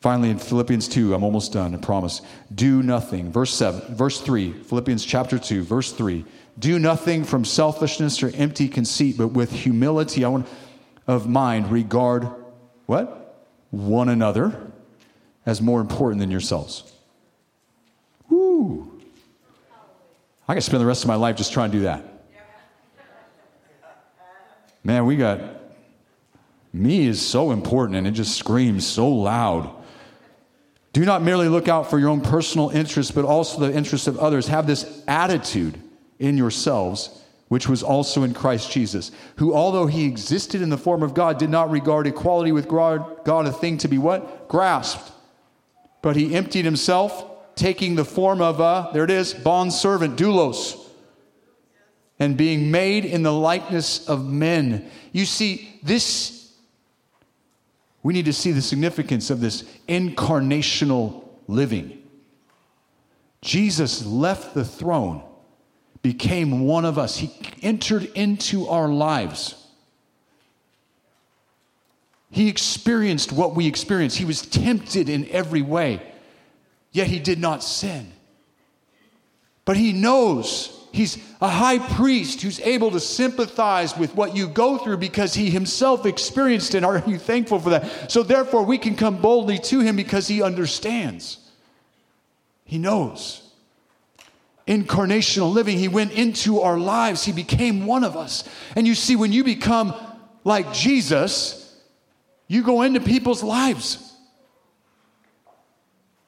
Finally, 0.00 0.30
in 0.30 0.38
Philippians 0.38 0.88
2, 0.88 1.14
I'm 1.14 1.22
almost 1.22 1.52
done, 1.52 1.74
I 1.74 1.78
promise. 1.78 2.22
Do 2.54 2.82
nothing. 2.82 3.30
Verse 3.30 3.52
7, 3.54 3.94
verse 3.94 4.18
3, 4.20 4.52
Philippians 4.62 5.04
chapter 5.04 5.38
2, 5.38 5.62
verse 5.62 5.92
3. 5.92 6.24
Do 6.58 6.78
nothing 6.78 7.22
from 7.22 7.44
selfishness 7.44 8.22
or 8.22 8.32
empty 8.34 8.66
conceit, 8.66 9.18
but 9.18 9.28
with 9.28 9.52
humility 9.52 10.24
I 10.24 10.28
want, 10.28 10.48
of 11.06 11.28
mind 11.28 11.70
regard 11.70 12.28
what? 12.86 13.44
One 13.70 14.08
another 14.08 14.69
as 15.50 15.60
more 15.60 15.80
important 15.80 16.20
than 16.20 16.30
yourselves. 16.30 16.92
Woo. 18.28 19.00
I 20.46 20.54
could 20.54 20.62
spend 20.62 20.80
the 20.80 20.86
rest 20.86 21.02
of 21.02 21.08
my 21.08 21.16
life 21.16 21.34
just 21.34 21.52
trying 21.52 21.72
to 21.72 21.78
do 21.78 21.82
that. 21.84 22.04
Man, 24.84 25.06
we 25.06 25.16
got 25.16 25.40
me 26.72 27.04
is 27.08 27.20
so 27.20 27.50
important 27.50 27.98
and 27.98 28.06
it 28.06 28.12
just 28.12 28.36
screams 28.36 28.86
so 28.86 29.08
loud. 29.08 29.74
Do 30.92 31.04
not 31.04 31.20
merely 31.20 31.48
look 31.48 31.66
out 31.66 31.90
for 31.90 31.98
your 31.98 32.10
own 32.10 32.20
personal 32.20 32.70
interests, 32.70 33.10
but 33.10 33.24
also 33.24 33.58
the 33.58 33.74
interests 33.76 34.06
of 34.06 34.18
others. 34.18 34.46
Have 34.46 34.68
this 34.68 35.02
attitude 35.08 35.80
in 36.20 36.36
yourselves, 36.36 37.24
which 37.48 37.68
was 37.68 37.82
also 37.82 38.22
in 38.22 38.34
Christ 38.34 38.70
Jesus, 38.70 39.10
who, 39.36 39.52
although 39.52 39.86
he 39.86 40.04
existed 40.04 40.62
in 40.62 40.68
the 40.68 40.78
form 40.78 41.02
of 41.02 41.12
God, 41.12 41.38
did 41.38 41.50
not 41.50 41.72
regard 41.72 42.06
equality 42.06 42.52
with 42.52 42.68
God 42.68 43.26
a 43.26 43.52
thing 43.52 43.78
to 43.78 43.88
be 43.88 43.98
what? 43.98 44.46
Grasped. 44.46 45.10
But 46.02 46.16
he 46.16 46.34
emptied 46.34 46.64
himself, 46.64 47.54
taking 47.54 47.94
the 47.94 48.04
form 48.04 48.40
of 48.40 48.60
a, 48.60 48.90
there 48.92 49.04
it 49.04 49.10
is, 49.10 49.34
bond 49.34 49.72
servant, 49.72 50.16
doulos, 50.16 50.78
and 52.18 52.36
being 52.36 52.70
made 52.70 53.04
in 53.04 53.22
the 53.22 53.32
likeness 53.32 54.08
of 54.08 54.26
men. 54.26 54.90
You 55.12 55.24
see, 55.24 55.78
this 55.82 56.40
we 58.02 58.14
need 58.14 58.24
to 58.26 58.32
see 58.32 58.52
the 58.52 58.62
significance 58.62 59.30
of 59.30 59.40
this 59.40 59.62
incarnational 59.88 61.28
living. 61.46 62.02
Jesus 63.42 64.04
left 64.04 64.54
the 64.54 64.64
throne, 64.64 65.22
became 66.02 66.60
one 66.60 66.84
of 66.84 66.98
us. 66.98 67.18
He 67.18 67.30
entered 67.62 68.04
into 68.14 68.68
our 68.68 68.88
lives. 68.88 69.59
He 72.30 72.48
experienced 72.48 73.32
what 73.32 73.54
we 73.54 73.66
experienced. 73.66 74.16
He 74.16 74.24
was 74.24 74.42
tempted 74.42 75.08
in 75.08 75.28
every 75.30 75.62
way, 75.62 76.00
yet 76.92 77.08
he 77.08 77.18
did 77.18 77.40
not 77.40 77.62
sin. 77.62 78.12
But 79.64 79.76
he 79.76 79.92
knows 79.92 80.76
he's 80.92 81.18
a 81.40 81.48
high 81.48 81.78
priest 81.78 82.42
who's 82.42 82.60
able 82.60 82.92
to 82.92 83.00
sympathize 83.00 83.96
with 83.96 84.14
what 84.14 84.36
you 84.36 84.48
go 84.48 84.78
through 84.78 84.98
because 84.98 85.34
he 85.34 85.50
himself 85.50 86.06
experienced 86.06 86.74
it. 86.74 86.84
Are 86.84 87.02
you 87.06 87.18
thankful 87.18 87.58
for 87.58 87.70
that? 87.70 88.10
So, 88.10 88.22
therefore, 88.22 88.64
we 88.64 88.78
can 88.78 88.94
come 88.94 89.20
boldly 89.20 89.58
to 89.58 89.80
him 89.80 89.96
because 89.96 90.28
he 90.28 90.42
understands. 90.42 91.38
He 92.64 92.78
knows. 92.78 93.42
Incarnational 94.68 95.52
living, 95.52 95.78
he 95.78 95.88
went 95.88 96.12
into 96.12 96.60
our 96.60 96.78
lives, 96.78 97.24
he 97.24 97.32
became 97.32 97.86
one 97.86 98.04
of 98.04 98.16
us. 98.16 98.48
And 98.76 98.86
you 98.86 98.94
see, 98.94 99.16
when 99.16 99.32
you 99.32 99.42
become 99.42 99.94
like 100.44 100.72
Jesus, 100.72 101.59
you 102.50 102.64
go 102.64 102.82
into 102.82 102.98
people's 102.98 103.44
lives. 103.44 104.12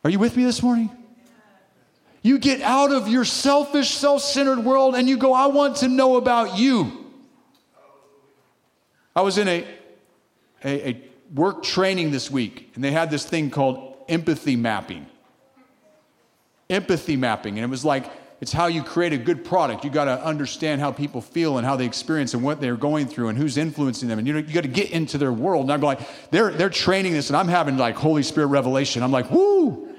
Are 0.05 0.11
you 0.11 0.20
with 0.20 0.37
me 0.37 0.45
this 0.45 0.62
morning? 0.62 0.89
You 2.23 2.39
get 2.39 2.61
out 2.61 2.93
of 2.93 3.09
your 3.09 3.25
selfish, 3.25 3.91
self 3.91 4.23
centered 4.23 4.61
world 4.61 4.95
and 4.95 5.09
you 5.09 5.16
go, 5.16 5.33
I 5.33 5.47
want 5.47 5.79
to 5.79 5.89
know 5.89 6.14
about 6.14 6.57
you. 6.57 7.11
I 9.16 9.23
was 9.23 9.37
in 9.37 9.49
a, 9.49 9.66
a, 10.62 10.89
a, 10.91 11.11
work 11.35 11.64
training 11.64 12.12
this 12.12 12.31
week, 12.31 12.70
and 12.77 12.85
they 12.85 12.93
had 12.93 13.11
this 13.11 13.25
thing 13.25 13.51
called 13.51 13.97
empathy 14.09 14.55
mapping. 14.55 15.07
Empathy 16.70 17.16
mapping. 17.16 17.59
And 17.59 17.64
it 17.64 17.70
was 17.70 17.85
like, 17.85 18.09
it's 18.43 18.51
how 18.51 18.66
you 18.66 18.82
create 18.82 19.12
a 19.12 19.18
good 19.18 19.45
product. 19.45 19.84
You 19.84 19.90
got 19.90 20.07
to 20.07 20.20
understand 20.20 20.80
how 20.80 20.90
people 20.90 21.20
feel 21.20 21.59
and 21.59 21.66
how 21.66 21.76
they 21.76 21.86
experience 21.86 22.34
and 22.34 22.43
what 22.43 22.61
they're 22.61 22.76
going 22.76 23.07
through 23.07 23.28
and 23.28 23.38
who's 23.38 23.57
influencing 23.57 24.09
them. 24.09 24.18
And 24.18 24.26
you, 24.26 24.32
know, 24.34 24.40
you 24.40 24.53
got 24.53 24.62
to 24.62 24.68
get 24.68 24.90
into 24.90 25.16
their 25.16 25.32
world. 25.32 25.66
And 25.66 25.72
I'm 25.72 25.80
like, 25.80 26.01
they're, 26.32 26.51
they're 26.51 26.68
training 26.68 27.12
this, 27.12 27.30
and 27.30 27.36
I'm 27.36 27.47
having 27.47 27.76
like 27.76 27.95
Holy 27.95 28.24
Spirit 28.24 28.49
revelation. 28.49 29.05
I'm 29.05 29.12
like, 29.12 29.30
woo! 29.30 29.95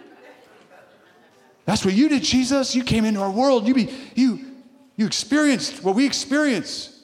That's 1.63 1.85
what 1.85 1.93
you 1.93 2.09
did, 2.09 2.21
Jesus. 2.21 2.75
You 2.75 2.83
came 2.83 3.05
into 3.05 3.21
our 3.21 3.31
world. 3.31 3.65
You, 3.65 3.73
be, 3.75 3.95
you, 4.13 4.41
you 4.97 5.05
experienced 5.05 5.81
what 5.81 5.95
we 5.95 6.05
experience. 6.05 7.01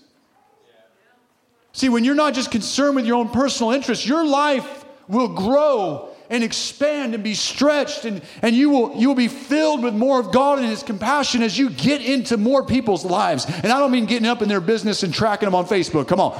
See, 1.72 1.88
when 1.88 2.04
you're 2.04 2.16
not 2.16 2.34
just 2.34 2.52
concerned 2.52 2.98
with 2.98 3.06
your 3.06 3.16
own 3.16 3.30
personal 3.30 3.72
interests, 3.72 4.06
your 4.06 4.26
life 4.26 4.84
will 5.08 5.30
grow 5.30 6.09
and 6.30 6.44
expand 6.44 7.16
and 7.16 7.24
be 7.24 7.34
stretched 7.34 8.06
and, 8.06 8.22
and 8.42 8.56
you 8.56 8.70
will 8.70 8.96
you 8.96 9.08
will 9.08 9.16
be 9.16 9.28
filled 9.28 9.84
with 9.84 9.96
more 9.96 10.20
of 10.20 10.32
God 10.32 10.60
and 10.60 10.68
his 10.68 10.84
compassion 10.84 11.42
as 11.42 11.58
you 11.58 11.70
get 11.70 12.02
into 12.02 12.38
more 12.38 12.64
people's 12.64 13.04
lives. 13.04 13.46
And 13.46 13.68
I 13.68 13.80
don't 13.80 13.92
mean 13.92 14.06
getting 14.06 14.28
up 14.28 14.42
in 14.42 14.50
their 14.50 14.62
business 14.62 15.04
and 15.04 15.14
tracking 15.14 15.48
them 15.48 15.56
on 15.56 15.66
Facebook. 15.66 16.08
Come 16.08 16.20
on. 16.20 16.40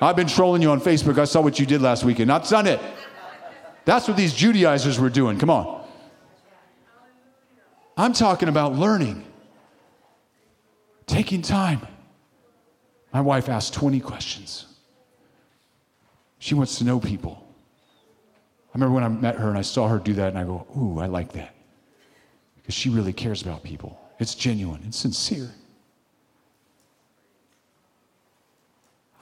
I've 0.00 0.16
been 0.16 0.28
trolling 0.28 0.62
you 0.62 0.70
on 0.70 0.80
Facebook. 0.80 1.18
I 1.18 1.24
saw 1.24 1.40
what 1.40 1.58
you 1.58 1.66
did 1.66 1.82
last 1.82 2.04
weekend. 2.04 2.28
Not 2.28 2.48
done 2.48 2.66
it. 2.66 2.80
That's 3.84 4.06
what 4.06 4.16
these 4.16 4.34
Judaizers 4.34 4.98
were 4.98 5.10
doing. 5.10 5.38
Come 5.38 5.50
on. 5.50 5.84
I'm 7.96 8.12
talking 8.12 8.48
about 8.48 8.74
learning, 8.74 9.24
taking 11.06 11.40
time. 11.40 11.80
My 13.12 13.22
wife 13.22 13.48
asked 13.48 13.72
20 13.72 14.00
questions. 14.00 14.66
She 16.38 16.54
wants 16.54 16.76
to 16.78 16.84
know 16.84 17.00
people. 17.00 17.45
I 18.76 18.78
remember 18.78 18.94
when 18.94 19.04
I 19.04 19.08
met 19.08 19.36
her 19.36 19.48
and 19.48 19.56
I 19.56 19.62
saw 19.62 19.88
her 19.88 19.98
do 19.98 20.12
that, 20.12 20.28
and 20.28 20.38
I 20.38 20.44
go, 20.44 20.66
Ooh, 20.76 20.98
I 20.98 21.06
like 21.06 21.32
that. 21.32 21.54
Because 22.56 22.74
she 22.74 22.90
really 22.90 23.14
cares 23.14 23.40
about 23.40 23.62
people. 23.62 23.98
It's 24.18 24.34
genuine, 24.34 24.82
it's 24.86 24.98
sincere. 24.98 25.50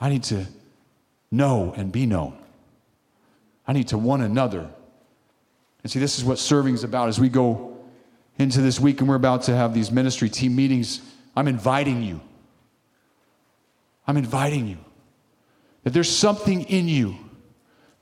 I 0.01 0.09
need 0.09 0.23
to 0.23 0.45
know 1.31 1.73
and 1.77 1.89
be 1.89 2.05
known. 2.05 2.37
I 3.65 3.71
need 3.71 3.87
to 3.87 3.97
one 3.97 4.19
another. 4.19 4.69
And 5.83 5.91
see, 5.91 5.99
this 5.99 6.17
is 6.17 6.25
what 6.25 6.37
serving 6.37 6.73
is 6.73 6.83
about 6.83 7.07
as 7.07 7.17
we 7.17 7.29
go 7.29 7.77
into 8.37 8.59
this 8.59 8.77
week 8.77 8.99
and 8.99 9.07
we're 9.07 9.15
about 9.15 9.43
to 9.43 9.55
have 9.55 9.73
these 9.73 9.89
ministry 9.89 10.27
team 10.27 10.53
meetings. 10.53 10.99
I'm 11.33 11.47
inviting 11.47 12.03
you. 12.03 12.19
I'm 14.05 14.17
inviting 14.17 14.67
you 14.67 14.79
that 15.85 15.93
there's 15.93 16.13
something 16.13 16.63
in 16.63 16.89
you 16.89 17.15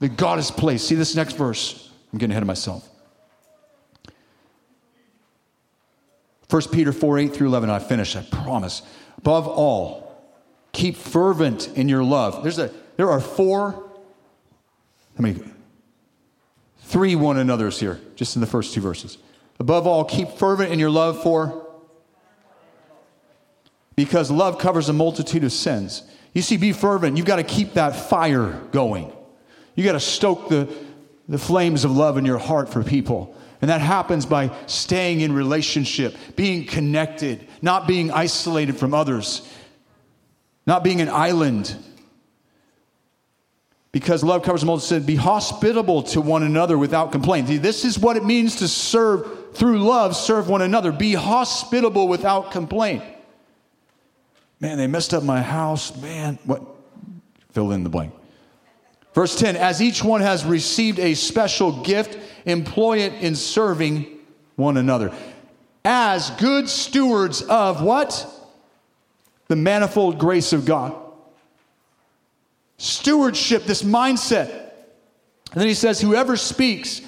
that 0.04 0.18
God 0.18 0.38
has 0.38 0.52
placed. 0.52 0.86
See 0.86 0.96
this 0.96 1.16
next 1.16 1.38
verse. 1.38 1.90
I'm 2.12 2.20
getting 2.20 2.32
ahead 2.32 2.44
of 2.44 2.48
myself. 2.48 2.90
1 6.50 6.62
Peter 6.74 6.92
4 6.92 7.20
8 7.20 7.34
through 7.34 7.48
11. 7.48 7.70
I 7.70 7.80
finish, 7.80 8.14
I 8.18 8.22
promise. 8.24 8.82
Above 9.18 9.48
all, 9.48 10.22
keep 10.74 10.98
fervent 10.98 11.70
in 11.78 11.88
your 11.88 12.04
love. 12.04 12.44
There's 12.44 12.60
a, 12.60 12.70
there 12.98 13.10
are 13.10 13.22
four, 13.22 13.72
how 13.72 15.22
many? 15.22 15.42
Three 16.80 17.16
one 17.16 17.38
another's 17.38 17.80
here, 17.80 18.02
just 18.18 18.36
in 18.36 18.42
the 18.42 18.48
first 18.48 18.74
two 18.74 18.82
verses. 18.82 19.18
Above 19.58 19.88
all, 19.88 20.04
keep 20.04 20.32
fervent 20.32 20.74
in 20.74 20.80
your 20.80 20.90
love 20.90 21.24
for, 21.24 21.66
because 23.96 24.30
love 24.30 24.60
covers 24.60 24.90
a 24.90 24.94
multitude 24.94 25.46
of 25.46 25.54
sins. 25.54 26.04
You 26.34 26.42
see, 26.42 26.58
be 26.58 26.74
fervent. 26.74 27.16
You've 27.16 27.26
got 27.26 27.38
to 27.38 27.44
keep 27.44 27.76
that 27.76 27.96
fire 27.96 28.62
going. 28.74 29.14
You 29.76 29.84
got 29.84 29.94
to 29.94 30.00
stoke 30.00 30.50
the, 30.50 30.68
the 31.28 31.38
flames 31.38 31.86
of 31.86 31.92
love 31.92 32.18
in 32.18 32.26
your 32.26 32.38
heart 32.38 32.70
for 32.70 32.84
people. 32.84 33.36
And 33.62 33.70
that 33.70 33.82
happens 33.82 34.26
by 34.26 34.52
staying 34.66 35.22
in 35.22 35.32
relationship, 35.32 36.16
being 36.36 36.66
connected, 36.66 37.48
not 37.62 37.88
being 37.88 38.12
isolated 38.12 38.78
from 38.78 38.94
others, 38.94 39.48
not 40.68 40.84
being 40.84 41.00
an 41.00 41.08
island. 41.08 41.74
Because 43.94 44.24
love 44.24 44.44
covers 44.44 44.66
multitude, 44.66 45.06
be 45.06 45.16
hospitable 45.16 46.04
to 46.04 46.20
one 46.20 46.44
another 46.44 46.78
without 46.78 47.12
complaint. 47.12 47.48
This 47.62 47.86
is 47.86 47.98
what 47.98 48.18
it 48.18 48.26
means 48.26 48.58
to 48.58 48.68
serve 48.68 49.54
through 49.54 49.84
love, 49.84 50.16
serve 50.16 50.50
one 50.50 50.62
another. 50.62 50.92
Be 50.92 51.14
hospitable 51.14 52.08
without 52.08 52.52
complaint. 52.52 53.04
Man, 54.60 54.78
they 54.78 54.88
messed 54.88 55.14
up 55.14 55.24
my 55.24 55.42
house. 55.42 55.96
Man, 56.02 56.40
what? 56.44 56.64
Fill 57.52 57.72
in 57.72 57.84
the 57.84 57.90
blank. 57.90 58.14
Verse 59.14 59.38
10 59.38 59.56
As 59.56 59.82
each 59.82 60.04
one 60.04 60.22
has 60.22 60.46
received 60.46 61.00
a 61.00 61.14
special 61.14 61.84
gift, 61.84 62.18
employ 62.46 63.00
it 63.00 63.14
in 63.14 63.36
serving 63.36 64.08
one 64.56 64.78
another. 64.78 65.14
As 65.86 66.30
good 66.32 66.70
stewards 66.70 67.42
of 67.42 67.82
what? 67.82 68.28
The 69.48 69.56
manifold 69.56 70.18
grace 70.20 70.54
of 70.54 70.66
God. 70.66 70.96
Stewardship, 72.78 73.66
this 73.66 73.84
mindset. 73.84 74.50
And 75.52 75.62
then 75.62 75.68
he 75.68 75.74
says, 75.74 76.02
Whoever 76.02 76.36
speaks 76.38 77.02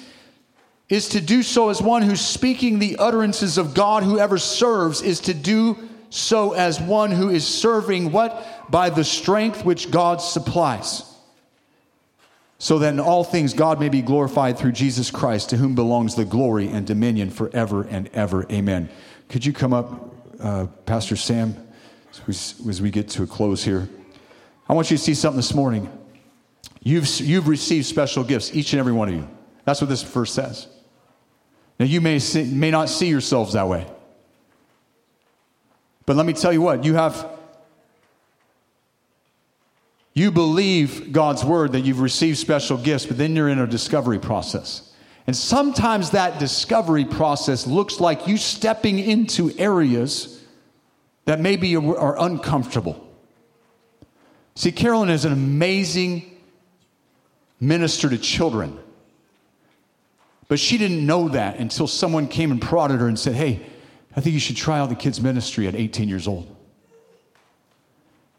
is 0.88 1.08
to 1.10 1.20
do 1.20 1.42
so 1.42 1.70
as 1.70 1.82
one 1.82 2.02
who's 2.02 2.20
speaking 2.20 2.78
the 2.78 2.96
utterances 2.98 3.58
of 3.58 3.74
God. 3.74 4.04
Whoever 4.04 4.38
serves 4.38 5.02
is 5.02 5.20
to 5.20 5.34
do 5.34 5.76
so 6.10 6.52
as 6.52 6.80
one 6.80 7.10
who 7.10 7.30
is 7.30 7.44
serving 7.44 8.12
what? 8.12 8.70
By 8.70 8.90
the 8.90 9.02
strength 9.02 9.64
which 9.64 9.90
God 9.90 10.20
supplies 10.20 11.15
so 12.58 12.78
that 12.78 12.94
in 12.94 13.00
all 13.00 13.22
things 13.22 13.52
God 13.52 13.78
may 13.80 13.88
be 13.88 14.02
glorified 14.02 14.58
through 14.58 14.72
Jesus 14.72 15.10
Christ, 15.10 15.50
to 15.50 15.56
whom 15.56 15.74
belongs 15.74 16.14
the 16.14 16.24
glory 16.24 16.68
and 16.68 16.86
dominion 16.86 17.30
forever 17.30 17.82
and 17.82 18.08
ever. 18.14 18.46
Amen. 18.50 18.88
Could 19.28 19.44
you 19.44 19.52
come 19.52 19.72
up, 19.72 20.14
uh, 20.40 20.66
Pastor 20.86 21.16
Sam, 21.16 21.54
as 22.26 22.80
we, 22.80 22.90
get 22.90 23.08
to 23.10 23.24
a 23.24 23.26
close 23.26 23.62
here? 23.62 23.88
I 24.68 24.72
want 24.72 24.90
you 24.90 24.96
to 24.96 25.02
see 25.02 25.14
something 25.14 25.36
this 25.36 25.54
morning. 25.54 25.90
You've, 26.82 27.06
you've 27.20 27.48
received 27.48 27.86
special 27.86 28.24
gifts, 28.24 28.54
each 28.54 28.72
and 28.72 28.80
every 28.80 28.92
one 28.92 29.08
of 29.08 29.14
you. 29.14 29.28
That's 29.64 29.80
what 29.80 29.90
this 29.90 30.02
verse 30.02 30.32
says. 30.32 30.68
Now, 31.78 31.84
you 31.86 32.00
may, 32.00 32.18
see, 32.20 32.44
may 32.44 32.70
not 32.70 32.88
see 32.88 33.08
yourselves 33.08 33.52
that 33.52 33.68
way. 33.68 33.86
But 36.06 36.16
let 36.16 36.24
me 36.24 36.32
tell 36.32 36.52
you 36.52 36.62
what, 36.62 36.84
you 36.84 36.94
have 36.94 37.35
you 40.16 40.30
believe 40.30 41.12
God's 41.12 41.44
word 41.44 41.72
that 41.72 41.80
you've 41.80 42.00
received 42.00 42.38
special 42.38 42.78
gifts, 42.78 43.04
but 43.04 43.18
then 43.18 43.36
you're 43.36 43.50
in 43.50 43.58
a 43.58 43.66
discovery 43.66 44.18
process. 44.18 44.94
And 45.26 45.36
sometimes 45.36 46.12
that 46.12 46.38
discovery 46.38 47.04
process 47.04 47.66
looks 47.66 48.00
like 48.00 48.26
you 48.26 48.38
stepping 48.38 48.98
into 48.98 49.52
areas 49.58 50.42
that 51.26 51.38
maybe 51.38 51.76
are 51.76 52.18
uncomfortable. 52.18 53.06
See, 54.54 54.72
Carolyn 54.72 55.10
is 55.10 55.26
an 55.26 55.34
amazing 55.34 56.38
minister 57.60 58.08
to 58.08 58.16
children. 58.16 58.78
But 60.48 60.58
she 60.58 60.78
didn't 60.78 61.04
know 61.04 61.28
that 61.28 61.58
until 61.58 61.86
someone 61.86 62.26
came 62.26 62.50
and 62.52 62.62
prodded 62.62 63.00
her 63.00 63.08
and 63.08 63.18
said, 63.18 63.34
Hey, 63.34 63.66
I 64.16 64.22
think 64.22 64.32
you 64.32 64.40
should 64.40 64.56
try 64.56 64.78
out 64.78 64.88
the 64.88 64.94
kids' 64.94 65.20
ministry 65.20 65.68
at 65.68 65.74
18 65.74 66.08
years 66.08 66.26
old. 66.26 66.55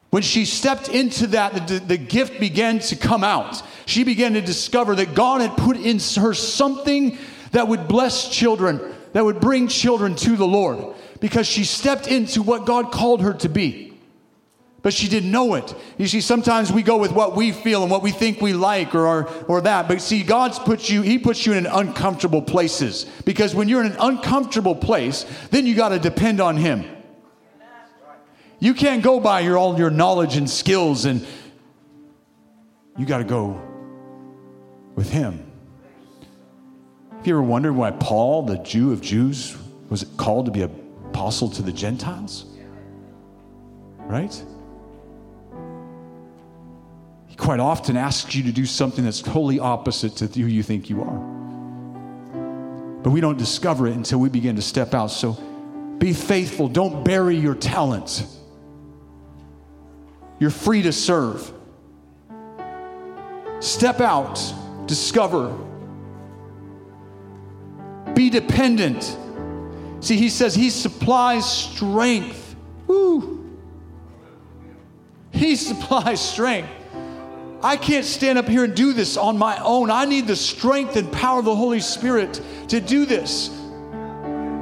When 0.10 0.24
she 0.24 0.46
stepped 0.46 0.88
into 0.88 1.28
that, 1.28 1.68
the, 1.68 1.80
the, 1.80 1.98
gift 1.98 2.40
began 2.40 2.80
to 2.80 2.96
come 2.96 3.24
out. 3.24 3.62
She 3.86 4.04
began 4.04 4.34
to 4.34 4.42
discover 4.42 4.96
that 4.96 5.16
God 5.16 5.42
had 5.42 5.58
put 5.58 5.76
in 5.76 6.00
her 6.22 6.34
something 6.34 7.18
that 7.52 7.68
would 7.68 7.88
bless 7.88 8.30
children, 8.30 8.80
that 9.14 9.26
would 9.26 9.42
bring 9.42 9.68
children 9.68 10.16
to 10.16 10.38
the 10.38 10.48
Lord 10.48 10.96
because 11.20 11.46
she 11.46 11.66
stepped 11.66 12.08
into 12.08 12.42
what 12.42 12.66
God 12.66 12.92
called 12.92 13.22
her 13.22 13.34
to 13.34 13.50
be. 13.50 13.88
But 14.82 14.94
she 14.94 15.10
didn't 15.10 15.32
know 15.32 15.56
it. 15.56 15.76
You 15.98 16.08
see, 16.08 16.22
sometimes 16.22 16.72
we 16.72 16.84
go 16.84 16.98
with 16.98 17.12
what 17.12 17.36
we 17.36 17.52
feel 17.52 17.82
and 17.82 17.92
what 17.92 18.04
we 18.04 18.12
think 18.12 18.40
we 18.40 18.54
like 18.54 18.96
or, 18.96 19.06
or, 19.06 19.24
or 19.48 19.62
that. 19.62 19.90
But 19.90 20.02
see, 20.02 20.24
God's 20.24 20.60
put 20.60 20.90
you, 20.90 21.02
He 21.02 21.18
puts 21.18 21.46
you 21.46 21.54
in 21.54 21.66
uncomfortable 21.66 22.42
places. 22.42 23.06
Because 23.26 23.54
when 23.54 23.68
you're 23.68 23.84
in 23.84 23.92
an 23.92 23.98
uncomfortable 24.00 24.76
place, 24.76 25.26
then 25.50 25.66
you 25.66 25.76
got 25.76 25.90
to 25.90 26.00
depend 26.00 26.40
on 26.40 26.56
Him. 26.56 26.86
You 28.60 28.74
can't 28.74 29.04
go 29.04 29.20
by 29.20 29.42
your, 29.42 29.58
all 29.58 29.78
your 29.78 29.92
knowledge 29.92 30.36
and 30.36 30.50
skills, 30.50 31.06
and 31.06 31.26
you 32.98 33.06
got 33.06 33.20
to 33.20 33.24
go 33.24 33.62
with 34.96 35.10
Him. 35.10 35.52
Have 37.12 37.28
you 37.28 37.34
ever 37.34 37.44
wondered 37.44 37.74
why 37.74 37.92
Paul, 37.92 38.44
the 38.44 38.58
Jew 38.58 38.92
of 38.92 39.02
Jews, 39.02 39.56
was 39.90 40.06
called 40.18 40.46
to 40.46 40.52
be 40.52 40.64
an 40.64 40.72
apostle 41.10 41.50
to 41.52 41.62
the 41.62 41.72
Gentiles? 41.72 42.46
Right? 44.00 44.34
He 47.28 47.36
quite 47.36 47.60
often 47.60 47.96
asks 47.96 48.34
you 48.34 48.44
to 48.44 48.52
do 48.52 48.66
something 48.66 49.04
that's 49.04 49.22
totally 49.22 49.60
opposite 49.60 50.16
to 50.18 50.28
who 50.28 50.48
you 50.48 50.64
think 50.64 50.90
you 50.90 51.04
are. 51.04 51.38
But 53.04 53.12
we 53.12 53.22
don't 53.22 53.38
discover 53.38 53.88
it 53.88 53.96
until 53.96 54.20
we 54.20 54.30
begin 54.30 54.56
to 54.56 54.62
step 54.62 54.96
out. 54.96 55.08
So 55.08 55.34
be 56.00 56.14
faithful. 56.14 56.68
Don't 56.68 57.04
bury 57.04 57.36
your 57.36 57.56
talent. 57.56 58.26
You're 60.40 60.50
free 60.50 60.84
to 60.84 60.92
serve. 60.92 61.52
Step 63.60 64.02
out, 64.02 64.40
discover, 64.86 65.58
be 68.14 68.30
dependent. 68.30 69.18
See, 70.00 70.18
he 70.18 70.30
says 70.30 70.54
he 70.54 70.70
supplies 70.70 71.50
strength. 71.50 72.56
Woo. 72.88 73.58
He 75.32 75.56
supplies 75.56 76.22
strength. 76.22 76.70
I 77.64 77.76
can't 77.76 78.06
stand 78.06 78.38
up 78.38 78.48
here 78.48 78.64
and 78.64 78.76
do 78.76 78.94
this 78.94 79.18
on 79.18 79.38
my 79.38 79.58
own. 79.64 79.90
I 79.90 80.06
need 80.06 80.28
the 80.28 80.36
strength 80.36 80.96
and 80.96 81.12
power 81.12 81.40
of 81.40 81.46
the 81.46 81.56
Holy 81.56 81.80
Spirit 81.80 82.40
to 82.68 82.80
do 82.80 83.06
this. 83.06 83.50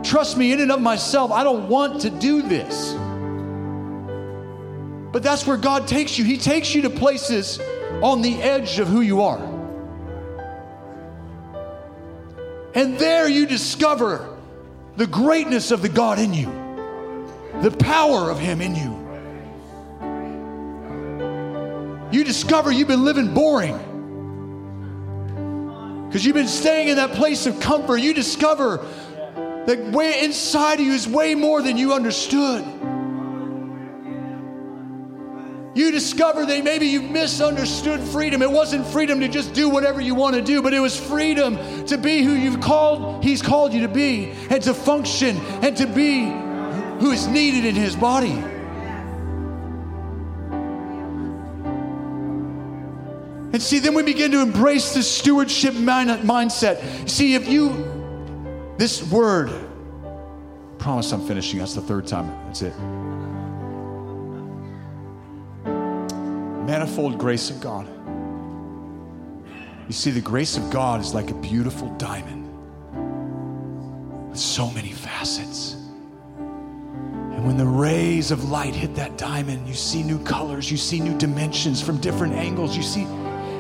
Trust 0.03 0.37
me, 0.37 0.53
in 0.53 0.61
and 0.61 0.71
of 0.71 0.81
myself, 0.81 1.31
I 1.31 1.43
don't 1.43 1.67
want 1.67 2.01
to 2.01 2.09
do 2.09 2.41
this. 2.41 2.93
But 5.15 5.23
that's 5.23 5.47
where 5.47 5.55
God 5.55 5.87
takes 5.87 6.17
you. 6.17 6.25
He 6.25 6.37
takes 6.37 6.75
you 6.75 6.81
to 6.81 6.89
places 6.89 7.57
on 8.01 8.21
the 8.21 8.41
edge 8.41 8.79
of 8.79 8.89
who 8.89 8.99
you 8.99 9.21
are. 9.21 9.39
And 12.73 12.99
there 12.99 13.25
you 13.29 13.45
discover 13.45 14.37
the 14.97 15.07
greatness 15.07 15.71
of 15.71 15.81
the 15.81 15.87
God 15.87 16.19
in 16.19 16.33
you, 16.33 16.47
the 17.61 17.71
power 17.71 18.29
of 18.29 18.39
Him 18.39 18.59
in 18.59 18.75
you. 18.75 18.91
You 22.11 22.25
discover 22.25 22.69
you've 22.69 22.89
been 22.89 23.05
living 23.05 23.33
boring 23.33 23.77
because 26.09 26.25
you've 26.25 26.35
been 26.35 26.49
staying 26.49 26.89
in 26.89 26.97
that 26.97 27.13
place 27.13 27.45
of 27.45 27.57
comfort. 27.61 28.01
You 28.01 28.13
discover 28.13 28.85
that 29.65 29.79
way 29.93 30.25
inside 30.25 30.81
of 30.81 30.85
you 30.85 30.91
is 30.91 31.07
way 31.07 31.35
more 31.35 31.61
than 31.61 31.77
you 31.77 31.93
understood 31.93 32.65
you 35.75 35.91
discover 35.91 36.45
that 36.45 36.63
maybe 36.63 36.87
you 36.87 37.01
misunderstood 37.01 37.99
freedom. 37.99 38.41
It 38.41 38.49
wasn't 38.49 38.87
freedom 38.87 39.19
to 39.19 39.27
just 39.27 39.53
do 39.53 39.69
whatever 39.69 39.99
you 39.99 40.15
want 40.15 40.37
to 40.37 40.41
do, 40.41 40.61
but 40.61 40.73
it 40.73 40.79
was 40.79 40.97
freedom 40.97 41.85
to 41.87 41.97
be 41.97 42.23
who 42.23 42.31
you've 42.31 42.61
called, 42.61 43.23
He's 43.23 43.41
called 43.41 43.73
you 43.73 43.81
to 43.81 43.89
be, 43.89 44.31
and 44.49 44.63
to 44.63 44.73
function 44.73 45.37
and 45.61 45.75
to 45.75 45.85
be 45.85 46.23
who 46.99 47.11
is 47.11 47.27
needed 47.27 47.65
in 47.65 47.75
His 47.75 47.93
body. 47.93 48.41
And 53.51 53.61
see, 53.61 53.79
then 53.79 53.93
we 53.93 54.03
begin 54.03 54.31
to 54.31 54.41
embrace 54.41 54.93
this 54.93 55.11
stewardship 55.11 55.73
mindset. 55.73 57.09
See, 57.09 57.35
if 57.35 57.49
you, 57.49 58.73
this 58.77 59.03
word, 59.11 59.51
promise 60.77 61.11
I'm 61.11 61.27
finishing, 61.27 61.59
that's 61.59 61.73
the 61.73 61.81
third 61.81 62.07
time, 62.07 62.27
that's 62.47 62.61
it. 62.61 62.73
Manifold 66.65 67.17
grace 67.17 67.49
of 67.49 67.61
God. 67.61 67.87
You 69.87 69.93
see, 69.93 70.09
the 70.09 70.21
grace 70.21 70.57
of 70.57 70.71
God 70.71 70.99
is 70.99 71.13
like 71.13 71.29
a 71.29 71.35
beautiful 71.35 71.89
diamond 71.97 72.43
with 74.29 74.39
so 74.39 74.71
many 74.71 74.91
facets. 74.91 75.73
And 76.37 77.45
when 77.45 77.57
the 77.57 77.65
rays 77.65 78.31
of 78.31 78.49
light 78.49 78.73
hit 78.73 78.95
that 78.95 79.17
diamond, 79.17 79.67
you 79.67 79.75
see 79.75 80.01
new 80.01 80.17
colors, 80.23 80.71
you 80.71 80.77
see 80.77 80.99
new 80.99 81.15
dimensions 81.17 81.81
from 81.81 81.97
different 81.97 82.33
angles, 82.33 82.75
you 82.75 82.81
see, 82.81 83.03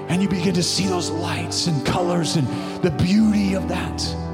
and 0.09 0.21
you 0.21 0.27
begin 0.27 0.55
to 0.55 0.63
see 0.63 0.87
those 0.87 1.11
lights 1.11 1.67
and 1.67 1.85
colors 1.85 2.37
and 2.37 2.47
the 2.83 2.91
beauty 2.91 3.53
of 3.53 3.67
that. 3.67 4.24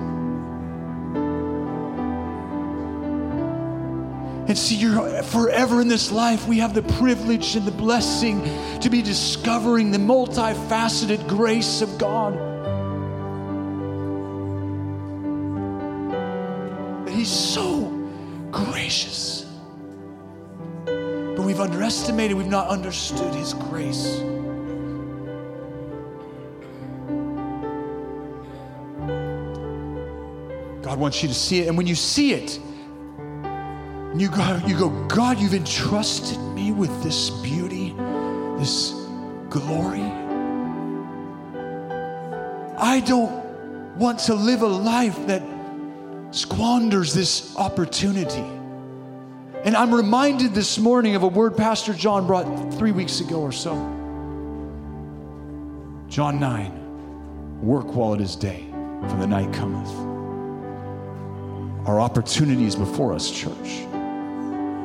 And 4.52 4.58
see, 4.58 4.76
you're 4.76 5.24
forever 5.24 5.80
in 5.80 5.88
this 5.88 6.12
life. 6.12 6.46
We 6.46 6.58
have 6.58 6.74
the 6.74 6.82
privilege 6.82 7.56
and 7.56 7.66
the 7.66 7.72
blessing 7.72 8.44
to 8.82 8.90
be 8.90 9.02
discovering 9.02 9.92
the 9.92 9.98
multifaceted 9.98 11.26
grace 11.26 11.82
of 11.82 11.98
God. 11.98 12.34
He's 17.08 17.30
so 17.30 17.86
gracious. 18.52 19.46
But 20.84 21.40
we've 21.40 21.62
underestimated, 21.62 22.36
we've 22.36 22.48
not 22.48 22.68
understood 22.68 23.34
His 23.34 23.54
grace. 23.54 24.20
God 30.82 31.00
wants 31.00 31.24
you 31.24 31.30
to 31.30 31.36
see 31.36 31.62
it. 31.62 31.70
And 31.70 31.78
when 31.78 31.88
you 31.88 31.96
see 31.96 32.34
it, 32.34 32.60
you 34.22 34.30
go, 34.30 34.62
you 34.68 34.78
go, 34.78 34.90
God, 35.08 35.40
you've 35.40 35.56
entrusted 35.56 36.38
me 36.54 36.72
with 36.72 37.02
this 37.02 37.32
beauty, 37.32 37.96
this 38.60 38.92
glory. 39.50 40.04
I 42.78 43.02
don't 43.04 43.98
want 43.98 44.20
to 44.20 44.36
live 44.36 44.62
a 44.62 44.68
life 44.68 45.18
that 45.26 45.42
squanders 46.30 47.16
this 47.16 47.58
opportunity. 47.58 48.46
And 49.64 49.76
I'm 49.76 49.92
reminded 49.92 50.54
this 50.54 50.78
morning 50.78 51.16
of 51.16 51.24
a 51.24 51.28
word 51.28 51.58
Pastor 51.58 51.94
John 51.94 52.28
brought 52.28 52.46
three 52.76 52.92
weeks 52.92 53.22
ago 53.22 53.42
or 53.42 53.52
so. 53.52 53.74
John 56.10 56.40
9 56.40 57.60
Work 57.64 57.96
while 57.96 58.14
it 58.14 58.22
is 58.22 58.36
day, 58.36 58.68
for 59.10 59.18
the 59.18 59.28
night 59.28 59.52
cometh. 59.52 59.92
Our 61.88 62.00
opportunity 62.00 62.66
is 62.66 62.76
before 62.76 63.14
us, 63.14 63.32
church. 63.32 63.88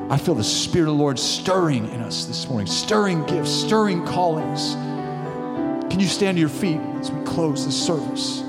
I 0.09 0.16
feel 0.16 0.36
the 0.36 0.44
Spirit 0.44 0.88
of 0.88 0.96
the 0.96 1.02
Lord 1.02 1.18
stirring 1.18 1.88
in 1.88 2.00
us 2.00 2.26
this 2.26 2.48
morning, 2.48 2.68
stirring 2.68 3.26
gifts, 3.26 3.50
stirring 3.50 4.07
callings. 4.07 4.74
Can 5.90 5.98
you 5.98 6.07
stand 6.07 6.36
to 6.36 6.40
your 6.40 6.48
feet 6.48 6.78
as 7.00 7.11
we 7.11 7.24
close 7.24 7.66
the 7.66 7.72
service? 7.72 8.44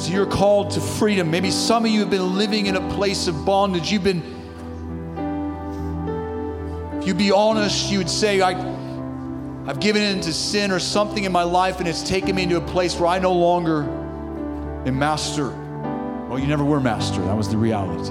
So 0.00 0.12
you're 0.12 0.24
called 0.24 0.70
to 0.70 0.80
freedom. 0.80 1.32
Maybe 1.32 1.50
some 1.50 1.84
of 1.84 1.90
you 1.90 2.00
have 2.00 2.10
been 2.10 2.38
living 2.38 2.66
in 2.66 2.76
a 2.76 2.94
place 2.94 3.26
of 3.26 3.44
bondage. 3.44 3.90
You've 3.90 4.04
been, 4.04 4.22
if 7.00 7.08
you 7.08 7.14
be 7.14 7.32
honest, 7.32 7.90
you 7.90 7.98
would 7.98 8.08
say, 8.08 8.40
I 8.40 8.79
I've 9.66 9.78
given 9.78 10.02
into 10.02 10.32
sin 10.32 10.70
or 10.70 10.78
something 10.78 11.24
in 11.24 11.32
my 11.32 11.42
life 11.42 11.80
and 11.80 11.88
it's 11.88 12.02
taken 12.02 12.34
me 12.34 12.44
into 12.44 12.56
a 12.56 12.60
place 12.60 12.98
where 12.98 13.08
I 13.08 13.18
no 13.18 13.32
longer 13.32 13.82
am 14.86 14.98
master. 14.98 15.50
Well, 16.28 16.38
you 16.38 16.46
never 16.46 16.64
were 16.64 16.80
master. 16.80 17.20
That 17.22 17.36
was 17.36 17.48
the 17.50 17.58
reality. 17.58 18.10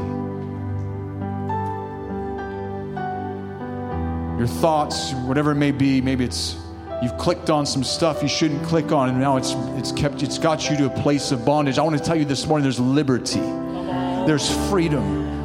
Your 4.37 4.47
thoughts, 4.47 5.13
whatever 5.25 5.51
it 5.51 5.55
may 5.55 5.71
be, 5.71 6.01
maybe 6.01 6.23
it's 6.23 6.55
you've 7.01 7.17
clicked 7.17 7.49
on 7.49 7.65
some 7.65 7.83
stuff 7.83 8.21
you 8.21 8.27
shouldn't 8.27 8.63
click 8.63 8.91
on 8.91 9.09
and 9.09 9.19
now 9.19 9.37
it's 9.37 9.53
it's 9.77 9.91
kept 9.93 10.21
it's 10.21 10.37
got 10.37 10.69
you 10.69 10.77
to 10.77 10.85
a 10.85 11.01
place 11.01 11.31
of 11.31 11.43
bondage. 11.45 11.77
I 11.77 11.81
want 11.81 11.97
to 11.97 12.03
tell 12.03 12.15
you 12.15 12.25
this 12.25 12.45
morning 12.45 12.63
there's 12.63 12.79
liberty. 12.79 13.39
There's 13.39 14.49
freedom. 14.69 15.38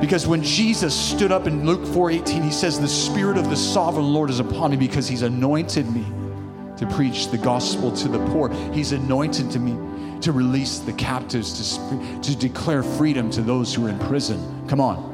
Because 0.00 0.26
when 0.26 0.42
Jesus 0.42 0.94
stood 0.94 1.30
up 1.30 1.46
in 1.46 1.66
Luke 1.66 1.84
4:18, 1.86 2.42
he 2.42 2.50
says, 2.50 2.80
"The 2.80 2.88
Spirit 2.88 3.36
of 3.36 3.50
the 3.50 3.56
sovereign 3.56 4.12
Lord 4.12 4.30
is 4.30 4.40
upon 4.40 4.70
me 4.70 4.76
because 4.76 5.06
he's 5.06 5.22
anointed 5.22 5.90
me 5.94 6.04
to 6.80 6.86
preach 6.86 7.28
the 7.28 7.36
gospel 7.36 7.92
to 7.92 8.08
the 8.08 8.18
poor. 8.30 8.50
He's 8.72 8.92
anointed 8.92 9.50
to 9.50 9.58
me 9.58 9.76
to 10.22 10.32
release 10.32 10.78
the 10.78 10.94
captives, 10.94 11.76
to, 11.76 12.20
to 12.22 12.36
declare 12.36 12.82
freedom 12.82 13.30
to 13.30 13.42
those 13.42 13.74
who 13.74 13.86
are 13.86 13.90
in 13.90 13.98
prison. 13.98 14.66
Come 14.66 14.80
on. 14.80 15.09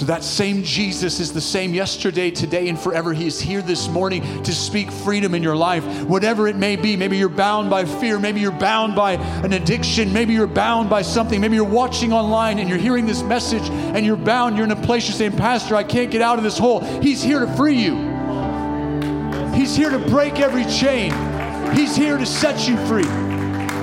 So 0.00 0.06
that 0.06 0.24
same 0.24 0.62
Jesus 0.62 1.20
is 1.20 1.30
the 1.30 1.42
same 1.42 1.74
yesterday, 1.74 2.30
today, 2.30 2.70
and 2.70 2.80
forever. 2.80 3.12
He 3.12 3.26
is 3.26 3.38
here 3.38 3.60
this 3.60 3.86
morning 3.86 4.42
to 4.44 4.54
speak 4.54 4.90
freedom 4.90 5.34
in 5.34 5.42
your 5.42 5.54
life, 5.54 5.84
whatever 6.04 6.48
it 6.48 6.56
may 6.56 6.76
be. 6.76 6.96
Maybe 6.96 7.18
you're 7.18 7.28
bound 7.28 7.68
by 7.68 7.84
fear. 7.84 8.18
Maybe 8.18 8.40
you're 8.40 8.50
bound 8.50 8.96
by 8.96 9.16
an 9.44 9.52
addiction. 9.52 10.10
Maybe 10.10 10.32
you're 10.32 10.46
bound 10.46 10.88
by 10.88 11.02
something. 11.02 11.38
Maybe 11.38 11.56
you're 11.56 11.66
watching 11.66 12.14
online 12.14 12.58
and 12.58 12.66
you're 12.66 12.78
hearing 12.78 13.04
this 13.04 13.22
message 13.22 13.68
and 13.68 14.06
you're 14.06 14.16
bound. 14.16 14.56
You're 14.56 14.64
in 14.64 14.70
a 14.70 14.86
place 14.86 15.06
you're 15.06 15.18
saying, 15.18 15.36
Pastor, 15.36 15.76
I 15.76 15.84
can't 15.84 16.10
get 16.10 16.22
out 16.22 16.38
of 16.38 16.44
this 16.44 16.56
hole. 16.56 16.80
He's 17.02 17.22
here 17.22 17.40
to 17.40 17.56
free 17.58 17.76
you. 17.76 17.94
He's 19.52 19.76
here 19.76 19.90
to 19.90 19.98
break 19.98 20.40
every 20.40 20.64
chain. 20.64 21.12
He's 21.76 21.94
here 21.94 22.16
to 22.16 22.24
set 22.24 22.66
you 22.66 22.78
free. 22.86 23.04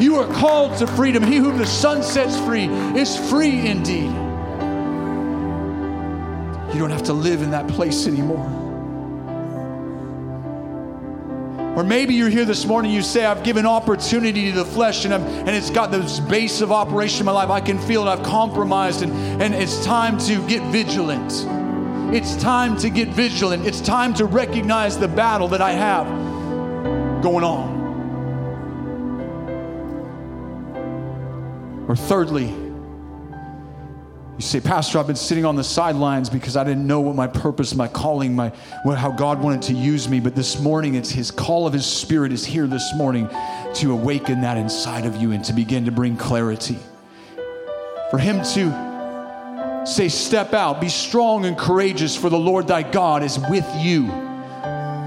You 0.04 0.16
are 0.16 0.34
called 0.34 0.80
to 0.80 0.88
freedom. 0.88 1.22
He 1.22 1.36
whom 1.36 1.60
the 1.60 1.68
Son 1.68 2.02
sets 2.02 2.40
free 2.40 2.66
is 2.66 3.16
free 3.30 3.68
indeed. 3.68 4.27
You 6.78 6.84
don't 6.84 6.92
have 6.92 7.06
to 7.06 7.14
live 7.14 7.42
in 7.42 7.50
that 7.50 7.68
place 7.68 8.06
anymore. 8.06 8.46
Or 11.76 11.84
maybe 11.84 12.14
you're 12.14 12.30
here 12.30 12.46
this 12.46 12.68
morning, 12.68 12.92
you 12.92 13.02
say, 13.02 13.26
I've 13.26 13.44
given 13.44 13.66
opportunity 13.66 14.52
to 14.52 14.60
the 14.60 14.64
flesh 14.66 15.04
and, 15.04 15.12
and 15.12 15.50
it's 15.50 15.72
got 15.72 15.90
this 15.90 16.20
base 16.20 16.62
of 16.62 16.72
operation 16.72 17.22
in 17.22 17.26
my 17.26 17.32
life. 17.32 17.50
I 17.50 17.62
can 17.62 17.80
feel 17.80 18.04
it, 18.08 18.12
I've 18.12 18.22
compromised, 18.22 19.02
and, 19.02 19.12
and 19.42 19.56
it's 19.56 19.84
time 19.84 20.20
to 20.20 20.48
get 20.48 20.62
vigilant. 20.72 21.34
It's 22.16 22.36
time 22.36 22.78
to 22.78 22.92
get 22.92 23.08
vigilant. 23.08 23.66
It's 23.66 23.82
time 23.82 24.14
to 24.14 24.26
recognize 24.26 25.00
the 25.00 25.08
battle 25.08 25.48
that 25.48 25.62
I 25.62 25.72
have 25.72 26.06
going 27.24 27.44
on. 27.44 27.76
Or 31.88 31.96
thirdly, 31.96 32.67
you 34.38 34.44
say, 34.44 34.60
Pastor, 34.60 35.00
I've 35.00 35.08
been 35.08 35.16
sitting 35.16 35.46
on 35.46 35.56
the 35.56 35.64
sidelines 35.64 36.30
because 36.30 36.56
I 36.56 36.64
didn't 36.64 36.86
know 36.86 37.02
what 37.02 37.16
my 37.16 37.26
purpose, 37.26 37.74
my 37.74 37.88
calling, 37.88 38.36
my 38.36 38.52
how 38.96 39.12
God 39.12 39.42
wanted 39.42 39.64
to 39.64 39.74
use 39.74 40.08
me. 40.08 40.20
But 40.20 40.36
this 40.36 40.60
morning, 40.60 40.94
it's 40.94 41.10
His 41.10 41.32
call 41.32 41.66
of 41.66 41.74
His 41.74 41.88
Spirit 41.88 42.32
is 42.32 42.46
here 42.46 42.68
this 42.68 42.94
morning 42.96 43.28
to 43.76 43.92
awaken 43.94 44.42
that 44.42 44.58
inside 44.58 45.06
of 45.08 45.16
you 45.16 45.32
and 45.32 45.44
to 45.46 45.54
begin 45.54 45.86
to 45.86 45.92
bring 45.92 46.18
clarity. 46.18 46.78
For 48.12 48.20
Him 48.20 48.44
to 48.54 49.86
say, 49.88 50.08
Step 50.08 50.54
out, 50.54 50.80
be 50.80 50.90
strong 50.90 51.46
and 51.46 51.58
courageous, 51.58 52.16
for 52.16 52.30
the 52.30 52.38
Lord 52.38 52.68
thy 52.68 52.84
God 52.84 53.24
is 53.24 53.40
with 53.50 53.68
you. 53.78 54.04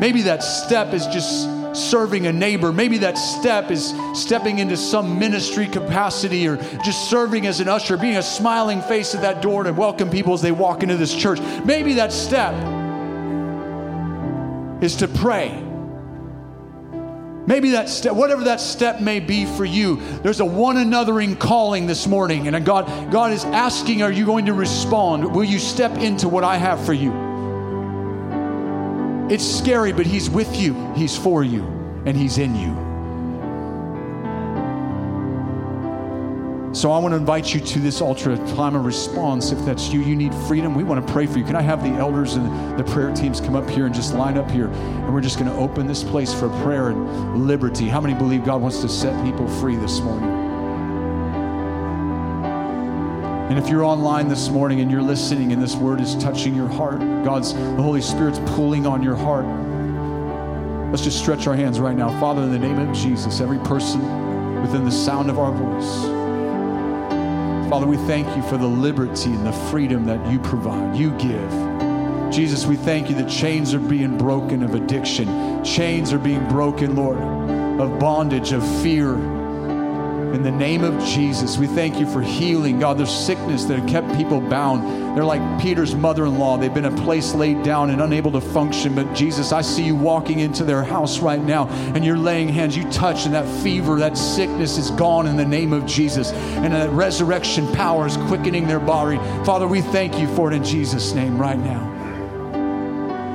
Maybe 0.01 0.23
that 0.23 0.43
step 0.43 0.93
is 0.93 1.07
just 1.07 1.47
serving 1.73 2.27
a 2.27 2.33
neighbor. 2.33 2.73
Maybe 2.73 2.99
that 2.99 3.17
step 3.19 3.71
is 3.71 3.95
stepping 4.15 4.59
into 4.59 4.77
some 4.77 5.19
ministry 5.19 5.67
capacity 5.67 6.47
or 6.47 6.57
just 6.85 7.09
serving 7.11 7.47
as 7.47 7.61
an 7.61 7.69
usher, 7.69 7.97
being 7.97 8.17
a 8.17 8.23
smiling 8.23 8.83
face 8.83 9.15
at 9.15 9.23
that 9.23 9.43
door 9.43 9.65
to 9.65 9.73
welcome 9.73 10.11
people 10.11 10.35
as 10.35 10.43
they 10.43 10.53
walk 10.53 10.83
into 10.83 10.97
this 10.97 11.15
church. 11.15 11.41
Maybe 11.65 11.95
that 11.95 12.13
step 12.13 12.55
is 14.83 14.97
to 14.97 15.09
pray. 15.09 15.67
Maybe 17.47 17.71
that 17.71 17.89
step, 17.89 18.15
whatever 18.15 18.45
that 18.45 18.61
step 18.61 19.01
may 19.01 19.19
be 19.19 19.45
for 19.45 19.65
you, 19.65 20.01
there's 20.23 20.41
a 20.41 20.45
one 20.45 20.77
anothering 20.77 21.39
calling 21.39 21.87
this 21.87 22.07
morning. 22.07 22.47
And 22.47 22.65
God, 22.65 23.11
God 23.11 23.33
is 23.33 23.45
asking, 23.45 24.03
Are 24.03 24.13
you 24.13 24.25
going 24.25 24.47
to 24.47 24.55
respond? 24.55 25.35
Will 25.35 25.45
you 25.45 25.59
step 25.59 25.97
into 25.99 26.29
what 26.29 26.45
I 26.45 26.57
have 26.57 26.85
for 26.85 26.93
you? 26.93 27.30
It's 29.31 29.45
scary, 29.45 29.93
but 29.93 30.07
He's 30.07 30.29
with 30.29 30.57
you, 30.57 30.93
He's 30.95 31.17
for 31.17 31.45
you, 31.45 31.63
and 32.05 32.17
He's 32.17 32.39
in 32.39 32.57
you. 32.57 32.91
So 36.75 36.91
I 36.91 36.99
want 36.99 37.13
to 37.13 37.17
invite 37.17 37.55
you 37.55 37.61
to 37.61 37.79
this 37.79 38.01
altar 38.01 38.37
time 38.55 38.75
of 38.75 38.85
response. 38.85 39.53
If 39.53 39.65
that's 39.65 39.93
you, 39.93 40.01
you 40.01 40.17
need 40.17 40.35
freedom. 40.49 40.75
We 40.75 40.83
want 40.83 41.07
to 41.07 41.13
pray 41.13 41.27
for 41.27 41.39
you. 41.39 41.45
Can 41.45 41.55
I 41.55 41.63
have 41.63 41.83
the 41.83 41.91
elders 41.91 42.35
and 42.35 42.79
the 42.79 42.85
prayer 42.85 43.13
teams 43.13 43.41
come 43.41 43.55
up 43.55 43.69
here 43.71 43.87
and 43.87 43.95
just 43.95 44.15
line 44.15 44.37
up 44.37 44.51
here? 44.51 44.67
And 44.67 45.13
we're 45.13 45.21
just 45.21 45.39
going 45.39 45.51
to 45.51 45.57
open 45.57 45.87
this 45.87 46.03
place 46.03 46.33
for 46.33 46.49
prayer 46.63 46.89
and 46.89 47.47
liberty. 47.47 47.89
How 47.89 48.01
many 48.01 48.15
believe 48.15 48.45
God 48.45 48.61
wants 48.61 48.81
to 48.81 48.89
set 48.89 49.25
people 49.25 49.47
free 49.61 49.77
this 49.77 50.01
morning? 50.01 50.40
And 53.51 53.59
if 53.59 53.69
you're 53.69 53.83
online 53.83 54.29
this 54.29 54.49
morning 54.49 54.81
and 54.81 54.89
you're 54.89 55.03
listening 55.03 55.53
and 55.53 55.61
this 55.61 55.75
word 55.75 56.01
is 56.01 56.15
touching 56.15 56.55
your 56.55 56.69
heart, 56.69 57.01
God's, 57.25 57.53
the 57.53 57.83
Holy 57.83 58.01
Spirit's 58.01 58.39
pulling 58.55 58.87
on 58.87 59.03
your 59.03 59.17
heart, 59.17 59.45
let's 60.93 61.03
just 61.03 61.19
stretch 61.19 61.49
our 61.49 61.57
hands 61.57 61.81
right 61.81 61.97
now. 61.97 62.11
Father, 62.21 62.43
in 62.43 62.53
the 62.53 62.59
name 62.61 62.79
of 62.79 62.95
Jesus, 62.95 63.41
every 63.41 63.59
person 63.59 64.01
within 64.63 64.85
the 64.85 64.93
sound 64.93 65.31
of 65.31 65.41
our 65.41 65.51
voice, 65.51 66.05
Father, 67.69 67.89
we 67.89 67.97
thank 67.97 68.29
you 68.37 68.43
for 68.45 68.57
the 68.57 68.69
liberty 68.69 69.31
and 69.31 69.45
the 69.45 69.53
freedom 69.69 70.07
that 70.07 70.25
you 70.31 70.39
provide, 70.39 70.97
you 70.97 71.11
give. 71.19 71.51
Jesus, 72.33 72.67
we 72.67 72.77
thank 72.77 73.11
you 73.11 73.17
that 73.17 73.29
chains 73.29 73.75
are 73.75 73.81
being 73.81 74.17
broken 74.17 74.63
of 74.63 74.77
addiction. 74.77 75.65
Chains 75.65 76.13
are 76.13 76.21
being 76.21 76.47
broken, 76.49 76.95
Lord, 76.95 77.19
of 77.81 77.99
bondage, 77.99 78.53
of 78.53 78.63
fear, 78.81 79.17
in 80.33 80.43
the 80.43 80.51
name 80.51 80.85
of 80.85 81.03
Jesus, 81.05 81.59
we 81.59 81.67
thank 81.67 81.99
you 81.99 82.07
for 82.07 82.23
healing. 82.23 82.79
God, 82.79 82.99
there's 82.99 83.11
sickness 83.11 83.65
that 83.65 83.87
kept 83.89 84.15
people 84.17 84.41
bound. 84.41 85.17
They're 85.17 85.25
like 85.25 85.61
Peter's 85.61 85.95
mother 85.95 86.27
in 86.27 86.39
law. 86.39 86.57
They've 86.57 86.73
been 86.73 86.85
a 86.85 87.03
place 87.03 87.35
laid 87.35 87.63
down 87.65 87.91
and 87.91 88.01
unable 88.01 88.31
to 88.33 88.41
function. 88.41 88.95
But 88.95 89.13
Jesus, 89.13 89.53
I 89.53 89.61
see 89.61 89.85
you 89.85 89.97
walking 89.97 90.39
into 90.39 90.63
their 90.63 90.85
house 90.85 91.19
right 91.19 91.43
now 91.43 91.69
and 91.69 92.05
you're 92.05 92.17
laying 92.17 92.49
hands. 92.49 92.77
You 92.77 92.89
touch, 92.91 93.27
and 93.27 93.35
that 93.35 93.47
fever, 93.63 93.99
that 93.99 94.17
sickness 94.17 94.79
is 94.79 94.91
gone 94.93 95.27
in 95.27 95.37
the 95.37 95.45
name 95.45 95.73
of 95.73 95.85
Jesus. 95.85 96.33
And 96.33 96.73
that 96.73 96.91
resurrection 96.91 97.71
power 97.73 98.07
is 98.07 98.17
quickening 98.17 98.69
their 98.69 98.81
body. 98.81 99.17
Father, 99.45 99.67
we 99.67 99.81
thank 99.81 100.19
you 100.19 100.33
for 100.37 100.53
it 100.53 100.55
in 100.55 100.65
Jesus' 100.65 101.13
name 101.13 101.39
right 101.39 101.59
now 101.59 102.00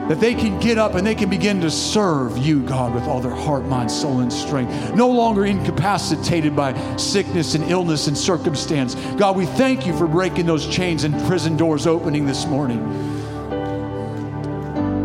that 0.09 0.19
they 0.19 0.35
can 0.35 0.59
get 0.59 0.77
up 0.77 0.93
and 0.93 1.05
they 1.05 1.15
can 1.15 1.29
begin 1.29 1.61
to 1.61 1.71
serve 1.71 2.37
you, 2.37 2.61
God, 2.61 2.93
with 2.93 3.05
all 3.05 3.19
their 3.19 3.33
heart, 3.33 3.65
mind, 3.65 3.91
soul, 3.91 4.19
and 4.19 4.31
strength. 4.31 4.93
No 4.93 5.09
longer 5.09 5.45
incapacitated 5.45 6.55
by 6.55 6.73
sickness 6.97 7.55
and 7.55 7.63
illness 7.71 8.07
and 8.07 8.15
circumstance. 8.15 8.93
God, 9.17 9.35
we 9.35 9.45
thank 9.45 9.87
you 9.87 9.97
for 9.97 10.07
breaking 10.07 10.45
those 10.45 10.67
chains 10.67 11.05
and 11.05 11.19
prison 11.27 11.57
doors 11.57 11.87
opening 11.87 12.25
this 12.25 12.45
morning. 12.45 12.79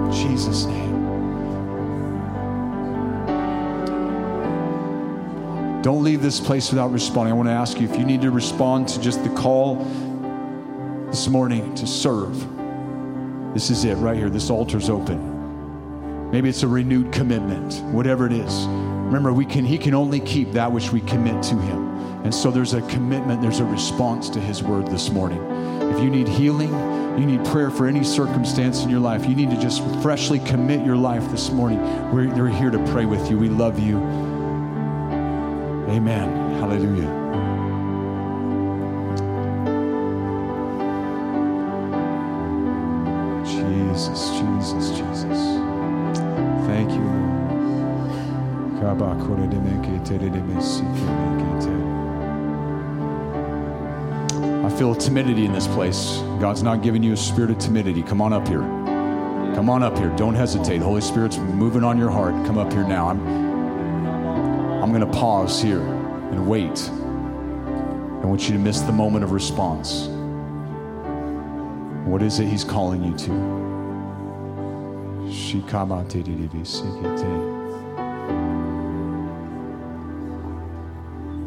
In 0.05 0.13
Jesus' 0.13 0.67
name. 0.67 0.91
Don't 5.83 6.05
leave 6.05 6.21
this 6.21 6.41
place 6.41 6.69
without 6.69 6.93
responding. 6.93 7.33
I 7.33 7.37
want 7.37 7.49
to 7.49 7.55
ask 7.55 7.81
you 7.81 7.89
if 7.89 7.97
you 7.97 8.05
need 8.05 8.21
to 8.21 8.31
respond 8.31 8.89
to 8.89 9.01
just 9.01 9.25
the 9.25 9.31
call 9.31 9.77
this 11.07 11.27
morning 11.27 11.75
to 11.77 11.87
serve. 11.87 12.60
This 13.55 13.71
is 13.71 13.85
it 13.85 13.97
right 13.97 14.17
here. 14.17 14.31
This 14.31 14.49
altar's 14.49 14.89
open. 14.89 16.31
Maybe 16.31 16.49
it's 16.49 16.63
a 16.63 16.69
renewed 16.69 17.13
commitment, 17.13 17.75
whatever 17.93 18.27
it 18.27 18.33
is. 18.33 18.65
Remember, 18.67 19.33
we 19.33 19.45
can, 19.45 19.65
He 19.65 19.77
can 19.77 19.95
only 19.95 20.21
keep 20.21 20.53
that 20.53 20.71
which 20.71 20.93
we 20.93 21.01
commit 21.01 21.43
to 21.45 21.57
Him. 21.57 21.89
And 22.23 22.33
so 22.33 22.51
there's 22.51 22.75
a 22.75 22.83
commitment, 22.83 23.43
there's 23.43 23.59
a 23.59 23.65
response 23.65 24.29
to 24.31 24.41
His 24.41 24.63
word 24.63 24.87
this 24.87 25.11
morning. 25.11 25.41
If 25.91 26.01
you 26.01 26.11
need 26.11 26.29
healing, 26.29 26.71
you 27.19 27.27
need 27.27 27.45
prayer 27.47 27.71
for 27.71 27.89
any 27.89 28.05
circumstance 28.05 28.85
in 28.85 28.91
your 28.91 29.01
life, 29.01 29.27
you 29.27 29.35
need 29.35 29.51
to 29.51 29.61
just 29.61 29.83
freshly 30.01 30.39
commit 30.39 30.87
your 30.87 30.97
life 30.97 31.29
this 31.33 31.51
morning. 31.51 31.81
We're, 32.13 32.33
we're 32.33 32.49
here 32.49 32.71
to 32.71 32.79
pray 32.93 33.05
with 33.05 33.29
you. 33.29 33.37
We 33.37 33.49
love 33.49 33.81
you. 33.81 33.97
Amen. 35.89 36.55
Hallelujah. 36.61 37.30
Jesus, 44.61 44.91
Jesus. 44.91 45.39
Thank 46.67 46.91
you, 46.91 47.01
Lord. 47.01 47.41
I 54.67 54.79
feel 54.79 54.95
timidity 54.95 55.47
in 55.47 55.55
this 55.55 55.67
place. 55.69 56.19
God's 56.41 56.63
not 56.63 56.83
giving 56.83 57.03
you 57.03 57.15
a 57.15 57.17
spirit 57.17 57.51
of 57.51 57.57
timidity. 57.57 58.03
Come 58.03 58.21
on 58.21 58.35
up 58.35 58.47
here. 58.47 58.61
Come 59.55 59.71
on 59.71 59.83
up 59.83 59.97
here. 59.97 60.15
Don't 60.17 60.35
hesitate. 60.35 60.79
The 60.79 60.85
Holy 60.85 61.01
Spirit's 61.01 61.39
moving 61.39 61.83
on 61.83 61.97
your 61.97 62.11
heart. 62.11 62.35
Come 62.47 62.59
up 62.59 62.71
here 62.71 62.87
now. 62.87 63.09
I'm 63.09 63.27
I'm 64.83 64.93
going 64.93 65.11
to 65.11 65.19
pause 65.19 65.63
here 65.63 65.81
and 65.81 66.47
wait. 66.47 66.91
I 66.91 68.27
want 68.27 68.43
you 68.43 68.53
to 68.53 68.59
miss 68.59 68.83
the 68.83 68.93
moment 68.93 69.25
of 69.25 69.33
response. 69.33 70.09
What 72.07 72.21
is 72.21 72.41
it 72.41 72.47
he's 72.47 72.65
calling 72.65 73.03
you 73.03 73.17
to? 73.17 73.70
Shikamate 75.51 76.23